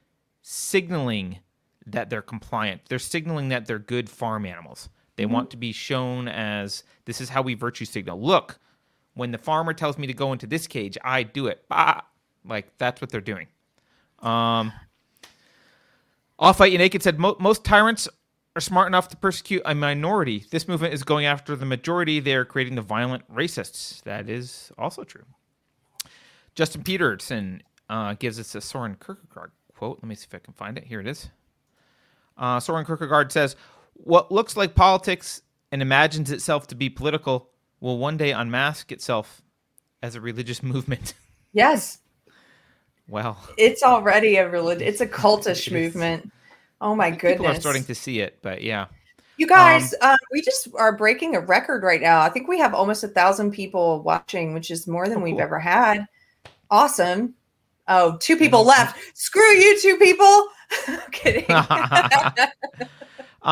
[0.41, 1.39] signaling
[1.85, 2.81] that they're compliant.
[2.89, 4.89] They're signaling that they're good farm animals.
[5.15, 8.19] They want to be shown as this is how we virtue signal.
[8.19, 8.59] Look,
[9.13, 11.63] when the farmer tells me to go into this cage, I do it.
[11.69, 12.01] Bah!
[12.43, 13.47] Like that's what they're doing.
[14.19, 14.73] Um,
[16.39, 18.07] I'll fight you naked said most tyrants
[18.55, 20.45] are smart enough to persecute a minority.
[20.49, 22.19] This movement is going after the majority.
[22.19, 24.01] They are creating the violent racists.
[24.03, 25.25] That is also true.
[26.55, 29.99] Justin Peterson uh, gives us a Soren Kierkegaard quote.
[30.01, 30.85] Let me see if I can find it.
[30.85, 31.29] Here it is.
[32.37, 33.55] Uh, Soren Kierkegaard says,
[33.93, 35.41] "What looks like politics
[35.71, 37.49] and imagines itself to be political
[37.81, 39.41] will one day unmask itself
[40.01, 41.13] as a religious movement."
[41.51, 41.99] Yes,
[43.07, 44.87] well, it's already a religion.
[44.87, 46.31] It's a cultish It movement.
[46.81, 47.31] Oh my goodness.
[47.33, 48.87] people are starting to see it, but yeah.
[49.37, 52.21] You guys, uh, we just are breaking a record right now.
[52.21, 55.33] I think we have almost a thousand people watching, which is more than Oh, we've
[55.33, 55.41] cool.
[55.41, 56.05] ever had.
[56.71, 57.33] Awesome.
[57.87, 58.97] Oh, two people left.
[59.17, 60.47] Screw you, two people.
[61.11, 61.45] Kidding.
[61.49, 61.61] uh,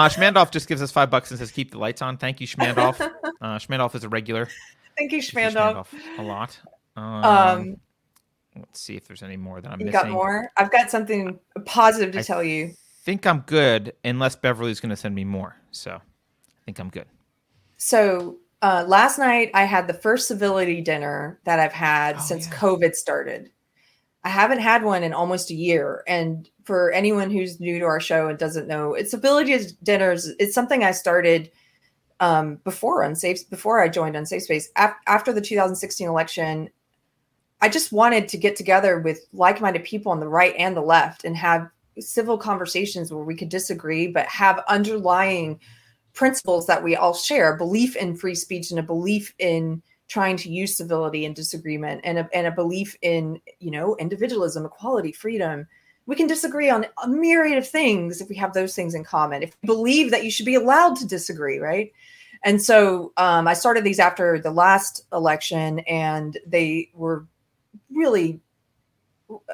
[0.09, 2.99] Schmandolf just gives us five bucks and says, "Keep the lights on." Thank you, Schmandolf.
[3.41, 4.47] Uh, Schmandolf is a regular.
[4.97, 6.57] Thank you, Schmandolf, a lot.
[6.95, 7.77] Um, Um,
[8.55, 10.01] let's see if there's any more that I'm you missing.
[10.01, 10.49] got more?
[10.57, 12.73] I've got something positive to I tell you.
[13.03, 15.55] think I'm good, unless Beverly's going to send me more.
[15.71, 17.05] So, I think I'm good.
[17.77, 22.47] So uh, last night I had the first civility dinner that I've had Oh, since
[22.47, 22.53] yeah.
[22.53, 23.51] COVID started.
[24.23, 26.01] I haven't had one in almost a year.
[26.07, 30.27] And for anyone who's new to our show and doesn't know, it's civility dinners.
[30.39, 31.51] It's something I started
[32.21, 34.69] um, before Unsafe, before I joined Unsafe Space.
[34.77, 36.69] Af- after the 2016 election,
[37.63, 41.23] I just wanted to get together with like-minded people on the right and the left
[41.23, 45.61] and have civil conversations where we could disagree, but have underlying
[46.11, 50.35] principles that we all share a belief in free speech and a belief in trying
[50.35, 55.13] to use civility and disagreement and a, and a belief in you know individualism equality
[55.13, 55.65] freedom.
[56.05, 59.41] We can disagree on a myriad of things if we have those things in common.
[59.41, 61.93] If we believe that you should be allowed to disagree right?
[62.45, 67.25] And so um, i started these after the last election and they were
[67.91, 68.39] really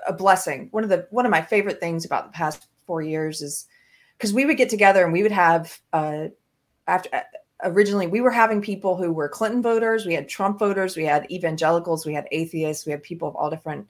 [0.07, 3.41] a blessing one of the one of my favorite things about the past four years
[3.41, 3.67] is
[4.17, 6.27] because we would get together and we would have uh,
[6.87, 7.21] after uh,
[7.63, 11.29] originally we were having people who were Clinton voters, we had Trump voters, we had
[11.31, 13.87] evangelicals, we had atheists, we had people of all different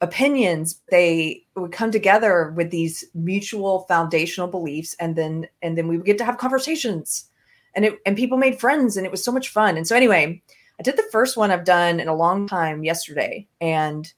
[0.00, 0.80] opinions.
[0.90, 6.06] They would come together with these mutual foundational beliefs, and then and then we would
[6.06, 7.28] get to have conversations,
[7.74, 9.76] and it and people made friends, and it was so much fun.
[9.76, 10.42] And so anyway,
[10.78, 14.10] I did the first one I've done in a long time yesterday, and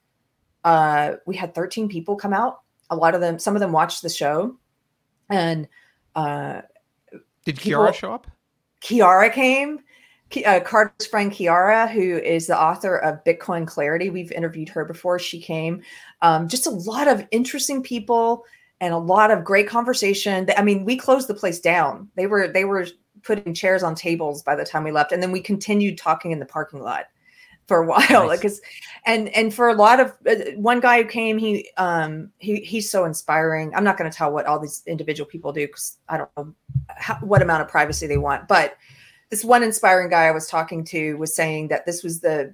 [0.64, 2.60] uh, we had 13 people come out.
[2.90, 4.56] A lot of them, some of them watched the show,
[5.30, 5.68] and
[6.14, 6.60] uh,
[7.44, 8.26] Did People- Kiara show up?
[8.82, 9.80] Kiara came.
[10.30, 14.84] Ki- Uh, Carter's friend Kiara, who is the author of Bitcoin Clarity, we've interviewed her
[14.84, 15.18] before.
[15.18, 15.82] She came.
[16.22, 18.44] Um, just a lot of interesting people
[18.80, 20.48] and a lot of great conversation.
[20.56, 22.08] I mean, we closed the place down.
[22.14, 22.86] They were they were
[23.22, 26.38] putting chairs on tables by the time we left, and then we continued talking in
[26.38, 27.06] the parking lot
[27.70, 28.38] for a while Nice.
[28.38, 28.60] because
[29.06, 32.90] and and for a lot of uh, one guy who came he um he he's
[32.90, 36.16] so inspiring i'm not going to tell what all these individual people do because i
[36.16, 36.52] don't know
[36.88, 38.76] how, what amount of privacy they want but
[39.30, 42.52] this one inspiring guy i was talking to was saying that this was the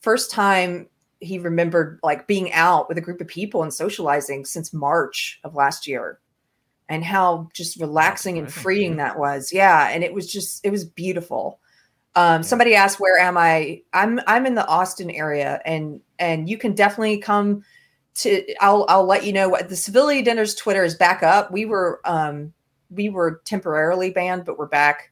[0.00, 0.88] first time
[1.20, 5.54] he remembered like being out with a group of people and socializing since march of
[5.54, 6.18] last year
[6.88, 9.52] and how just relaxing and freeing that was.
[9.52, 11.60] Yeah and it was just it was beautiful.
[12.14, 13.82] Um, somebody asked where am i?
[13.92, 17.62] I'm i'm in the austin area and and you can definitely come
[18.14, 21.50] to i'll i'll let you know what the civility dinners twitter is back up.
[21.52, 22.54] We were um
[22.88, 25.10] we were temporarily banned but we're back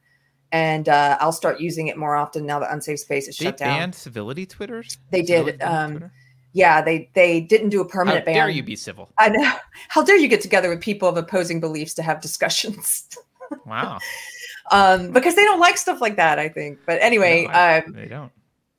[0.51, 3.57] and uh, i'll start using it more often now that unsafe space is They shut
[3.57, 3.77] down.
[3.77, 4.97] banned civility Twitters.
[5.11, 5.57] They did, Civility
[5.91, 6.13] Twitter?
[6.55, 8.33] Yeah they they didn't do a How permanent ban.
[8.35, 9.09] How dare you be civil?
[9.19, 9.51] i know.
[9.89, 13.07] How dare you get together with people of opposing beliefs to have discussions?
[13.67, 13.99] Wow.
[14.71, 16.79] um because they don't like stuff like that i think.
[16.87, 18.31] But anyway No, I- um they don't.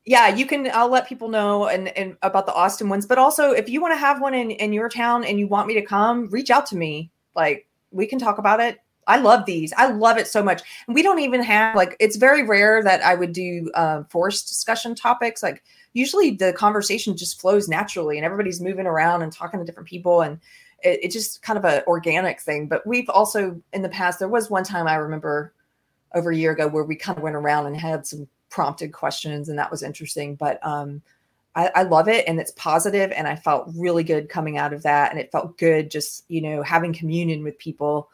[0.04, 3.06] yeah you can i'll let people know and, and about the austin ones.
[3.06, 5.68] But also if you want to have one in in your town and you want
[5.68, 7.10] me to come reach out to me.
[7.36, 8.78] Like we can talk about it.
[9.06, 9.72] I love these.
[9.76, 10.62] I love it so much.
[10.88, 14.48] And we don't even have like it's very rare that i would do uh, forced
[14.48, 15.44] discussion topics.
[15.44, 15.62] Like
[15.96, 20.20] usually the conversation just flows naturally and everybody's moving around and talking to different people
[20.20, 20.38] and
[20.82, 22.68] it, it's just kind of an organic thing.
[22.68, 25.54] But we've also in the past there was one time i remember
[26.14, 29.48] over a year ago where we kind of went around and had some prompted questions
[29.48, 30.34] and that was interesting.
[30.36, 31.00] But um
[31.54, 34.82] I, I love it and it's positive and i felt really good coming out of
[34.82, 38.10] that and it felt good just you know having communion with people.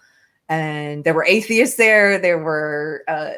[0.48, 3.32] And there were atheists there there were uh,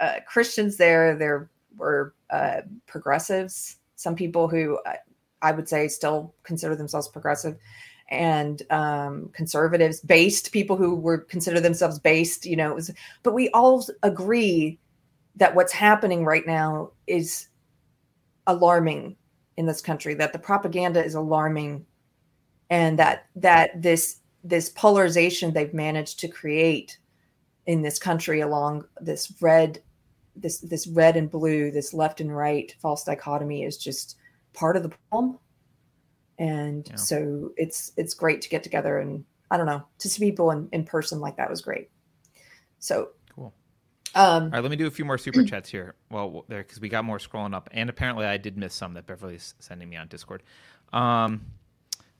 [0.00, 4.96] uh, christians there there were uh, progressives some people who I,
[5.42, 7.58] I would say still consider themselves progressive
[8.08, 12.90] and um, conservatives based people who were consider themselves based you know it was
[13.22, 14.78] but we all agree
[15.36, 17.48] that what's happening right now is
[18.46, 19.16] alarming
[19.58, 21.84] in this country that the propaganda is alarming
[22.70, 26.98] and that that this this polarization they've managed to create
[27.66, 29.82] in this country along this red
[30.40, 34.16] this this red and blue this left and right false dichotomy is just
[34.54, 35.38] part of the problem
[36.38, 36.96] and Yeah.
[36.96, 40.68] so it's it's great to get together and i don't know to see people in,
[40.72, 41.90] in person like that was great
[42.78, 43.52] so Cool.
[44.14, 45.94] um All right, let me do a few more super chats here.
[46.10, 49.06] Well, there because we got more scrolling up, and apparently I did miss some that
[49.06, 50.42] Beverly's sending me on Discord.
[50.92, 51.46] Um,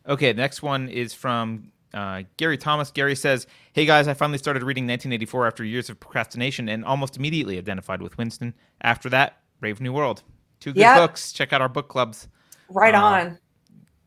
[0.07, 2.91] okay, the next one is from uh, Gary Thomas.
[2.91, 7.17] Gary says, "Hey guys, I finally started reading 1984 after years of procrastination, and almost
[7.17, 8.55] immediately identified with Winston.
[8.83, 10.23] After that, Brave New World.
[10.61, 10.99] Two good Yeah.
[10.99, 11.33] books.
[11.33, 12.29] Check out our book clubs.
[12.69, 13.39] right uh, on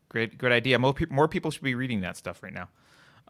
[0.08, 0.78] Great, great idea.
[0.78, 2.68] More, pe- more people should be reading that stuff right now."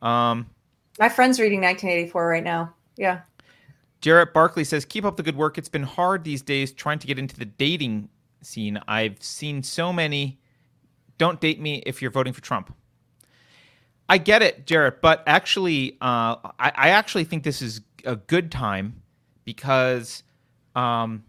[0.06, 0.50] Um,
[0.98, 3.20] my friend's reading 1984 right now yeah
[4.00, 5.56] Jarrett Barkley says, "Keep up the good work.
[5.56, 8.10] It's been hard these days trying to get into the dating
[8.42, 8.78] scene.
[8.86, 10.40] I've seen so many.
[11.16, 12.74] Don't date me if you're voting for Trump."
[14.08, 18.50] I get it, Jarrett, but actually, uh, I, I actually think this is a good
[18.52, 19.02] time
[19.44, 20.22] because,
[20.76, 21.24] um,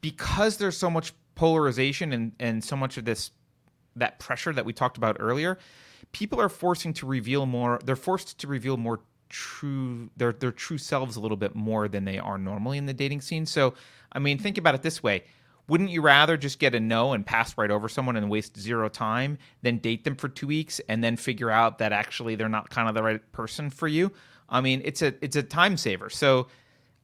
[0.00, 3.30] because there's so much polarization and and so much of this
[3.94, 5.56] that pressure that we talked about earlier
[6.12, 10.78] people are forcing to reveal more they're forced to reveal more true their their true
[10.78, 13.46] selves a little bit more than they are normally in the dating scene.
[13.46, 13.74] So
[14.12, 15.24] i mean think about it this way
[15.68, 18.88] wouldn't you rather just get a no and pass right over someone and waste zero
[18.88, 22.70] time than date them for two weeks and then figure out that actually they're not
[22.70, 24.10] kind of the right person for you
[24.48, 26.46] i mean it's a it's a time saver so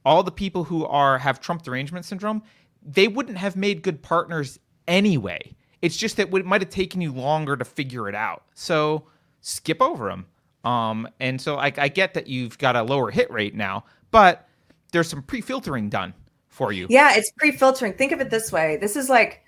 [0.04, 2.42] all the people who are have Trump derangement syndrome,
[2.82, 5.54] they wouldn't have made good partners anyway.
[5.80, 8.44] It's just that it might have taken you longer to figure it out.
[8.54, 9.04] So
[9.40, 10.26] skip over them.
[10.64, 14.48] Um, and so I, I get that you've got a lower hit rate now, but
[14.92, 16.14] there's some pre-filtering done
[16.54, 16.86] for you.
[16.88, 17.94] Yeah, it's pre-filtering.
[17.94, 18.76] Think of it this way.
[18.76, 19.42] This is like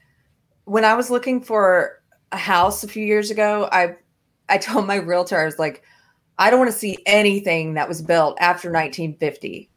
[0.64, 2.02] when I was looking for
[2.32, 3.94] a house a few years ago, I
[4.48, 5.82] I told my realtor I was like,
[6.38, 9.70] I don't want to see anything that was built after 1950.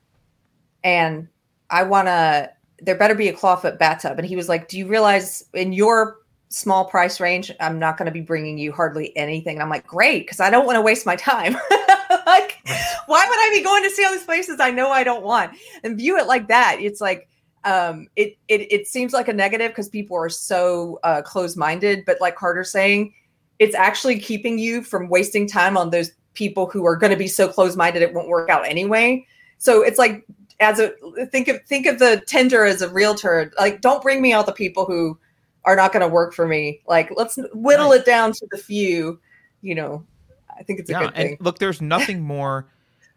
[0.84, 1.28] And
[1.70, 2.52] I want to
[2.82, 4.18] there better be a clawfoot bathtub.
[4.18, 6.18] And he was like, "Do you realize in your
[6.50, 9.86] small price range, I'm not going to be bringing you hardly anything." And I'm like,
[9.86, 11.58] "Great, because I don't want to waste my time."
[12.30, 12.58] like,
[13.08, 15.52] why would I be going to see all these places I know I don't want?
[15.84, 16.78] And view it like that.
[16.80, 17.28] It's like
[17.66, 22.06] um, it it it seems like a negative because people are so uh, closed-minded.
[22.06, 23.14] But like Carter's saying,
[23.60, 27.28] it's actually keeping you from wasting time on those people who are going to be
[27.28, 29.26] so closed-minded it won't work out anyway.
[29.58, 30.26] So it's like
[30.60, 30.94] as a
[31.28, 33.52] think of think of the Tinder as a realtor.
[33.60, 35.18] Like, don't bring me all the people who
[35.66, 36.82] are not going to work for me.
[36.88, 38.00] Like, let's whittle Right.
[38.00, 39.20] it down to the few.
[39.62, 40.06] You know,
[40.60, 41.28] I think it's a yeah, good thing.
[41.32, 42.70] and look, there's nothing more.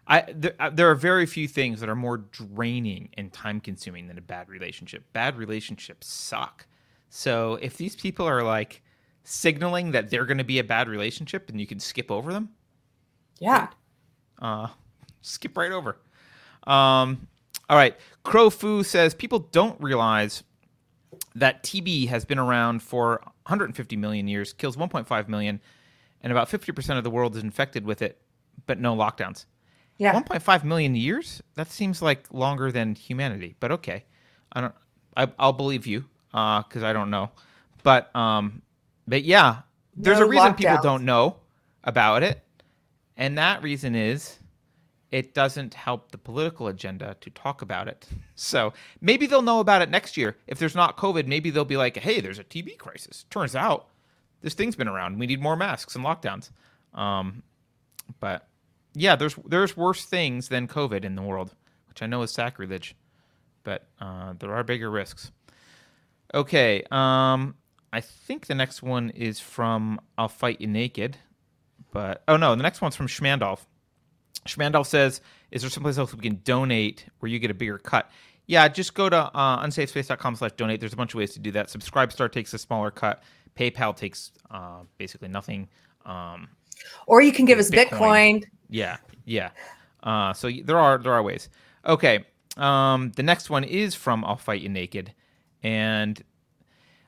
[0.07, 4.09] I there, uh, there are very few things that are more draining and time consuming
[4.09, 5.05] than a bad relationship.
[5.13, 6.67] Bad relationships suck.
[7.09, 8.83] So if these people are like
[9.25, 12.51] signaling that they're going to be a bad relationship and you can skip over them,
[13.39, 13.69] yeah.
[14.41, 14.69] uh,
[15.23, 15.97] skip right over.
[16.67, 17.29] Um,
[17.69, 17.97] all right.
[18.25, 20.43] Crow Fu says people don't realize
[21.35, 25.61] that TB has been around for 150 million years, kills 1.5 million,
[26.23, 28.21] and about 50% of the world is infected with it,
[28.67, 29.47] but no lockdowns.
[29.99, 30.15] Yeah.
[30.15, 31.43] 1.5 million years?
[31.55, 34.05] That seems like longer than humanity, but okay.
[34.53, 34.75] I don't.
[35.17, 37.31] I, I'll believe you uh, because I don't know,
[37.83, 38.63] but um,
[39.07, 39.59] but yeah,
[39.97, 41.37] there's No a reason people don't know
[41.85, 42.43] about it,
[43.17, 44.39] and that reason is
[45.11, 48.07] it doesn't help the political agenda to talk about it.
[48.35, 50.37] So maybe they'll know about it next year.
[50.49, 53.25] If there's not COVID, maybe they'll be like, hey, there's a TB crisis.
[53.31, 53.87] Turns out
[54.43, 55.19] this thing's been around.
[55.19, 56.51] We need more masks and lockdowns.
[56.95, 57.43] Um,
[58.21, 58.47] but
[58.95, 61.55] yeah, there's there's worse things than COVID in the world,
[61.89, 62.95] which I know is sacrilege,
[63.63, 65.31] but uh, there are bigger risks.
[66.35, 67.55] Okay, um,
[67.93, 71.17] I think the next one is from "I'll Fight You Naked,"
[71.91, 73.61] but oh no, the next one's from Schmandolf.
[74.47, 75.21] Schmandolf says,
[75.51, 78.11] "Is there someplace else we can donate where you get a bigger cut?"
[78.47, 80.81] Yeah, just go to uh, unsafespace.com slash donate.
[80.81, 81.71] There's a bunch of ways to do that.
[81.71, 83.23] Subscribe Star takes a smaller cut.
[83.57, 85.69] PayPal takes uh, basically nothing.
[86.07, 86.49] Um,
[87.07, 87.91] Or you can give us Bitcoin.
[88.41, 88.45] Bitcoin.
[88.71, 89.51] yeah, yeah.
[90.03, 91.49] Uh, so there are there are ways.
[91.87, 92.25] Okay.
[92.57, 95.13] Um, the next one is from "I'll Fight You Naked,"
[95.63, 96.23] and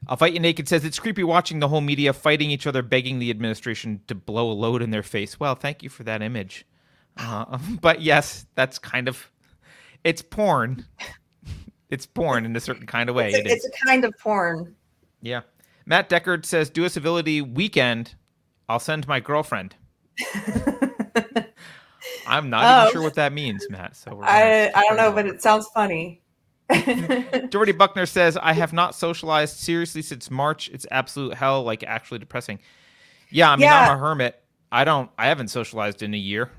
[0.09, 3.19] "I'll Fight You Naked" says it's creepy watching the whole media fighting each other, begging
[3.19, 5.39] the administration to blow a load in their face.
[5.41, 6.65] Well, thank you for that image.
[7.17, 9.31] Uh, but yes, that's kind of
[10.05, 10.85] it's porn.
[11.91, 13.29] It's porn in a certain kind of way.
[13.29, 13.65] It's It a, is.
[13.65, 14.75] it's a kind of porn.
[15.21, 15.43] Yeah.
[15.87, 18.15] Matt Deckard says, "Do a civility weekend.
[18.69, 19.77] I'll send my girlfriend."
[22.27, 22.83] I'm not Oh.
[22.83, 23.97] even sure what that means, Matt.
[23.97, 26.21] So we're I I don't know, but it sounds funny.
[27.51, 30.69] Doherty Buckner says, "I have not socialized seriously since March.
[30.71, 32.59] It's absolute hell, like actually depressing."
[33.31, 33.81] Yeah, I mean, Yeah.
[33.91, 34.41] I'm a hermit.
[34.73, 35.11] I don't.
[35.19, 36.51] I haven't socialized in a year,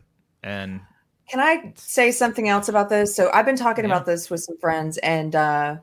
[0.44, 0.82] And
[1.30, 3.16] Can I say something else about this?
[3.16, 3.92] So I've been talking Yeah.
[3.92, 5.78] about this with some friends, and uh,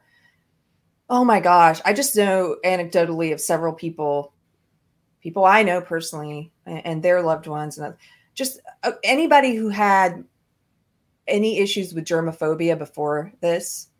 [1.08, 4.32] oh my gosh, I just know anecdotally of several people,
[5.22, 7.94] people I know personally, and, and their loved ones, and
[8.34, 10.24] just uh, anybody who had
[11.28, 13.88] any issues with germophobia before this.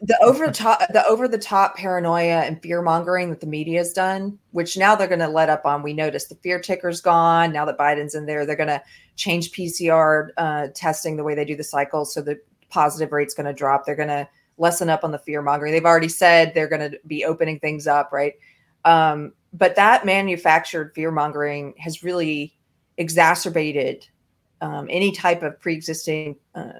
[0.00, 3.78] the over the top the over the top paranoia and fear mongering that the media
[3.78, 5.82] has done which now they're going to let up on.
[5.82, 7.52] We noticed the fear ticker's gone.
[7.52, 8.82] Now that biden's in there they're going to
[9.16, 12.38] change pcr uh, testing the way they do the cycles so the
[12.68, 13.86] positive rate's going to drop.
[13.86, 16.98] They're going to lessen up on the fear mongering they've already said they're going to
[17.06, 18.34] be opening things up right?
[18.84, 22.54] Um, but that manufactured fear mongering has really
[22.96, 24.06] exacerbated
[24.60, 26.72] um, any type of pre-existing uh,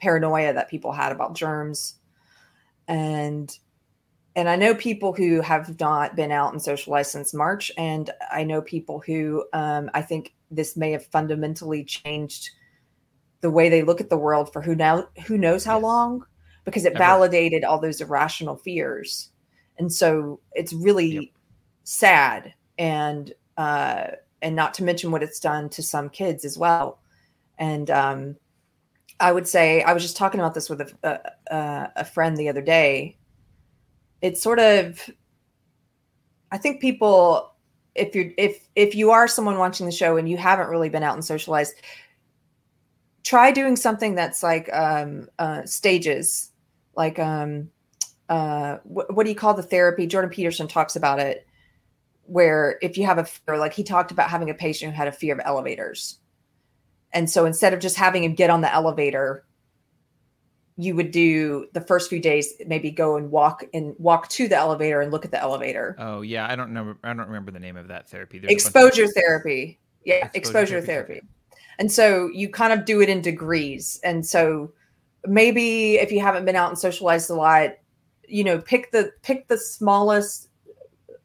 [0.00, 1.96] paranoia that people had about germs.
[2.86, 3.56] And
[4.36, 8.44] and I know people who have not been out and socialized since March, and I
[8.44, 12.50] know people who um, I think this may have fundamentally changed
[13.40, 15.82] the way they look at the world for who now who knows how Yes.
[15.82, 16.24] long,
[16.70, 16.98] because it Ever.
[16.98, 19.30] validated all those irrational fears,
[19.78, 21.24] and so it's really Yep.
[21.84, 24.08] sad and uh,
[24.42, 27.00] and not to mention what it's done to some kids as well,
[27.58, 28.36] and um,
[29.20, 32.48] I would say I was just talking about this with a, a, a- friend the
[32.48, 33.16] other day.
[34.22, 35.08] It's sort of,
[36.52, 37.52] I think people,
[37.94, 41.02] if you're if if you are someone watching the show and you haven't really been
[41.02, 41.74] out and socialized,
[43.24, 46.50] try doing something that's like um, uh, stages,
[46.98, 47.70] like um,
[48.28, 50.06] uh, what, what do you call the therapy?
[50.06, 51.46] Jordan Peterson talks about it,
[52.24, 55.08] where if you have a fear, like he talked about having a patient who had
[55.08, 56.18] a fear of elevators
[57.12, 59.44] and so instead of just having him get on the elevator,
[60.76, 64.56] you would do the first few days, maybe go and walk and walk to the
[64.56, 65.96] elevator and look at the elevator.
[65.98, 66.96] oh yeah, I don't remember.
[67.02, 68.38] I don't remember the name of that therapy.
[68.38, 69.78] There's bunch of- exposure therapy.
[70.04, 71.12] Yeah, Exposure exposure, therapy.
[71.14, 71.26] therapy.
[71.80, 74.00] And so you kind of do it in degrees.
[74.04, 74.72] And so
[75.26, 77.70] maybe if you haven't been out and socialized a lot,
[78.26, 80.48] you know, pick the pick the smallest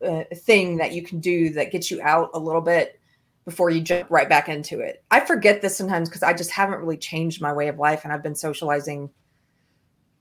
[0.06, 3.00] uh, thing that you can do that gets you out a little bit
[3.46, 5.04] before you jump right back into it.
[5.12, 8.14] I forget this sometimes because I just haven't really changed my way of life and
[8.14, 9.10] I've been socializing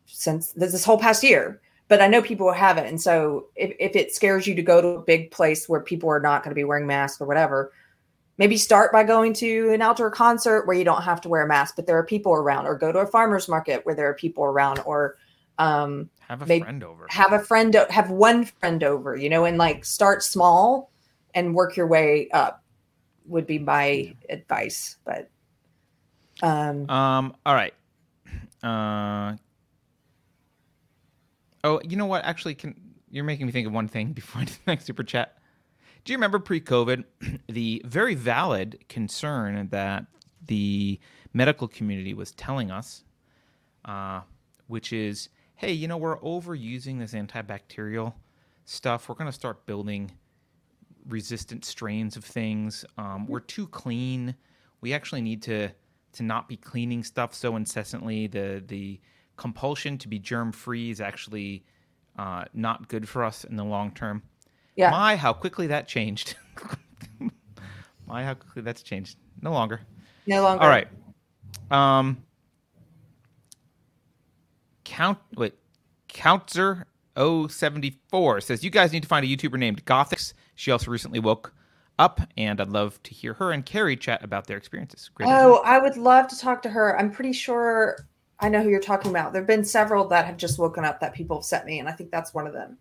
[0.07, 1.61] since this, whole past year.
[1.89, 2.87] But I know people haven't.
[2.87, 6.09] And so if, if it scares you to go to a big place where people
[6.09, 7.73] are not going to be wearing masks or whatever,
[8.39, 11.49] maybe start by going to an outdoor concert where you don't have to wear a
[11.49, 14.15] mask, but there are people around, or go to a farmer's market where there are
[14.15, 15.17] people around, or
[15.59, 17.07] um, Have a friend over.
[17.11, 20.91] have a friend, have one friend over, you know, and like start small
[21.35, 22.63] and work your way up
[23.27, 24.97] would be my advice.
[25.05, 25.29] But
[26.43, 27.37] um, Um.
[27.47, 27.75] All right.
[28.63, 29.37] Uh.
[31.65, 32.25] Oh, you know what?
[32.25, 32.75] Actually, can
[33.11, 35.37] you're making me think of one thing before I do the next super chat.
[36.05, 37.05] Do you remember pre-COVID
[37.49, 40.07] the very valid concern that
[40.45, 40.99] the
[41.33, 43.05] medical community was telling us,
[43.85, 44.23] uh,
[44.67, 48.15] which is, hey, you know, we're overusing this antibacterial
[48.65, 49.09] stuff.
[49.09, 50.11] We're going to start building
[51.09, 52.85] resistant strains of things.
[52.99, 54.35] Um, we're too clean.
[54.81, 55.71] We actually need to
[56.15, 58.27] to not be cleaning stuff so incessantly.
[58.27, 59.01] The the
[59.37, 61.65] compulsion to be germ free is actually
[62.19, 64.23] uh, not good for us in the long term.
[64.77, 66.37] Yeah, My, how quickly that changed.
[68.07, 69.19] My, how quickly that's changed.
[69.41, 69.81] No longer.
[70.27, 70.63] no longer.
[70.63, 70.89] All right.
[71.71, 72.23] Um.
[74.85, 75.19] Count.
[75.37, 75.55] Wait.
[76.09, 76.87] Counter
[77.17, 80.35] 074 says you guys need to find a YouTuber named Gothics.
[80.55, 81.55] She also recently woke
[81.99, 85.11] up, and I'd love to hear her and Keri chat about their experiences.
[85.15, 85.29] Great.
[85.29, 86.99] Oh, I would love to talk to her.
[86.99, 88.07] I'm pretty sure
[88.41, 89.33] I know who you're talking about.
[89.33, 91.89] There have been several that have just woken up that people have sent me, and
[91.89, 92.79] I think that's one of them.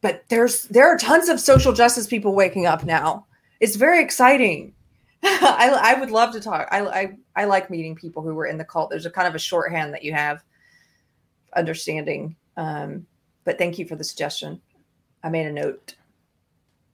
[0.00, 3.26] But there's there are tons of social justice people waking up now.
[3.60, 4.74] It's very exciting.
[5.22, 6.68] I, I would love to talk.
[6.70, 8.90] I, I I like meeting people who were in the cult.
[8.90, 10.42] There's a kind of a shorthand that you have
[11.56, 12.36] understanding.
[12.56, 13.06] Um,
[13.44, 14.60] but thank you for the suggestion.
[15.22, 15.94] I made a note.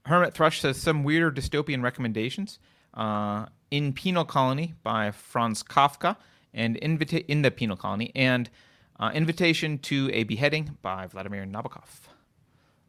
[0.06, 2.58] Hermit Thrush says some weirder dystopian recommendations.
[2.94, 6.16] Uh, in Penal Colony by Franz Kafka,
[6.52, 8.50] and Invita- in the Penal Colony, and
[9.00, 12.11] uh, Invitation to a Beheading by Vladimir Nabokov.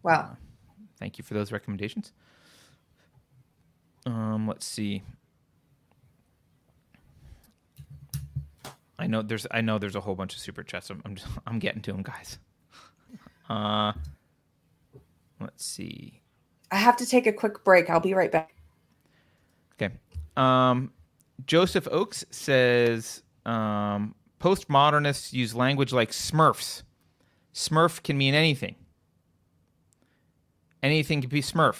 [0.03, 0.37] Wow.
[0.99, 2.11] Thank you for those recommendations.
[4.05, 5.01] Um, let's see.
[8.99, 10.89] I know there's I know there's a whole bunch of super chats.
[10.89, 12.37] I'm I'm, just, I'm getting to them, guys.
[13.49, 13.93] Uh,
[15.39, 16.21] let's see.
[16.71, 17.89] I have to take a quick break.
[17.89, 18.55] I'll be right back.
[19.73, 19.93] Okay.
[20.37, 20.91] Um,
[21.45, 26.83] Joseph Oakes says um, postmodernists use language like Smurfs.
[27.53, 28.75] Smurf can mean anything.
[30.83, 31.77] Anything can be Smurf.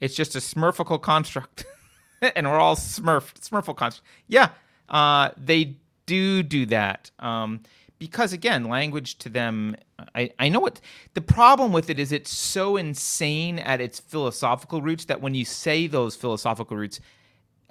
[0.00, 1.64] It's just a Smurfical construct.
[2.36, 4.02] and we're all Smurf Smurfle conscious.
[4.28, 4.50] Yeah,
[4.88, 5.76] uh, they
[6.06, 7.10] do do that.
[7.18, 7.60] Um,
[7.98, 9.76] because again, language to them,
[10.14, 10.80] I, I know what
[11.14, 12.12] the problem with it is.
[12.12, 17.00] It's so insane at its philosophical roots that when you say those philosophical roots,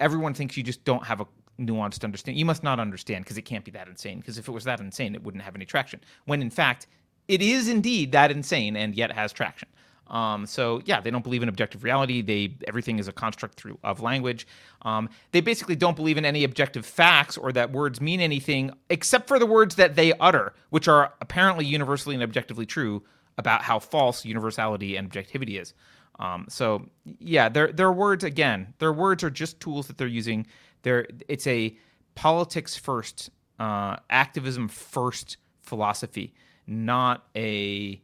[0.00, 1.26] everyone thinks you just don't have a
[1.60, 2.38] nuanced understanding.
[2.38, 4.18] You must not understand because it can't be that insane.
[4.18, 6.00] Because if it was that insane, it wouldn't have any traction.
[6.24, 6.88] When in fact,
[7.28, 9.68] it is indeed that insane and yet has traction.
[10.08, 12.20] Um, so yeah, they don't believe in objective reality.
[12.20, 14.46] They everything is a construct through of language.
[14.82, 19.28] Um, they basically don't believe in any objective facts or that words mean anything except
[19.28, 23.02] for the words that they utter, which are apparently universally and objectively true
[23.38, 25.74] about how false universality and objectivity is.
[26.18, 26.86] Um, so
[27.18, 30.46] yeah, their their words again, their words are just tools that they're using.
[30.82, 31.76] They're it's a
[32.14, 36.34] politics first, uh, activism first philosophy,
[36.66, 38.00] not a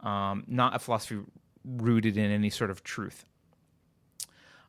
[0.00, 1.20] um, not a philosophy
[1.64, 3.24] rooted in any sort of truth.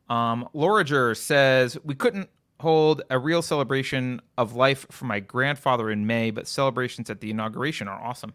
[0.08, 2.28] Um, Lorager says we couldn't
[2.60, 7.30] hold a real celebration of life for my grandfather in May, but celebrations at the
[7.30, 8.34] inauguration are awesome.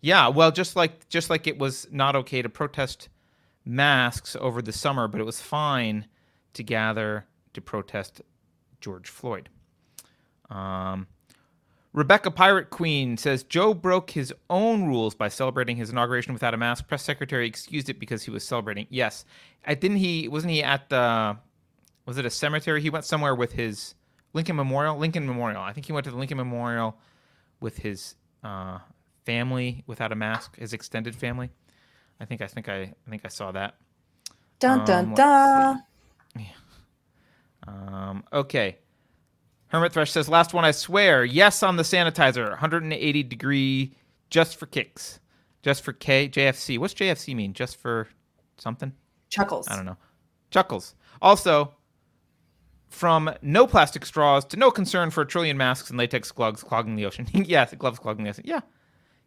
[0.00, 3.08] Yeah, well, just like just like it was not okay to protest
[3.64, 6.06] masks over the summer, but it was fine
[6.54, 8.22] to gather to protest
[8.80, 9.48] George Floyd.
[10.50, 11.06] Um,
[11.96, 16.58] Rebecca Pirate Queen says Joe broke his own rules by celebrating his inauguration without a
[16.58, 16.86] mask.
[16.88, 18.86] Press secretary excused it because he was celebrating.
[18.90, 19.24] Yes,
[19.66, 21.38] I didn't he wasn't he at the
[22.04, 22.82] was it a cemetery?
[22.82, 23.94] He went somewhere with his
[24.34, 24.98] Lincoln Memorial.
[24.98, 25.62] Lincoln Memorial.
[25.62, 26.98] I think he went to the Lincoln Memorial
[27.60, 28.14] with his
[28.44, 28.78] uh,
[29.24, 31.48] family without a mask, his extended family.
[32.20, 33.74] I think I think I I think I saw that.
[34.58, 35.82] Dun dun Um, dun.
[37.66, 38.76] Um, okay.
[39.76, 41.24] Hermit Thrush says, last one, I swear.
[41.24, 42.48] Yes on the sanitizer.
[42.50, 43.94] 180 degree
[44.30, 45.20] just for kicks.
[45.62, 46.28] Just for K.
[46.28, 46.78] JFC.
[46.78, 47.52] What's JFC mean?
[47.52, 48.08] Just for
[48.58, 48.92] something?
[49.30, 49.68] Chuckles.
[49.68, 49.96] I don't know.
[50.50, 50.94] Chuckles.
[51.20, 51.74] Also,
[52.88, 56.96] from no plastic straws to no concern for a trillion masks and latex gloves clogging
[56.96, 57.26] the ocean.
[57.32, 58.44] yeah, gloves clogging the ocean.
[58.46, 58.60] Yeah.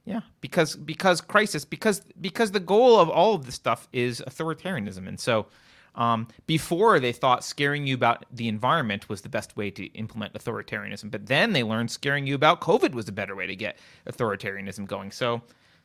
[0.05, 5.07] Yeah, because because crisis because because the goal of all of this stuff is authoritarianism,
[5.07, 5.45] and so
[5.99, 10.33] um, before they thought scaring you about the environment was the best way to implement
[10.33, 13.77] authoritarianism, but then they learned scaring you about COVID was a better way to get
[14.07, 15.11] authoritarianism going.
[15.11, 15.41] So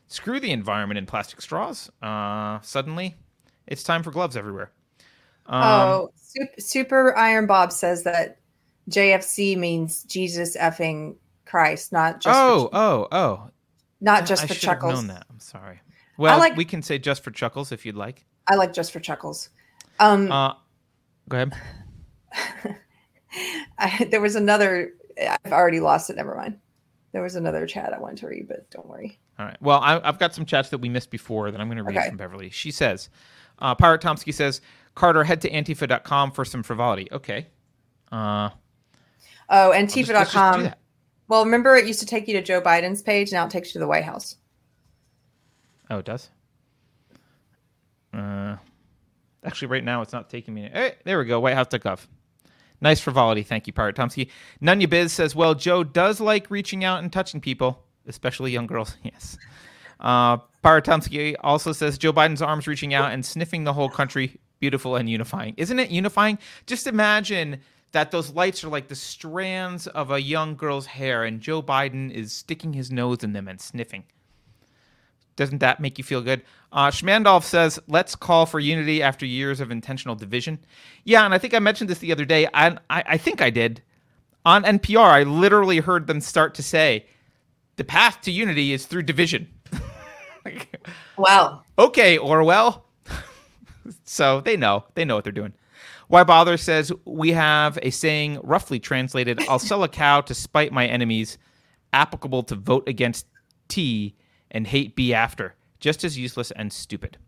[0.06, 1.90] screw the environment and plastic straws.
[2.00, 3.16] Uh, suddenly,
[3.66, 4.70] it's time for gloves everywhere.
[5.46, 6.10] Um, oh,
[6.58, 8.38] Super Iron Bob says that
[8.88, 13.50] JFC means Jesus effing Christ, not just oh, for, oh, oh!
[14.00, 14.54] not just for chuckles.
[14.54, 14.94] I for should have chuckles.
[14.94, 15.26] known that.
[15.28, 15.80] I'm sorry.
[16.18, 18.24] Well, like- we can say just for chuckles if you'd like.
[18.46, 19.48] I like just for chuckles.
[20.00, 20.54] Um, Uh,
[21.28, 21.52] go ahead.
[23.78, 24.92] I, there was another.
[25.44, 26.16] I've already lost it.
[26.16, 26.58] Never mind.
[27.12, 29.18] There was another chat I wanted to read, but don't worry.
[29.38, 29.56] All right.
[29.60, 31.96] Well, I, I've got some chats that we missed before that I'm going to read
[31.96, 32.08] Okay.
[32.08, 32.50] from Beverly.
[32.50, 33.08] She says,
[33.60, 34.60] uh, Pirate Tomsky says,
[34.96, 37.08] Carter, head to antifa.com for some frivolity.
[37.12, 37.46] Okay.
[38.10, 38.50] Uh,
[39.50, 40.74] Oh, I'll just- let's just do Antifa.com.
[41.28, 43.30] Well, remember it used to take you to Joe Biden's page.
[43.30, 44.36] Now it takes you to the White House.
[45.90, 46.30] Oh, it does?
[48.12, 48.56] Uh,
[49.44, 50.68] actually, right now it's not taking me.
[50.72, 51.40] Hey, there we go.
[51.40, 52.06] WhiteHouse.gov.
[52.80, 53.42] Nice frivolity.
[53.42, 54.28] Thank you, Pirate Tomsky.
[54.62, 58.96] Nunya Biz says, well, Joe does like reaching out and touching people, especially young girls.
[59.02, 59.38] Yes.
[60.00, 64.38] Uh, Pirate Tomsky also says, Joe Biden's arms reaching out and sniffing the whole country.
[64.60, 65.54] Beautiful and unifying.
[65.56, 66.38] Isn't it unifying?
[66.66, 67.60] Just imagine
[67.92, 72.10] that those lights are like the strands of a young girl's hair, and Joe Biden
[72.10, 74.04] is sticking his nose in them and sniffing.
[75.36, 76.42] Doesn't that make you feel good?
[76.72, 80.58] Uh, Schmandolf says, let's call for unity after years of intentional division.
[81.04, 82.46] Yeah, and I think I mentioned this the other day.
[82.54, 83.82] I, I, I think I did.
[84.44, 87.06] On NPR, I literally heard them start to say,
[87.76, 89.48] the path to unity is through division.
[90.44, 90.86] Like,
[91.16, 91.62] Wow.
[91.78, 92.84] okay, Orwell.
[94.04, 94.84] so they know.
[94.94, 95.54] They know what they're doing.
[96.08, 100.70] Why Bother says, we have a saying roughly translated, I'll sell a cow to spite
[100.70, 101.38] my enemies,
[101.94, 103.24] applicable to vote against
[103.68, 104.14] T
[104.54, 105.54] and hate be after.
[105.80, 107.18] Just as useless and stupid.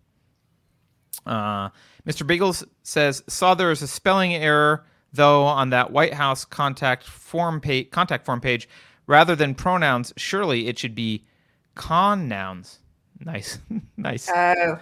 [1.26, 1.68] Uh,
[2.06, 2.26] Mr.
[2.26, 7.60] Biggles says, saw there is a spelling error, though, on that White House contact form
[7.60, 8.68] page, contact form page.
[9.06, 11.26] Rather than pronouns, surely it should be
[11.74, 12.78] con nouns.
[13.24, 13.58] Nice.
[13.96, 14.30] nice.
[14.30, 14.78] Oh,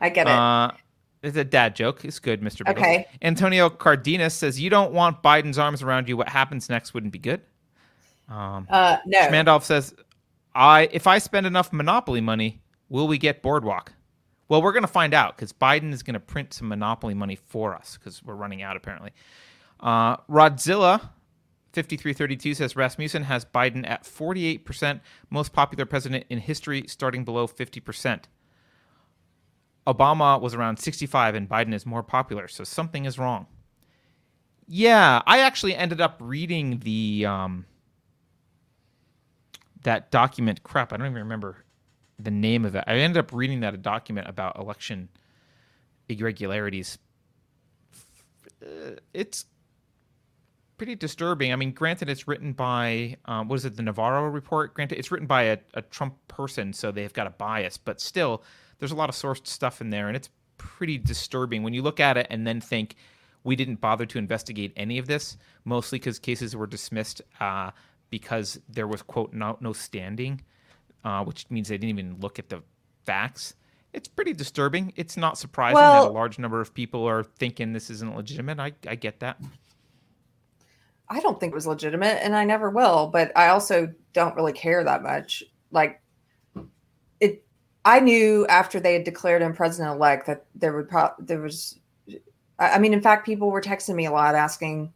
[0.00, 0.32] I get it.
[0.32, 0.70] Uh,
[1.22, 2.04] it's a dad joke.
[2.04, 2.64] It's good, Mr.
[2.64, 2.78] Biggles.
[2.78, 3.06] Okay.
[3.22, 6.16] Antonio Cardenas says, You don't want Biden's arms around you.
[6.16, 7.42] What happens next wouldn't be good.
[8.28, 9.18] Um, uh, no.
[9.20, 9.94] Schmandolf says,
[10.58, 13.92] I if I spend enough Monopoly money, will we get Boardwalk?
[14.48, 17.36] Well, we're going to find out because Biden is going to print some Monopoly money
[17.36, 19.12] for us because we're running out apparently.
[19.80, 21.10] Uh, Rodzilla.
[21.74, 28.24] 5332 says Rasmussen has Biden at 48%, most popular president in history, starting below 50%.
[29.86, 33.46] Obama was around 65 and Biden is more popular, so something is wrong.
[34.66, 37.66] Yeah, I actually ended up reading the um
[39.82, 40.62] that document.
[40.62, 41.64] Crap, I don't even remember
[42.18, 42.84] the name of it.
[42.86, 45.08] I ended up reading that a document about election
[46.08, 46.98] irregularities.
[48.62, 49.46] Uh, It's
[50.78, 51.52] pretty disturbing.
[51.52, 54.74] I mean, granted, it's written by um, what is it, the Navarro report?
[54.74, 58.42] Granted, it's written by a, a Trump person, so they've got a bias, but still,
[58.78, 62.00] there's a lot of sourced stuff in there, and it's pretty disturbing when you look
[62.00, 62.94] at it and then think
[63.44, 67.70] we didn't bother to investigate any of this, mostly because cases were dismissed uh,
[68.10, 70.42] because there was quote no, no standing,
[71.04, 72.62] uh, which means they didn't even look at the
[73.04, 73.54] facts.
[73.92, 74.92] It's pretty disturbing.
[74.96, 78.60] It's not surprising that a large number of people are thinking this isn't legitimate.
[78.60, 79.40] I, I get that.
[81.08, 83.08] I don't think it was legitimate, and I never will.
[83.08, 85.42] But I also don't really care that much.
[85.70, 86.02] Like
[87.18, 87.46] it,
[87.84, 91.78] I knew after they had declared him president elect that there would pro- there was.
[92.58, 94.92] I mean, in fact, people were texting me a lot asking,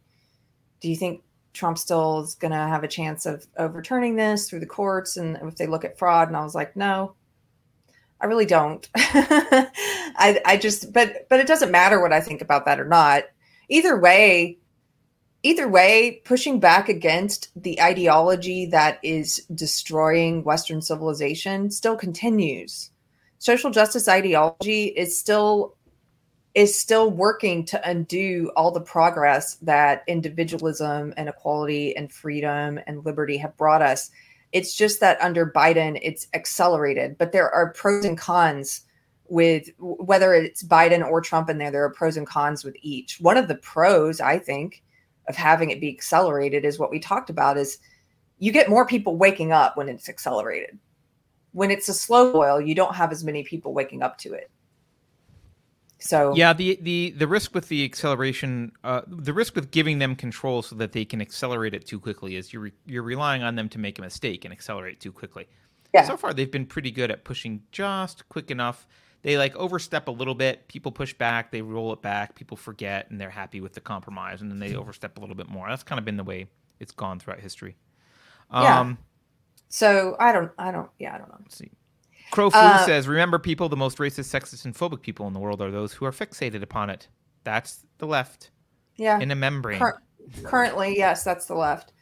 [0.81, 1.23] "Do you think
[1.53, 5.37] Trump still is going to have a chance of overturning this through the courts?" And
[5.43, 7.15] if they look at fraud, and I was like, "No,
[8.23, 8.87] I really don't.
[8.95, 13.25] I, I just, but, but it doesn't matter what I think about that or not.
[13.67, 14.59] Either way,
[15.43, 22.91] either way, pushing back against the ideology that is destroying Western civilization still continues.
[23.39, 25.75] Social justice ideology is still
[26.55, 33.03] is still working to undo all the progress that individualism and equality and freedom and
[33.05, 34.11] liberty have brought us.
[34.51, 38.81] It's just that under Biden, it's accelerated, but there are pros and cons
[39.27, 43.19] with whether it's Biden or Trump in there, there are pros and cons with each.
[43.19, 44.83] One of the pros, I think,
[45.27, 47.79] of having it be accelerated is what we talked about is
[48.37, 50.77] you get more people waking up when it's accelerated.
[51.53, 54.51] When it's a slow boil, you don't have as many people waking up to it.
[56.03, 60.17] So Yeah, the the the risk with the acceleration, uh, the risk with giving them
[60.17, 63.55] control so that they can accelerate it too quickly is you're re- you're relying on
[63.55, 65.47] them to make a mistake and accelerate too quickly.
[65.93, 66.03] Yeah.
[66.03, 68.85] So far, they've been pretty good at pushing just quick enough.
[69.21, 70.67] They like overstep a little bit.
[70.67, 71.51] People push back.
[71.51, 72.35] They roll it back.
[72.35, 75.47] People forget, and they're happy with the compromise, and then they overstep a little bit
[75.47, 75.69] more.
[75.69, 76.47] That's kind of been the way
[76.81, 77.77] it's gone throughout history.
[78.51, 78.81] Yeah.
[78.81, 78.97] Um,
[79.69, 81.37] so I don't I don't yeah, I don't know.
[81.39, 81.71] Let's see.
[82.31, 85.39] Crow Fu Uh, says, "Remember, people, the most racist, sexist, and phobic people in the
[85.39, 87.07] world are those who are fixated upon it.
[87.43, 88.49] That's the left
[88.95, 89.19] Yeah.
[89.19, 90.01] in a membrane." Cur-
[90.43, 91.93] currently, yes, that's the left.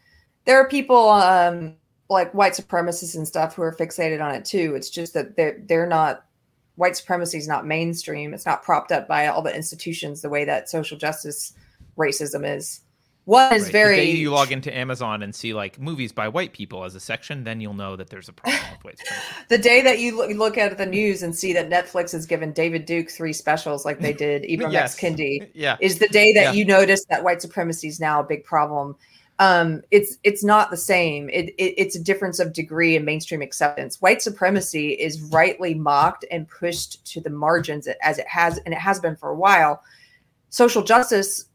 [0.45, 1.75] There are people um,
[2.09, 4.73] like white supremacists and stuff who are fixated on it too.
[4.75, 6.25] It's just that they're they're not
[6.75, 8.33] white supremacy is not mainstream.
[8.33, 11.53] It's not propped up by all the institutions the way that social justice
[11.97, 12.81] racism is.
[13.27, 13.71] Is Right.
[13.71, 16.95] very The day you log into Amazon and see like movies by white people as
[16.95, 20.17] a section, then you'll know that there's a problem with white the day that you
[20.17, 23.85] look, look at the news and see that Netflix has given David Duke three specials
[23.85, 24.95] like they did Ibram Yes.
[24.95, 25.49] X Kendi.
[25.53, 25.77] Yeah.
[25.79, 26.51] is the day that Yeah.
[26.53, 28.95] you notice that white supremacy is now a big problem.
[29.39, 31.29] Um, it's it's not the same.
[31.29, 33.99] It, it, it's a difference of degree and mainstream acceptance.
[34.01, 38.79] White supremacy is rightly mocked and pushed to the margins as it has, and it
[38.79, 39.81] has been for a while.
[40.49, 41.45] Social justice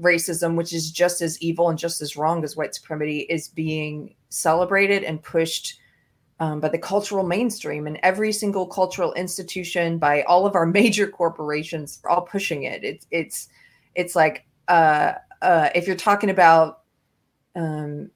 [0.00, 4.14] racism, which is just as evil and just as wrong as white supremacy, is being
[4.28, 5.80] celebrated and pushed
[6.40, 7.86] um, by the cultural mainstream.
[7.86, 12.84] And every single cultural institution, by all of our major corporations, all pushing it.
[12.84, 13.48] It's it's
[13.94, 16.80] it's like uh, uh, if you're talking about
[17.56, 18.10] um,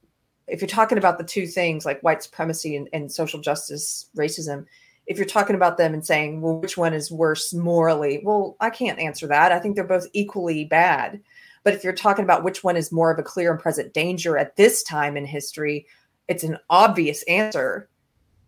[0.47, 4.65] if you're talking about the two things like white supremacy and, and social justice racism
[5.05, 8.21] if you're talking about them and saying well which one is worse morally?
[8.23, 9.51] Well i can't answer that.
[9.51, 11.19] I think they're both equally bad
[11.63, 14.37] but if you're talking about which one is more of a clear and present danger
[14.37, 15.85] at this time in history
[16.27, 17.89] it's an obvious answer.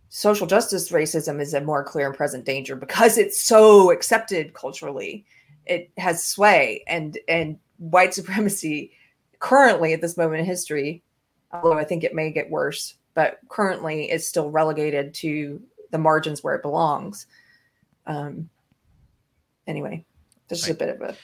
[0.09, 5.25] Social justice racism is a more clear and present danger because it's so accepted culturally.
[5.65, 8.91] It has sway and and white supremacy
[9.39, 11.03] currently at this moment in history
[11.51, 15.61] although i think it may get worse but currently it's still relegated to
[15.91, 17.27] the margins where it belongs.
[18.07, 18.49] Um
[19.67, 20.05] anyway
[20.47, 21.15] this is a bit of a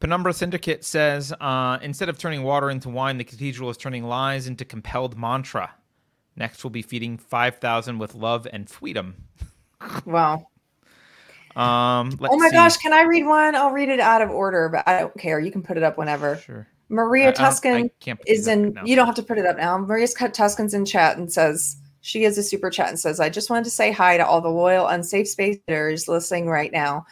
[0.00, 4.46] Penumbra Syndicate says, uh, instead of turning water into wine, the cathedral is turning lies
[4.46, 5.74] into compelled mantra.
[6.36, 9.14] Next, we'll be feeding 5,000 with love and freedom.
[10.06, 10.46] wow
[11.56, 12.54] Um, let's oh my see.
[12.54, 15.40] gosh can i read one i'll read it out of order but i don't care
[15.40, 16.66] you can put it up whenever Sure.
[16.68, 18.82] I- I maria tuscan I is in now.
[18.84, 22.24] you don't have to put it up now maria tuscan's in chat and says she
[22.24, 24.48] is a super chat and says i just wanted to say hi to all the
[24.48, 27.04] loyal unsafe spacers listening right now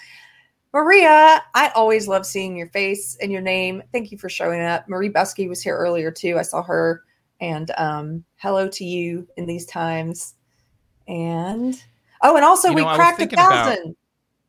[0.73, 4.89] maria i always love seeing your face and your name thank you for showing up
[4.89, 7.03] marie busky was here earlier too i saw her
[7.41, 10.35] and um hello to you in these times
[11.07, 11.83] and
[12.23, 13.97] oh and also You we know, cracked a thinking about- thousand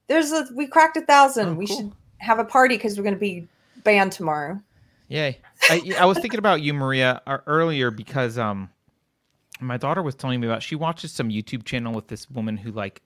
[0.07, 1.77] there's a we cracked a thousand Oh, we cool.
[1.77, 3.47] should have a party because we're going to be
[3.83, 4.59] banned tomorrow
[5.07, 5.39] Yay!
[5.71, 8.69] I, I was thinking about you, Maria, uh, earlier because um,
[9.59, 10.61] my daughter was telling me about.
[10.61, 13.01] She watches some YouTube channel with this woman who like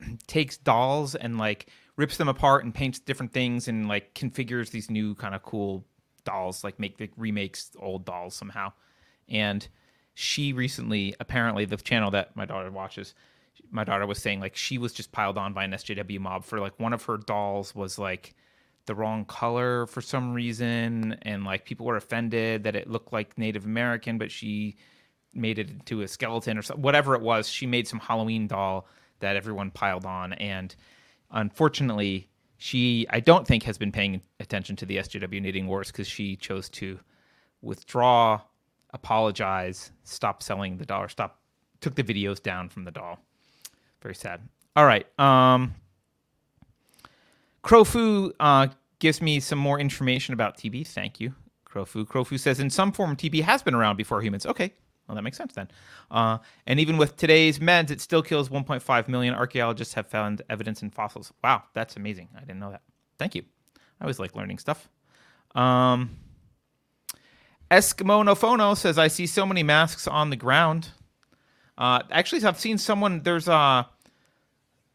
[0.26, 1.68] takes dolls and like
[1.98, 5.84] rips them apart and paints different things and like configures these new kind of cool
[6.24, 8.72] dolls, like make the remakes old dolls somehow.
[9.28, 9.66] And
[10.14, 13.14] she recently, apparently, the channel that my daughter watches,
[13.70, 16.60] my daughter was saying like she was just piled on by an SJW mob for
[16.60, 18.34] like one of her dolls was like
[18.86, 23.36] the wrong color for some reason and like people were offended that it looked like
[23.36, 24.76] Native American but she
[25.34, 28.86] made it into a skeleton or something whatever it was she made some Halloween doll
[29.20, 30.74] that everyone piled on and
[31.30, 36.06] unfortunately she I don't think has been paying attention to the SJW knitting wars cuz
[36.06, 36.98] she chose to
[37.62, 38.40] withdraw
[38.92, 41.40] apologize stop selling the doll or stop
[41.80, 43.18] took the videos down from the doll
[44.02, 44.40] very sad.
[44.76, 45.06] All right.
[45.18, 45.74] Um,
[47.64, 48.68] Crofu uh,
[48.98, 50.86] gives me some more information about TB.
[50.86, 51.34] Thank you,
[51.68, 52.06] Crofu.
[52.06, 54.46] Crofu says in some form TB has been around before humans.
[54.46, 54.72] Okay.
[55.08, 55.68] Well, that makes sense then.
[56.10, 59.34] Uh, and even with today's meds, it still kills 1.5 million.
[59.34, 61.32] Archaeologists have found evidence in fossils.
[61.42, 62.28] Wow, that's amazing.
[62.36, 62.82] I didn't know that.
[63.18, 63.42] Thank you.
[64.00, 64.88] I always like learning stuff.
[65.54, 66.18] Um,
[67.70, 70.90] Eskimo Nofono says, I see so many masks on the ground.
[71.76, 73.22] Uh, actually, I've seen someone.
[73.22, 73.84] There's uh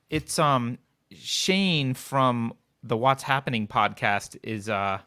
[0.09, 0.77] it's um
[1.11, 2.53] Shane from
[2.83, 4.99] the What's Happening podcast is uh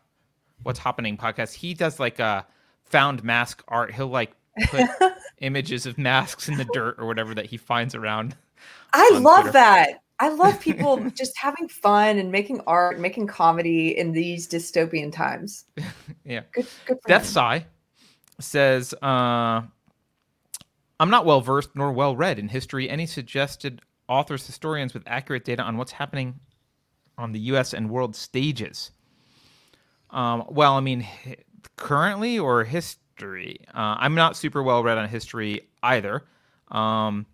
[0.62, 1.52] What's Happening podcast.
[1.52, 2.46] He does like a
[2.84, 3.92] found mask art.
[3.92, 4.32] He'll like
[4.64, 4.88] put
[5.40, 8.36] images of masks in the dirt or whatever that he finds around.
[8.92, 9.52] I love Twitter.
[9.52, 10.02] that.
[10.18, 15.64] I love people just having fun and making art, making comedy in these dystopian times.
[16.24, 16.40] Yeah.
[16.52, 17.28] Good, good Death him.
[17.28, 17.66] Sigh
[18.40, 19.62] says, uh,
[20.98, 22.90] I'm not well versed nor well read in history.
[22.90, 26.40] Any suggested authors, historians with accurate data on what's happening
[27.16, 27.74] on the U.S.
[27.74, 28.90] and world stages?
[30.10, 31.06] Um, well, I mean,
[31.76, 32.64] currently or
[33.16, 33.60] history?
[33.74, 36.24] Uh, I'm not super well read on history either.
[36.70, 37.26] Um,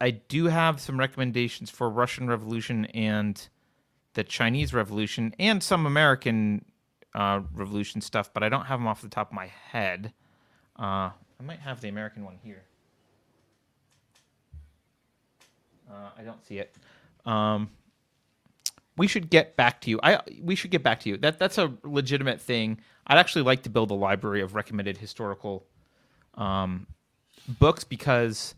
[0.00, 3.48] I do have some recommendations for Russian Revolution and
[4.14, 6.64] the Chinese Revolution and some American
[7.14, 10.12] uh, Revolution stuff, but I don't have them off the top of my head.
[10.78, 12.64] Uh, I might have the American one here.
[15.90, 16.74] Uh, I don't see it.
[17.24, 17.70] Um,
[18.96, 20.00] we should get back to you.
[20.02, 21.16] I we should get back to you.
[21.16, 22.78] That that's a legitimate thing.
[23.06, 25.66] I'd actually like to build a library of recommended historical
[26.34, 26.86] um,
[27.46, 28.54] books because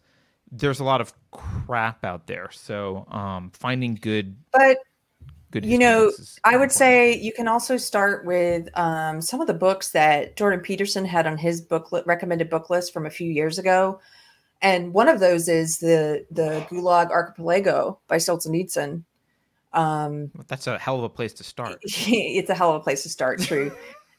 [0.50, 2.50] there's a lot of crap out there.
[2.52, 4.78] So um, finding good But
[5.50, 6.12] good you know,
[6.44, 6.72] I would important.
[6.72, 11.26] say you can also start with um, some of the books that Jordan Peterson had
[11.26, 14.00] on his booklet recommended book list from a few years ago,
[14.62, 19.02] and one of those is the the Gulag Archipelago by Solzhenitsyn.
[19.72, 21.78] Um, that's a hell of a place to start.
[21.82, 23.40] it's a hell of a place to start.
[23.40, 23.72] True,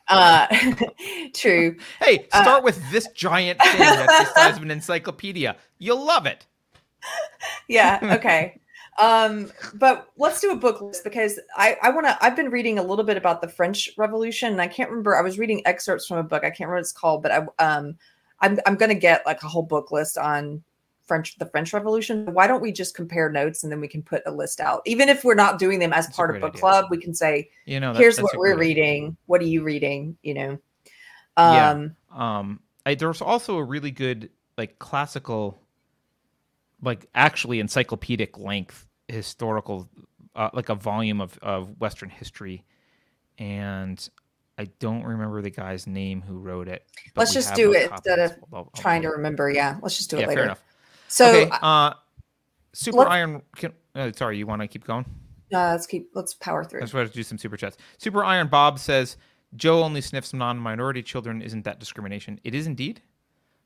[0.09, 0.47] uh,
[1.33, 1.75] true.
[2.01, 5.55] Hey, Uh, start with this giant thing that's the size of an encyclopedia.
[5.79, 6.45] You'll love it.
[7.67, 8.59] yeah okay
[8.99, 12.79] um but let's do a book list because i i want to i've been reading
[12.79, 16.07] a little bit about the french revolution and i can't remember i was reading excerpts
[16.07, 17.95] from a book i can't remember what it's called but i um
[18.41, 20.63] i'm, I'm gonna get like a whole book list on
[21.07, 24.21] french the french revolution why don't we just compare notes and then we can put
[24.25, 26.59] a list out even if we're not doing them as That's part of book idea.
[26.59, 28.83] club we can say You know, that- here's what we're great idea.
[28.83, 30.59] reading what are you reading you know
[31.37, 31.69] Yeah.
[31.71, 35.59] um Um, I, there's also a really good like classical,
[36.81, 39.87] like actually encyclopedic length historical,
[40.35, 42.63] uh, like a volume of of Western history,
[43.37, 44.09] and
[44.57, 46.85] I don't remember the guy's name who wrote it.
[47.15, 50.27] Let's just do it instead of trying to remember yeah let's just do it Yeah,
[50.27, 50.63] later fair enough.
[51.07, 51.49] So okay.
[51.61, 51.93] uh,
[52.73, 53.41] Super let's- Iron.
[53.55, 55.05] Can, uh, sorry, you want to keep going?
[55.53, 57.77] uh, let's keep let's power through I just wanted to do some super chats.
[57.97, 59.17] Super Iron Bob says
[59.55, 61.41] Joe only sniffs non-minority children.
[61.41, 62.39] Isn't that discrimination?
[62.43, 63.01] It is indeed.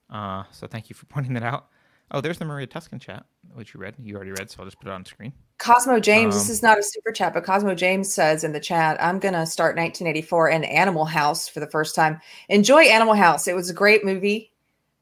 [0.10, 1.68] Uh, so thank you for pointing that out.
[2.14, 3.96] Oh, there's the Maria Tuscan chat, which you read.
[3.98, 5.32] You already read, so I'll just put it on screen.
[5.60, 8.60] Cosmo James, this Um, is not a super chat, but Cosmo James says in the
[8.60, 12.20] chat, I'm going to start 1984 and Animal House for the first time.
[12.50, 13.48] Enjoy Animal House.
[13.48, 14.52] It was a great movie.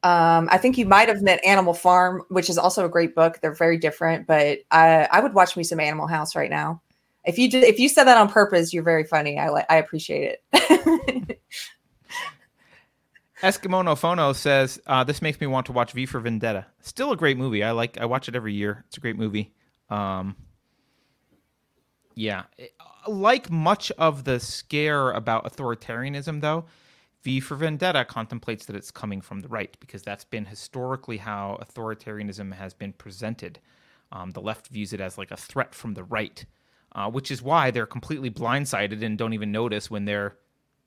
[0.02, 3.40] Um, I think you might have met Animal Farm, which is also a great book.
[3.42, 6.82] They're very different, but I, I would watch me some Animal House right now.
[7.26, 9.38] If you did, if you said that on purpose, you're very funny.
[9.38, 11.40] I like, I appreciate it.
[13.42, 16.66] Eskimo no Phono says uh, this makes me want to watch V for Vendetta.
[16.82, 17.64] Still a great movie.
[17.64, 17.98] I like.
[17.98, 18.84] I watch it every year.
[18.88, 19.54] It's a great movie.
[19.90, 20.36] Um,
[22.16, 22.44] yeah,
[23.08, 26.66] like much of the scare about authoritarianism, though,
[27.24, 31.60] V for Vendetta contemplates that it's coming from the right because that's been historically how
[31.62, 33.60] authoritarianism has been presented.
[34.12, 36.46] Um, the left views it as like a threat from the right,
[36.94, 40.38] uh, which is why they're completely blindsided and don't even notice when they're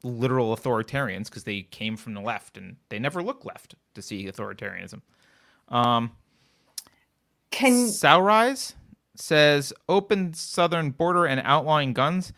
[0.03, 4.27] literal authoritarians because they came from the left and they never look left to see
[4.27, 5.01] authoritarianism.
[5.69, 6.13] Um,
[7.51, 8.75] Can Saurise
[9.15, 12.33] says open southern border and outlawing guns.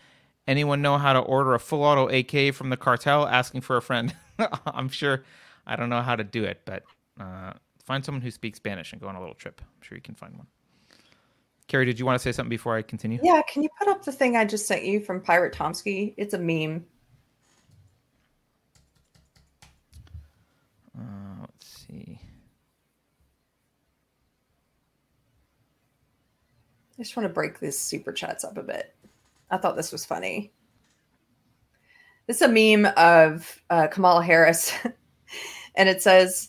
[0.46, 3.26] Anyone know how to order a full auto AK from the cartel?
[3.26, 4.14] Asking for a friend.
[4.66, 5.24] I'm sure.
[5.66, 6.82] I don't know how to do it, but
[7.18, 7.54] uh,
[7.84, 9.60] find someone who speaks Spanish and go on a little trip.
[9.62, 10.46] I'm sure you can find one.
[11.66, 13.18] Keri, did you want to say something before I continue?
[13.22, 16.12] yeah, can you put up the thing I just sent you from Pirate Tomsky?
[16.18, 16.84] It's a meme.
[20.96, 22.20] Uh, let's see.
[26.98, 28.93] I just want to break these super chats up a bit.
[29.54, 30.52] I thought this was funny.
[32.26, 34.72] This is a meme of uh, Kamala Harris,
[35.76, 36.48] and it says,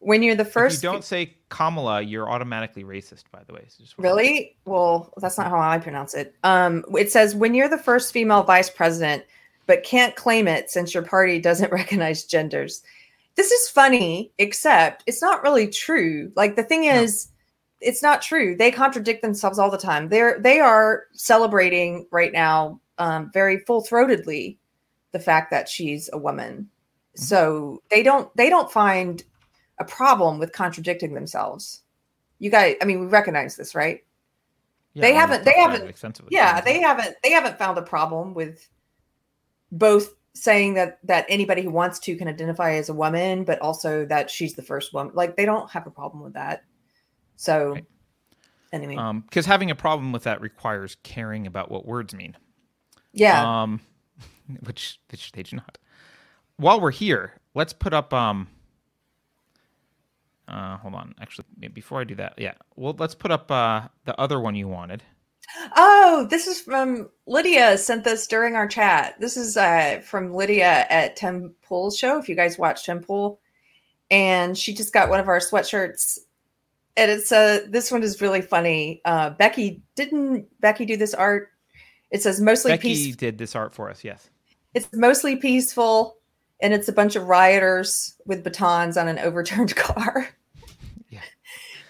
[0.00, 3.24] "When you're the first." if you don't say Kamala, you're automatically racist.
[3.32, 4.58] By the way, so Really?
[4.66, 6.34] Well, that's not how I pronounce it.
[6.44, 9.24] Um, it says when you're the first female vice president,
[9.66, 12.82] but can't claim it since your party doesn't recognize genders.
[13.36, 16.30] This is funny, except it's not really true.
[16.36, 16.92] Like the thing No.
[17.84, 18.56] It's not true.
[18.56, 20.08] They contradict themselves all the time.
[20.08, 24.56] They're they are celebrating right now, um, very full throatedly,
[25.12, 26.68] the fact that she's a woman.
[27.14, 29.22] So they don't they don't find
[29.78, 31.82] a problem with contradicting themselves.
[32.38, 34.04] You guys, I mean, we recognize this, right?
[34.94, 35.88] Yeah, they haven't- they talked about it haven't-.
[36.30, 38.68] Yeah, they haven't they haven't found a problem with
[39.72, 44.04] both saying that that anybody who wants to can identify as a woman, but also
[44.06, 45.12] that she's the first woman.
[45.14, 46.64] Like they don't have a problem with that.
[47.36, 47.84] So Right.
[48.72, 52.36] anyway, Um, because having a problem with that requires caring about what words mean.
[53.12, 53.80] yeah, Um,
[54.64, 55.78] which which they do not.
[56.56, 58.12] While we're here, let's put up.
[58.14, 58.48] Um,
[60.46, 61.14] uh, hold on.
[61.20, 62.54] Actually, before I do that, yeah.
[62.76, 65.02] Well, let's put up uh the other one you wanted.
[65.76, 69.20] Oh, this is from Lydia sent this during our chat.
[69.20, 72.18] This is uh, from Lydia at Tim Pool's show.
[72.18, 73.40] If you guys watch Tim Pool,
[74.10, 76.18] and she just got one of our sweatshirts,
[76.96, 79.00] and it's uh this one is really funny.
[79.04, 81.50] Uh, Becky didn't Becky do this art?
[82.10, 84.04] It says mostly Becky did this art for us.
[84.04, 84.30] Yes.
[84.74, 86.16] It's mostly peaceful,
[86.60, 90.28] and it's a bunch of rioters with batons on an overturned car.
[91.08, 91.20] Yeah.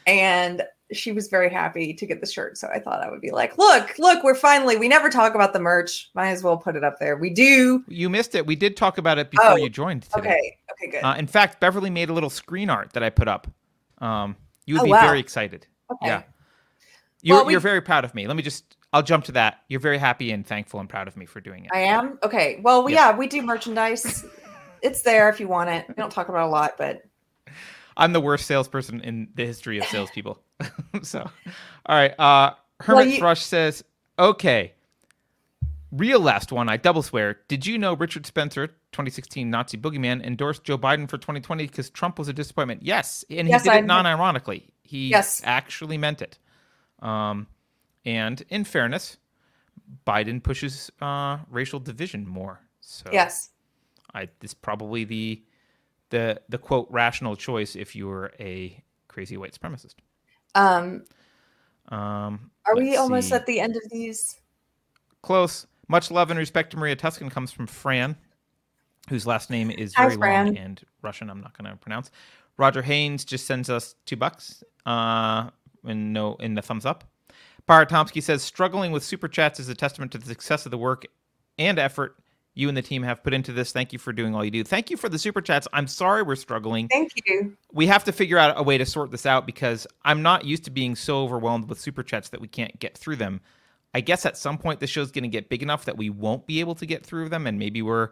[0.06, 0.62] And
[0.92, 2.58] she was very happy to get the shirt.
[2.58, 5.54] So I thought I would be like, look, look, we're finally, we never talk about
[5.54, 6.10] the merch.
[6.14, 7.16] Might as well put it up there.
[7.16, 7.82] We do.
[7.88, 8.46] You missed it.
[8.46, 10.18] We did talk about it before Oh, you joined today.
[10.18, 10.58] Okay.
[10.72, 11.04] Okay, good.
[11.04, 13.46] Uh, in fact, Beverly made a little screen art that I put up.
[13.98, 14.36] Um,
[14.66, 15.00] you would Oh, be wow.
[15.02, 15.66] very excited.
[15.90, 16.06] okay.
[16.06, 16.22] Yeah.
[17.22, 18.26] You're, Well, we- you're very proud of me.
[18.26, 18.76] Let me just.
[18.92, 19.60] I'll jump to that.
[19.68, 21.70] You're very happy and thankful and proud of me for doing it.
[21.74, 22.16] I am.
[22.22, 22.60] Okay.
[22.62, 22.96] Well, Yes.
[22.96, 24.24] yeah, we do merchandise.
[24.82, 25.84] it's there if you want it.
[25.88, 27.02] We don't talk about it a lot, but
[27.96, 30.38] I'm the worst salesperson in the history of salespeople.
[31.02, 31.28] so,
[31.86, 32.14] all right.
[32.20, 33.82] Uh, Hermit you- Thrush says,
[34.16, 34.74] "Okay,
[35.90, 36.68] real last one.
[36.68, 37.38] I double swear.
[37.48, 42.18] Did you know Richard Spencer, 2016 Nazi boogeyman, endorsed Joe Biden for 2020 because Trump
[42.18, 42.82] was a disappointment?
[42.82, 44.70] Yes, and he Yes, did I it non-ironically.
[44.82, 45.40] He Yes.
[45.44, 46.38] actually meant it.
[47.00, 47.46] Um,
[48.04, 49.18] and in fairness,
[50.06, 52.60] Biden pushes uh, racial division more.
[52.80, 53.50] So yes.
[54.14, 55.42] I this probably the
[56.10, 59.94] the the quote rational choice if you were a crazy white supremacist.
[60.54, 61.04] Um,
[61.88, 63.34] Um, are we almost see.
[63.34, 64.40] at the end of these?
[65.22, 65.66] close?
[65.88, 68.16] Much love and respect to Maria Tuscan comes from Fran,
[69.08, 71.30] whose last name is Hi, very long and Russian.
[71.30, 72.10] I'm not going to pronounce.
[72.56, 74.62] Roger Haynes just sends us two bucks.
[74.86, 75.50] Uh,
[75.86, 77.04] and no in the thumbs up.
[77.66, 80.78] Pirate Tomsky says struggling with super chats is a testament to the success of the
[80.78, 81.06] work
[81.58, 82.16] and effort
[82.56, 83.72] you and the team have put into this.
[83.72, 84.62] Thank you for doing all you do.
[84.62, 85.66] Thank you for the super chats.
[85.72, 86.88] I'm sorry we're struggling.
[86.88, 87.56] Thank you.
[87.72, 90.64] we have to figure out a way to sort this out because I'm not used
[90.64, 93.40] to being so overwhelmed with super chats that we can't get through them.
[93.92, 96.46] I guess at some point the show's going to get big enough that we won't
[96.46, 98.10] be able to get through them, and maybe we're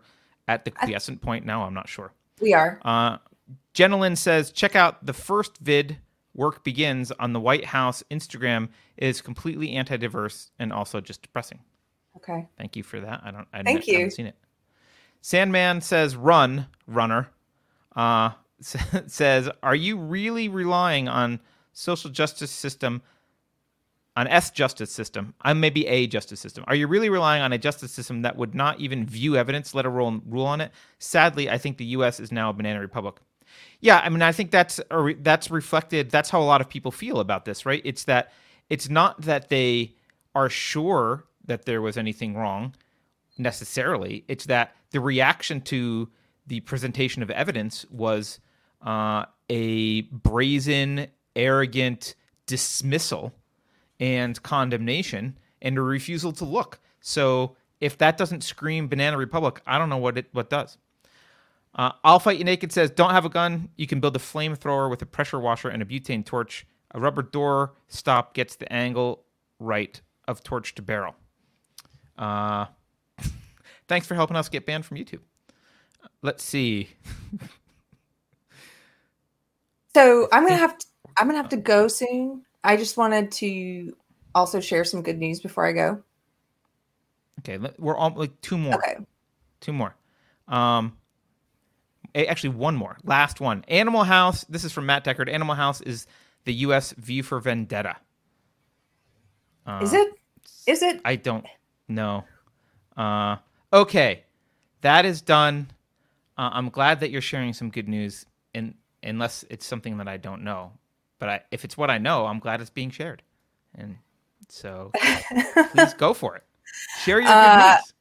[0.48, 1.64] at the quiescent point now.
[1.64, 2.12] I'm not sure.
[2.40, 2.80] We are.
[2.84, 3.18] Uh,
[3.74, 5.98] Jenilyn says, check out the first vid.
[6.34, 8.68] Work begins on the White House Instagram.
[8.96, 11.60] It is completely anti-diverse and also just depressing.
[12.16, 12.48] Okay.
[12.58, 13.20] Thank you for that.
[13.24, 13.46] I don't.
[13.52, 14.36] I Thank haven't seen it.
[15.20, 17.28] Sandman says, "Run, runner."
[17.94, 18.30] Uh,
[19.06, 21.40] says, "Are you really relying on
[21.72, 23.02] social justice system,
[24.16, 25.34] on S justice system?
[25.42, 26.64] I maybe a justice system.
[26.66, 29.86] Are you really relying on a justice system that would not even view evidence, let
[29.86, 30.72] alone rule on it?
[30.98, 32.20] Sadly, I think the U.S.
[32.20, 33.16] is now a banana republic."
[33.80, 36.10] Yeah, I mean, I think that's re- that's reflected.
[36.10, 37.82] That's how a lot of people feel about this, right?
[37.84, 38.32] It's that
[38.70, 39.94] it's not that they
[40.34, 42.74] are sure that there was anything wrong
[43.38, 44.24] necessarily.
[44.28, 46.08] It's that the reaction to
[46.46, 48.40] the presentation of evidence was
[48.84, 52.14] uh, a brazen, arrogant
[52.46, 53.32] dismissal
[54.02, 56.80] and condemnation and a refusal to look.
[57.00, 60.76] So if that doesn't scream Banana Republic, I don't know what it what does.
[61.74, 63.70] Uh, I'll fight you naked says, "Don't have a gun.
[63.76, 66.66] You can build a flamethrower with a pressure washer and a butane torch.
[66.92, 69.24] A rubber door stop gets the angle
[69.60, 71.14] right of torch to barrel."
[72.18, 72.66] Uh,
[73.88, 75.20] thanks for helping us get banned from YouTube.
[76.22, 76.90] Let's see.
[79.96, 82.44] So I'm gonna have to, I'm gonna have to go soon.
[82.64, 83.96] I just wanted to
[84.34, 86.02] also share some good news before I go.
[87.40, 88.74] Okay, we're all like two more.
[88.74, 88.96] Okay.
[89.60, 89.94] Two more.
[90.48, 90.96] Um,
[92.14, 92.98] actually, one more.
[93.04, 93.64] Last one.
[93.68, 94.44] Animal House.
[94.44, 95.28] This is from Matt Deckard.
[95.30, 96.06] Animal House is
[96.44, 96.92] the U.S.
[96.98, 97.96] V for Vendetta.
[99.66, 100.08] Uh, Is it?
[100.66, 101.00] Is it?
[101.04, 101.46] I don't
[101.88, 102.24] know.
[102.96, 103.36] Uh,
[103.72, 104.24] okay,
[104.80, 105.68] that is done.
[106.36, 110.16] Uh, I'm glad that you're sharing some good news, in, unless it's something that I
[110.16, 110.72] don't know.
[111.22, 113.22] But I, if it's what I know, I'm glad it's being shared,
[113.76, 113.96] and
[114.48, 114.90] so
[115.70, 116.42] please go for it.
[117.04, 117.94] Share your good Uh, news.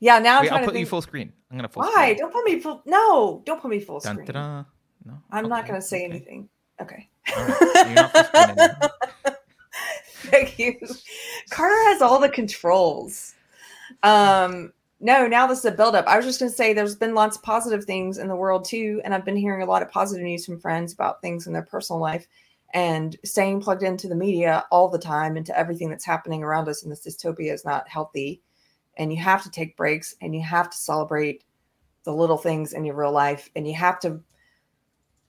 [0.00, 0.18] Yeah.
[0.18, 1.32] Now I'm Wait, trying I'll to put you full screen.
[1.50, 1.90] I'm gonna full Why?
[1.90, 2.18] screen.
[2.18, 2.82] Don't put me full.
[2.84, 4.34] No, don't put me full Dun, screen.
[4.34, 4.66] No,
[5.30, 6.04] I'm not gonna say okay.
[6.04, 6.48] anything.
[6.78, 7.08] Okay.
[7.34, 7.86] Right.
[7.86, 8.90] You're not full screen anymore.
[10.24, 10.78] Thank you.
[11.48, 13.32] Carter has all the controls.
[14.02, 16.06] Um, no, now this is a buildup.
[16.06, 18.66] I was just going to say there's been lots of positive things in the world
[18.66, 21.54] too, and I've been hearing a lot of positive news from friends about things in
[21.54, 22.28] their personal life
[22.72, 26.82] and staying plugged into the media all the time into everything that's happening around us
[26.82, 28.40] in this dystopia is not healthy.
[28.96, 31.44] And you have to take breaks and you have to celebrate
[32.04, 33.50] the little things in your real life.
[33.56, 34.20] And you have to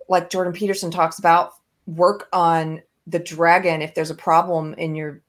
[0.09, 1.53] like Jordan Peterson talks about
[1.85, 3.81] work on the dragon.
[3.81, 5.21] If there's a problem in your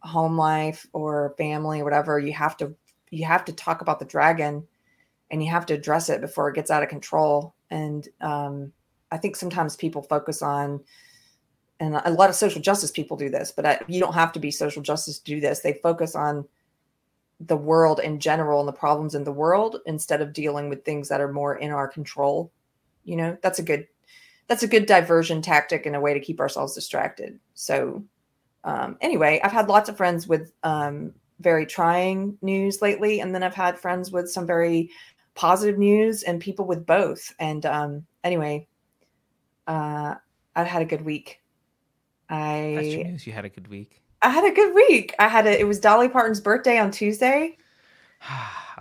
[0.00, 2.72] home life or family or whatever you have to
[3.10, 4.64] you have to talk about the dragon
[5.30, 7.54] and you have to address it before it gets out of control.
[7.70, 8.72] And um,
[9.10, 10.80] i think sometimes people focus on
[11.80, 14.40] and a lot of social justice people do this but I, you don't have to
[14.40, 15.60] be social justice to do this.
[15.60, 16.46] They focus on
[17.40, 21.08] the world in general and the problems in the world instead of dealing with things
[21.08, 22.50] that are more in our control.
[23.04, 23.86] You know that's a good
[24.48, 27.38] that's a good diversion tactic and a way to keep ourselves distracted.
[27.54, 28.04] So
[28.64, 33.42] um, anyway i've had lots of friends with um, very trying news lately and then
[33.42, 34.90] i've had friends with some very
[35.34, 37.32] positive news and people with both.
[37.38, 38.66] And um, anyway
[39.66, 40.14] uh,
[40.54, 41.40] i've had a good week
[42.28, 43.26] That's your i news.
[43.26, 44.02] You had a good week.
[44.22, 47.56] i had a good week i had a it was dolly parton's birthday on tuesday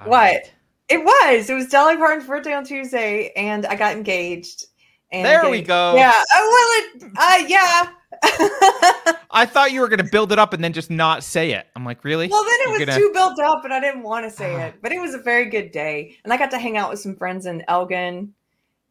[0.04, 0.08] What?
[0.08, 0.54] right.
[0.90, 4.66] it was it was dolly parton's birthday on tuesday and i got engaged
[5.12, 5.96] and There we go.
[5.96, 7.90] yeah oh well it uh yeah
[9.32, 11.68] I thought you were gonna build it up and then just not say it.
[11.76, 12.28] I'm like, really?
[12.30, 14.56] Well, then it You're was gonna- too built up, and I didn't want to say
[14.68, 14.76] it.
[14.82, 17.16] But it was a very good day, and I got to hang out with some
[17.18, 18.34] friends in Elgin,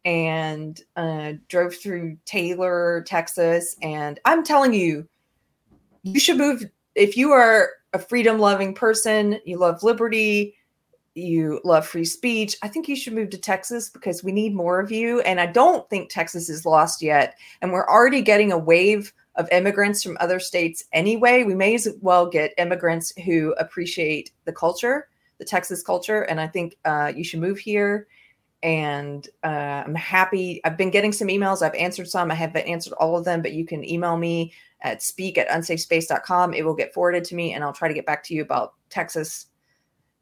[0.05, 3.77] and uh, drove through Taylor, Texas.
[3.83, 5.09] And I'm telling you,
[6.03, 6.65] you should move
[6.95, 9.41] if you are a freedom-loving person.
[9.45, 10.57] You love liberty.
[11.15, 12.57] You love free speech.
[12.63, 15.21] I think you should move to Texas because we need more of you.
[15.21, 17.39] And I don't think Texas is lost yet.
[17.63, 21.45] And we're already getting a wave of immigrants from other states anyway.
[21.45, 25.09] We may as well get immigrants who appreciate the culture,
[25.39, 28.07] the Texas culture, and I think uh, you should move here.
[28.65, 30.61] And uh, I'm happy.
[30.65, 31.61] I've been getting some emails.
[31.61, 32.31] I've answered some.
[32.31, 36.55] I haven't answered all of them, but you can email me at speak at unsafespace.com.
[36.55, 38.73] It will get forwarded to me, and I'll try to get back to you about
[38.89, 39.47] Texas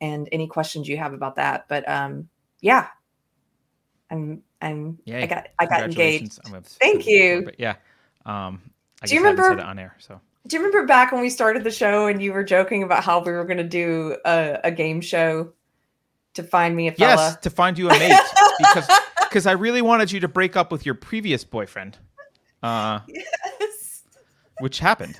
[0.00, 1.66] and any questions you have about that.
[1.68, 2.28] But um,
[2.60, 2.88] yeah,
[4.10, 5.22] I'm I'm Yay.
[5.22, 6.40] I got I got engaged.
[6.80, 7.42] Thank you.
[7.44, 7.76] But yeah.
[8.26, 8.60] Um,
[9.02, 9.94] I Do you remember- on air?
[9.98, 13.04] So Do you remember back when we started the show and you were joking about
[13.04, 15.52] how we were going to do a, a game show
[16.34, 17.10] to find me a fella?
[17.16, 18.16] yes, to find you a mate
[18.58, 18.88] because
[19.28, 21.98] because I really wanted you to break up with your previous boyfriend,
[22.62, 24.02] uh, Yes.
[24.58, 25.18] which happened.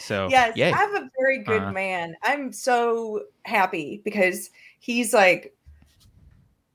[0.00, 0.54] So yes.
[0.56, 0.70] yay.
[0.70, 2.14] I have a very good Uh, man.
[2.22, 4.50] I'm so happy because
[4.80, 5.56] he's like,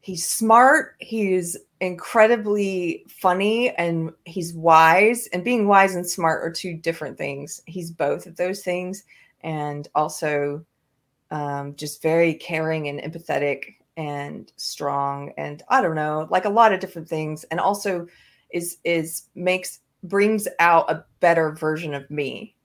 [0.02, 0.96] he's smart.
[1.00, 5.28] He's incredibly funny and he's wise.
[5.32, 7.62] And being wise and smart are two different things.
[7.68, 9.04] He's both of those things.
[9.42, 10.66] And also
[11.30, 15.34] um, just very caring and empathetic and strong.
[15.38, 17.44] And I don't know, like a lot of different things.
[17.46, 18.08] And also
[18.50, 22.56] is, is makes, brings out a better version of me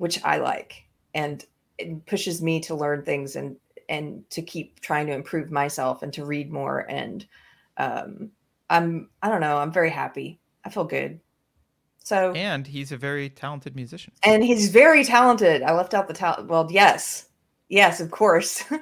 [0.00, 1.44] which I like, and
[1.76, 3.56] it pushes me to learn things and
[3.90, 6.86] and to keep trying to improve myself and to read more.
[6.88, 7.26] And
[7.76, 8.30] um,
[8.70, 10.40] I'm I don't know, I'm very happy.
[10.64, 11.20] I feel good.
[12.02, 14.14] So and he's a very talented musician.
[14.22, 15.62] and he's very talented.
[15.62, 16.48] I left out the talent.
[16.48, 17.26] Well, yes,
[17.70, 18.62] yes, of course.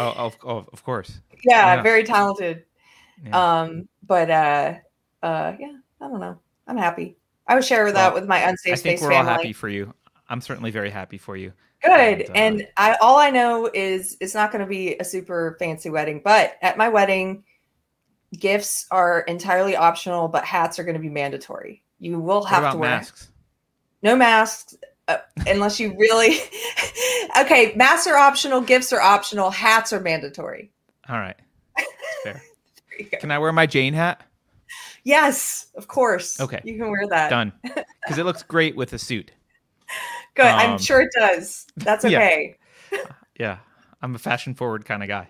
[0.00, 1.20] Oh, of, of, of course.
[1.44, 1.82] yeah, Yeah.
[1.82, 2.64] very talented.
[3.24, 3.60] Yeah.
[3.60, 4.74] Um, but uh,
[5.22, 6.38] uh, yeah, I don't know.
[6.66, 7.16] I'm happy.
[7.46, 9.32] I would share that Well, with my unsafe I think space we're all family.
[9.32, 9.92] happy for you.
[10.28, 11.52] I'm certainly very happy for you.
[11.82, 12.22] Good.
[12.22, 15.56] And, uh, And I all I know is it's not going to be a super
[15.58, 17.44] fancy wedding, but at my wedding,
[18.38, 21.82] gifts are entirely optional, but hats are going to be mandatory.
[22.00, 23.30] You will have to wear masks?
[24.02, 24.76] no masks
[25.08, 26.38] uh, unless you really.
[27.40, 30.70] okay, masks are optional, gifts are optional, hats are mandatory.
[31.08, 31.36] All right.
[32.22, 32.42] Fair.
[32.90, 33.18] There you go.
[33.18, 34.22] Can I wear my Jane hat?
[35.04, 36.40] Yes, of course.
[36.40, 36.60] Okay.
[36.64, 37.30] you can wear that.
[37.30, 37.52] Done.
[37.62, 39.30] Because it looks great with a suit.
[40.34, 40.46] Good.
[40.46, 41.66] Um, I'm sure it does.
[41.76, 42.18] That's yeah.
[42.18, 42.56] okay.
[43.38, 43.58] Yeah,
[44.02, 45.28] I'm a fashion forward kind of guy.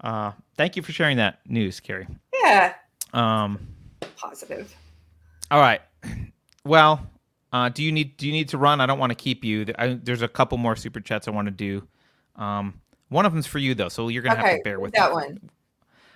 [0.00, 2.08] Uh, thank you for sharing that news, Keri.
[2.42, 2.74] Yeah,
[3.12, 3.68] Um,
[4.16, 4.74] positive.
[5.50, 5.80] all right.
[6.64, 7.08] Well,
[7.52, 8.80] uh, do you need do you need to run?
[8.80, 9.66] I don't want to keep you.
[9.78, 11.86] I, there's a couple more super chats I want to do.
[12.36, 15.10] Um, one of them's for you though, so you're gonna have to bear with that
[15.10, 15.14] me.
[15.14, 15.50] one.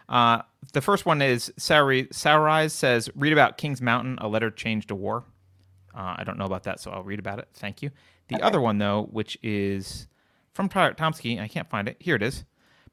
[0.08, 0.42] Uh,
[0.72, 4.94] the first one is Sauri Saurise says, "Read about King's Mountain: A Letter Changed a
[4.94, 5.24] War."
[5.94, 7.48] Uh, I don't know about that, so I'll read about it.
[7.54, 7.90] Thank you.
[8.28, 10.08] The other one, though, which is
[10.52, 11.96] from Pirate Tomsky, I can't find it.
[12.00, 12.44] Here it is.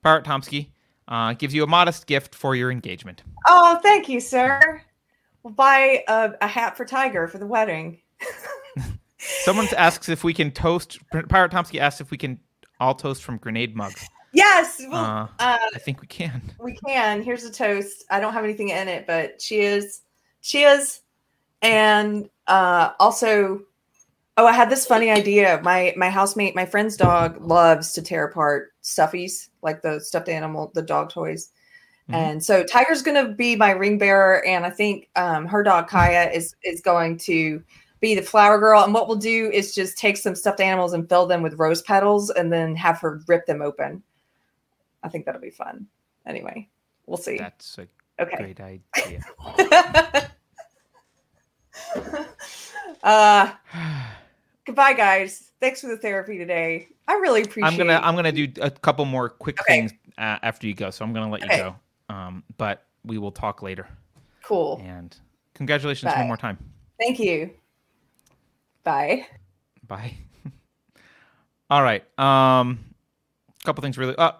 [0.03, 0.71] Pirate Tomsky
[1.07, 3.23] uh, gives you a modest gift for your engagement.
[3.47, 4.81] Oh, thank you, sir.
[5.43, 8.00] We'll buy a, a hat for Tiger for the wedding.
[9.17, 10.99] Someone asks if we can toast.
[11.29, 12.39] Pirate Tomsky asks if we can
[12.79, 14.07] all toast from grenade mugs.
[14.33, 15.03] Yes, well,
[15.39, 16.41] Uh, uh, I think we can.
[16.59, 17.21] we can.
[17.21, 18.05] Here's a toast.
[18.09, 20.01] I don't have anything in it, but cheers,
[20.41, 21.01] cheers,
[21.61, 23.61] and uh, also,
[24.37, 25.59] oh, I had this funny idea.
[25.63, 30.71] My my housemate, my friend's dog, loves to tear apart stuffies, like the stuffed animal,
[30.73, 31.49] the dog toys.
[32.09, 32.15] Mhm.
[32.15, 35.87] And so Tiger's going to be my ring bearer, and I think um, her dog
[35.89, 37.61] Kaya is is going to
[38.01, 38.83] be the flower girl.
[38.83, 41.81] And what we'll do is just take some stuffed animals and fill them with rose
[41.83, 44.03] petals, and then have her rip them open.
[45.03, 45.87] I think that'll be fun.
[46.25, 46.67] Anyway,
[47.05, 47.37] we'll see.
[47.37, 47.87] That's a
[48.19, 48.37] Okay.
[48.37, 48.59] great
[48.99, 49.23] idea.
[53.03, 53.51] uh,
[54.65, 55.51] goodbye, guys.
[55.59, 56.87] Thanks for the therapy today.
[57.07, 57.67] I really appreciate.
[57.71, 59.75] I'm gonna I'm gonna do a couple more quick Okay.
[59.75, 61.75] things uh, after you go, so I'm gonna let you go.
[62.09, 63.87] Um, but we will talk later.
[64.43, 64.81] Cool.
[64.83, 65.15] And
[65.53, 66.19] congratulations Bye.
[66.19, 66.57] one more time.
[66.99, 67.51] Thank you.
[68.83, 69.27] Bye.
[69.87, 70.17] Bye.
[71.69, 72.03] All right.
[72.19, 72.79] Um,
[73.63, 74.15] couple things really.
[74.17, 74.33] Uh,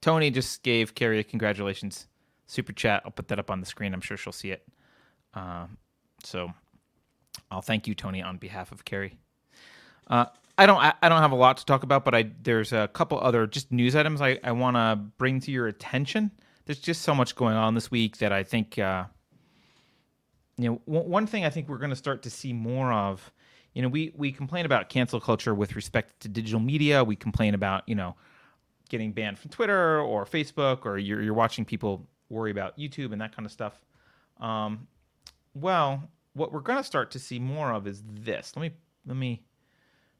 [0.00, 2.06] Tony just gave Keri a congratulations
[2.46, 3.02] super chat.
[3.04, 3.92] I'll put that up on the screen.
[3.92, 4.66] I'm sure she'll see it.
[5.34, 5.76] Um,
[6.22, 6.52] so
[7.50, 9.18] I'll thank you, Tony, on behalf of Keri.
[10.06, 10.26] Uh,
[10.58, 10.78] I don't.
[10.78, 13.46] I, I don't have a lot to talk about, but I there's a couple other
[13.46, 16.30] just news items I, I want to bring to your attention.
[16.64, 19.04] There's just so much going on this week that I think uh,
[20.56, 23.30] you know one one thing I think we're going to start to see more of.
[23.76, 27.04] You know, we we complain about cancel culture with respect to digital media.
[27.04, 28.16] We complain about you know
[28.88, 33.20] getting banned from Twitter or Facebook, or you're you're watching people worry about YouTube and
[33.20, 33.78] that kind of stuff.
[34.40, 34.86] Um,
[35.52, 38.54] well, what we're going to start to see more of is this.
[38.56, 38.70] Let me
[39.04, 39.42] let me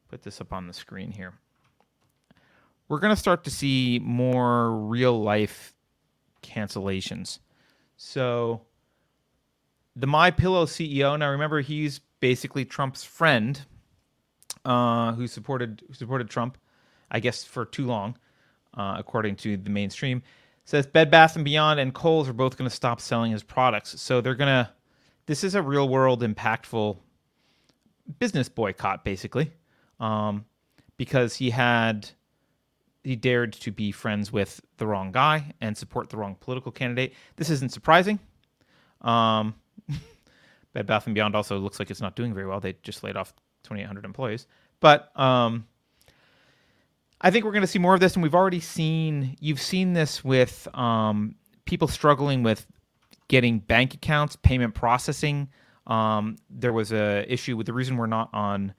[0.07, 1.33] put this up on the screen here.
[2.87, 5.73] We're going to start to see more real life
[6.43, 7.39] cancellations.
[7.95, 8.61] So
[9.95, 11.17] the My Pillow CEO.
[11.17, 13.59] Now remember, he's basically Trump's friend,
[14.65, 16.57] uh, who supported who supported Trump,
[17.09, 18.17] I guess for too long,
[18.75, 20.23] uh, according to the mainstream.
[20.65, 23.99] Says Bed Bath and Beyond and Kohl's are both going to stop selling his products.
[24.01, 24.69] So they're to.
[25.25, 26.97] This is a real world impactful
[28.19, 29.51] business boycott, basically,
[29.99, 30.45] um,
[30.95, 32.09] because he had
[33.03, 37.13] he dared to be friends with the wrong guy and support the wrong political candidate.
[37.37, 38.19] This isn't surprising.
[39.01, 39.55] Um,
[40.77, 42.59] Bed Bath and Beyond also looks like it's not doing very well.
[42.59, 43.33] They just laid off
[43.63, 44.45] 2,800 employees.
[44.79, 45.65] But um,
[47.19, 49.35] I think we're going to see more of this, and we've already seen.
[49.39, 51.33] You've seen this with um,
[51.65, 52.67] people struggling with
[53.27, 55.49] getting bank accounts, payment processing.
[55.87, 58.75] Um, there was a issue with the reason we're not on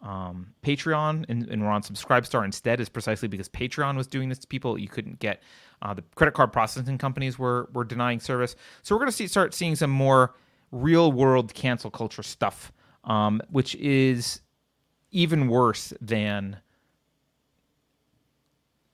[0.00, 4.38] um, Patreon and, and we're on Subscribestar instead is precisely because Patreon was doing this
[4.40, 4.76] to people.
[4.78, 5.42] You couldn't get
[5.80, 8.54] uh, the credit card processing companies were were denying service.
[8.82, 10.34] So we're going to see start seeing some more
[10.70, 12.72] real world cancel culture stuff,
[13.04, 14.40] um, which is
[15.10, 16.58] even worse than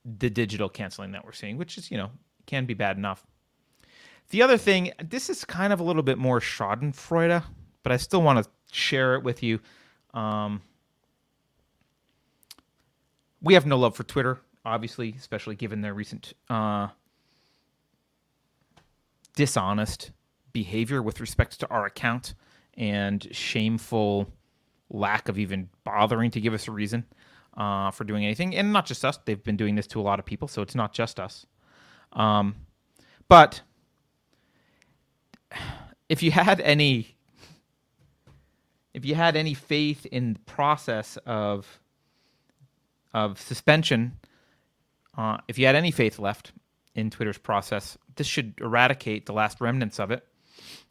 [0.05, 2.11] the digital canceling that we're seeing, which is you know
[2.47, 3.27] can be bad enough.
[4.31, 7.43] The other thing, this is kind of a little bit more Schadenfreude,
[7.83, 9.61] but I still want to share it with you.
[10.15, 10.63] Um,
[13.43, 16.89] we have no love for Twitter, obviously, especially given their recent uh,
[19.37, 20.13] dishonest
[20.55, 22.33] behavior with respect to our account
[22.79, 24.33] and shameful
[24.89, 27.05] lack of even bothering to give us a reason
[27.59, 28.57] uh, for doing anything.
[28.57, 30.75] And not just us; they've been doing this to a lot of people, so it's
[30.75, 31.45] not just us.
[32.15, 32.55] Um,
[33.29, 33.61] but
[36.09, 37.15] if you had any
[38.95, 41.81] if you had any faith in the process of
[43.15, 44.19] of suspension.
[45.17, 46.53] Uh, if you had any faith left
[46.95, 50.27] in Twitter's process, this should eradicate the last remnants of it.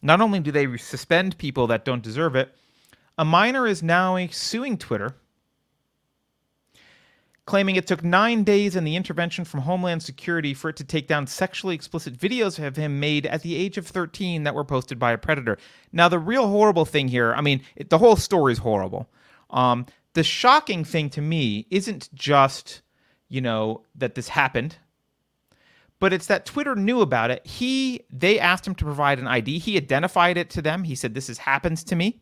[0.04, 2.54] Not only do they suspend people that don't deserve it,
[3.18, 5.16] a minor is now suing Twitter,
[7.46, 11.08] claiming it took nine days and the intervention from Homeland Security for it to take
[11.08, 15.00] down sexually explicit videos of him made at the age of 13 that were posted
[15.00, 15.58] by a predator.
[15.94, 19.10] Now, the real horrible thing here, I mean, it, the whole story is horrible.
[19.50, 19.86] Um,
[20.16, 22.82] the shocking thing to me isn't just,
[23.30, 24.78] you know, that this happened
[26.00, 27.46] but it's that Twitter knew about it.
[27.46, 29.60] He they asked him to provide an ID.
[29.60, 30.84] He identified it to them.
[30.84, 32.22] He said, "This has happens to me.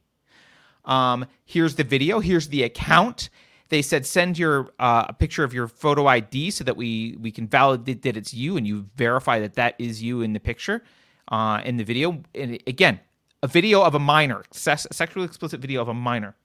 [0.85, 2.19] Um, here's the video.
[2.19, 3.29] Here's the account."
[3.69, 7.31] They said, "Send your uh, a picture of your photo ID so that we we
[7.31, 10.83] can validate that it's you and you verify that that is you in the picture,
[11.29, 12.99] uh, in the video." And again,
[13.41, 16.35] a video of a minor, sex, sexually explicit video of a minor.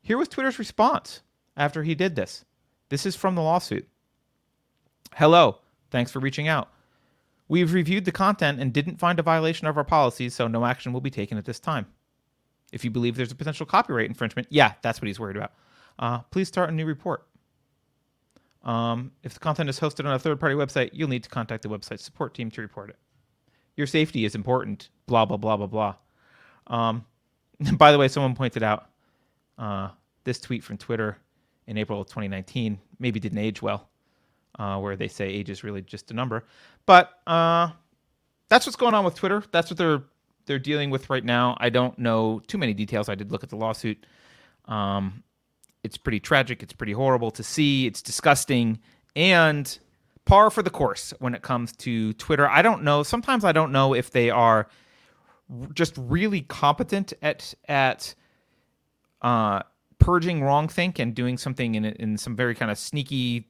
[0.00, 1.20] Here was Twitter's response
[1.56, 2.44] after he did this.
[2.88, 3.86] This is from the lawsuit.
[5.14, 5.58] Hello.
[5.90, 6.70] Thanks for reaching out.
[7.48, 10.92] We've reviewed the content and didn't find a violation of our policies, so no action
[10.92, 11.86] will be taken at this time.
[12.72, 15.52] If you believe there's a potential copyright infringement, yeah, that's what he's worried about.
[15.98, 17.26] Uh, please start a new report.
[18.62, 21.62] Um, if the content is hosted on a third party website, you'll need to contact
[21.62, 22.96] the website support team to report it.
[23.76, 25.94] Your safety is important, blah, blah, blah, blah, blah.
[26.66, 27.06] Um,
[27.78, 28.90] by the way, someone pointed out
[29.56, 29.88] uh,
[30.24, 31.16] this tweet from Twitter
[31.66, 33.87] in April of 2019 maybe didn't age well
[34.58, 36.44] uh, where they say age is really just a number.
[36.86, 37.70] But uh,
[38.48, 39.42] that's what's going on with Twitter.
[39.52, 40.02] That's what they're
[40.46, 41.56] they're dealing with right now.
[41.60, 43.08] I don't know too many details.
[43.08, 44.06] I did look at the lawsuit.
[44.64, 45.22] Um,
[45.84, 46.62] it's pretty tragic.
[46.62, 47.86] It's pretty horrible to see.
[47.86, 48.80] It's disgusting
[49.14, 49.78] and
[50.24, 52.48] par for the course when it comes to Twitter.
[52.48, 53.02] I don't know.
[53.02, 54.68] Sometimes I don't know if they are
[55.74, 58.14] just really competent at at
[59.22, 59.62] uh,
[59.98, 63.48] purging wrongthink and doing something in in some very kind of sneaky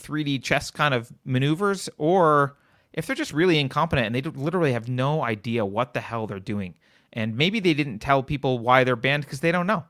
[0.00, 2.56] 3D chess kind of maneuvers, or
[2.92, 6.40] if they're just really incompetent and they literally have no idea what the hell they're
[6.40, 6.74] doing.
[7.12, 9.84] And maybe they didn't tell people why they're banned because they don't know.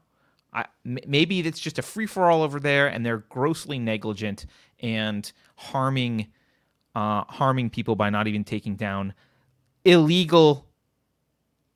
[0.53, 4.47] I, maybe it's just a free for all over there, and they're grossly negligent
[4.81, 6.29] and harming
[6.95, 9.15] uh, harming people by not even taking down
[9.85, 10.67] illegal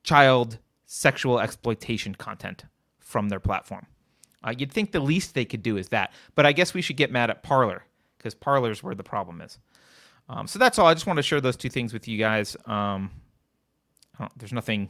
[0.03, 2.65] child sexual exploitation content
[2.99, 3.85] from their platform.
[4.43, 6.97] Uh, you'd think the least they could do is that, but I guess we should
[6.97, 7.85] get mad at Parler
[8.25, 9.59] because Parler's where the problem is.
[10.29, 10.87] Um, so that's all.
[10.87, 12.57] I just want to share those two things with you guys.
[12.65, 13.11] Um,
[14.35, 14.89] there's nothing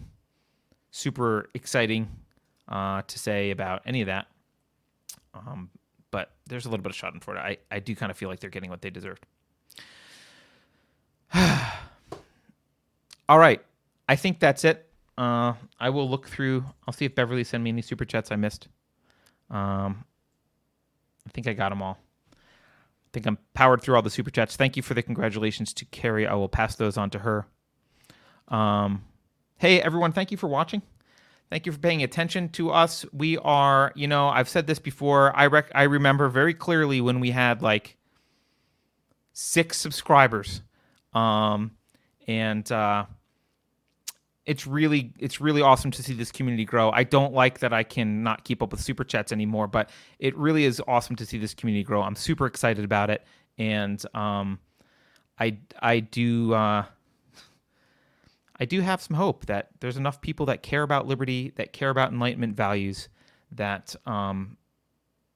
[0.91, 2.07] super exciting
[2.69, 4.27] uh, to say about any of that.
[5.33, 5.69] Um,
[6.11, 7.37] but there's a little bit of Schadenfreude.
[7.37, 9.25] I, I do kind of feel like they're getting what they deserved.
[13.27, 13.61] all right.
[14.07, 14.89] I think that's it.
[15.17, 16.63] Uh, I will look through.
[16.87, 18.69] I'll see if Beverly sent me any super chats I missed.
[19.49, 20.05] Um,
[21.27, 21.97] I think I got them all
[23.15, 24.57] think I'm powered through all the super chats.
[24.57, 26.27] Thank you for the congratulations to Keri.
[26.27, 27.47] I will pass those on to her.
[28.49, 29.05] Um,
[29.57, 30.81] hey everyone, thank you for watching.
[31.49, 33.05] Thank you for paying attention to us.
[33.13, 35.33] We are, you know, I've said this before.
[35.33, 37.95] I rec- I remember very clearly when we had like
[39.31, 40.61] six subscribers,
[41.13, 41.71] um,
[42.27, 43.05] and uh,
[44.45, 46.91] it's really it's really awesome to see this community grow.
[46.91, 49.89] I don't like that I can not keep up with super chats anymore, but
[50.19, 52.01] it really is awesome to see this community grow.
[52.01, 53.25] I'm super excited about it,
[53.57, 54.59] and um,
[55.39, 56.85] I I do uh,
[58.59, 61.89] I do have some hope that there's enough people that care about liberty, that care
[61.89, 63.09] about enlightenment values,
[63.51, 64.57] that um,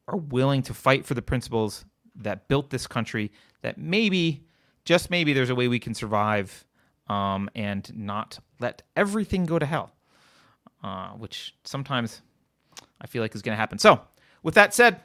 [0.07, 1.83] are willing to fight for the principles
[2.15, 3.31] that built this country.
[3.61, 4.45] That maybe,
[4.85, 6.63] just maybe, there's a way we can survive
[7.09, 9.91] um, and not let everything go to hell,
[10.83, 12.21] uh, which sometimes
[13.01, 13.79] I feel like is going to happen.
[13.79, 14.01] So,
[14.43, 15.01] with that said,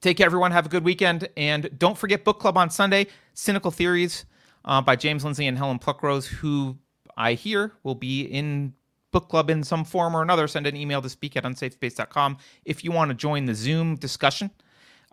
[0.00, 0.52] take care, everyone.
[0.52, 1.28] Have a good weekend.
[1.36, 4.26] And don't forget Book Club on Sunday Cynical Theories
[4.64, 6.76] uh, by James Lindsay and Helen Pluckrose, who
[7.16, 8.74] I hear will be in
[9.12, 10.48] book club in some form or another.
[10.48, 14.50] Send an email to speak at unsafespace.com if you want to join the Zoom discussion.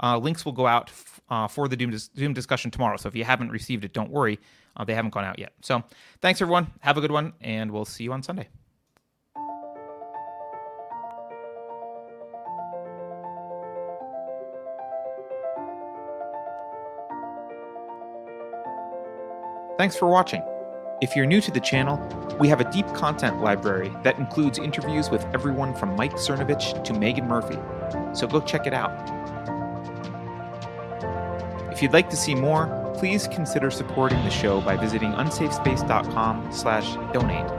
[0.01, 2.95] Uh, links will go out f- uh, for the Zoom discussion tomorrow.
[2.95, 4.39] So if you haven't received it, don't worry.
[4.79, 5.51] Uh, they haven't gone out yet.
[5.61, 5.83] So
[6.21, 6.71] thanks, everyone.
[6.79, 8.47] Have a good one, and we'll see you on Sunday.
[19.77, 20.43] Thanks for watching.
[21.01, 21.97] If you're new to the channel,
[22.39, 26.93] we have a deep content library that includes interviews with everyone from Mike Cernovich to
[26.93, 27.57] Meghan Murphy,
[28.13, 28.91] so go check it out.
[31.71, 32.65] If you'd like to see more,
[32.95, 37.49] please consider supporting the show by visiting unsafespace.com slash donate.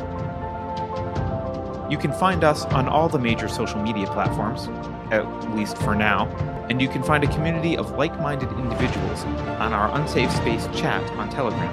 [1.90, 4.68] You can find us on all the major social media platforms,
[5.10, 5.26] at
[5.56, 6.28] least for now,
[6.70, 9.24] and you can find a community of like minded individuals
[9.58, 11.68] on our Unsafe Space chat on Telegram.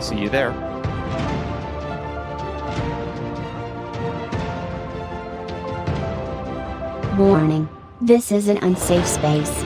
[0.00, 0.52] See you there.
[7.18, 7.68] Warning.
[8.00, 9.64] This is an unsafe space.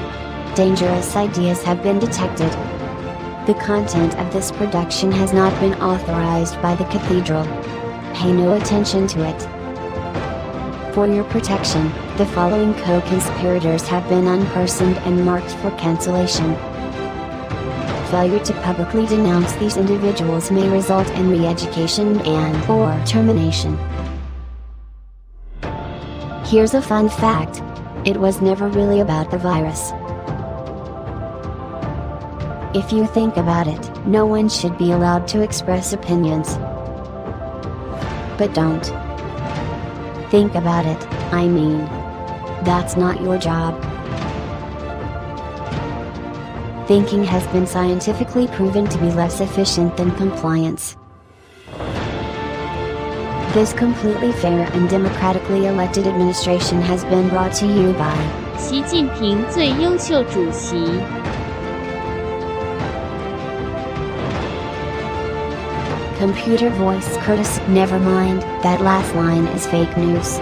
[0.59, 2.51] Dangerous ideas have been detected.
[3.47, 7.45] The content of this production has not been authorized by the Cathedral.
[8.13, 9.41] Pay no attention to it.
[10.93, 11.85] For your protection,
[12.17, 16.57] the following co-conspirators have been unpersoned and marked for cancellation.
[18.11, 23.79] Failure to publicly denounce these individuals may result in re-education and or termination.
[26.47, 27.63] Here's a fun fact.
[28.05, 29.93] It was never really about the virus.
[32.74, 36.56] If you think about it, no one should be allowed to express opinions.
[38.38, 38.84] But don't.
[40.32, 41.02] Think about it,
[41.32, 41.80] I mean.
[42.64, 43.80] That's not your job.
[46.88, 50.98] Thinking has been scientifically proven to be less efficient than compliance.
[53.54, 58.18] This completely fair and democratically elected administration has been brought to you by
[58.58, 61.17] 习近平最优秀主席。
[66.19, 67.61] Computer Voice Curtis.
[67.69, 70.41] Never mind, that last line is fake news.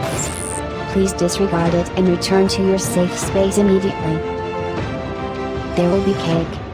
[0.93, 4.17] Please disregard it and return to your safe space immediately.
[5.77, 6.66] There will be cake.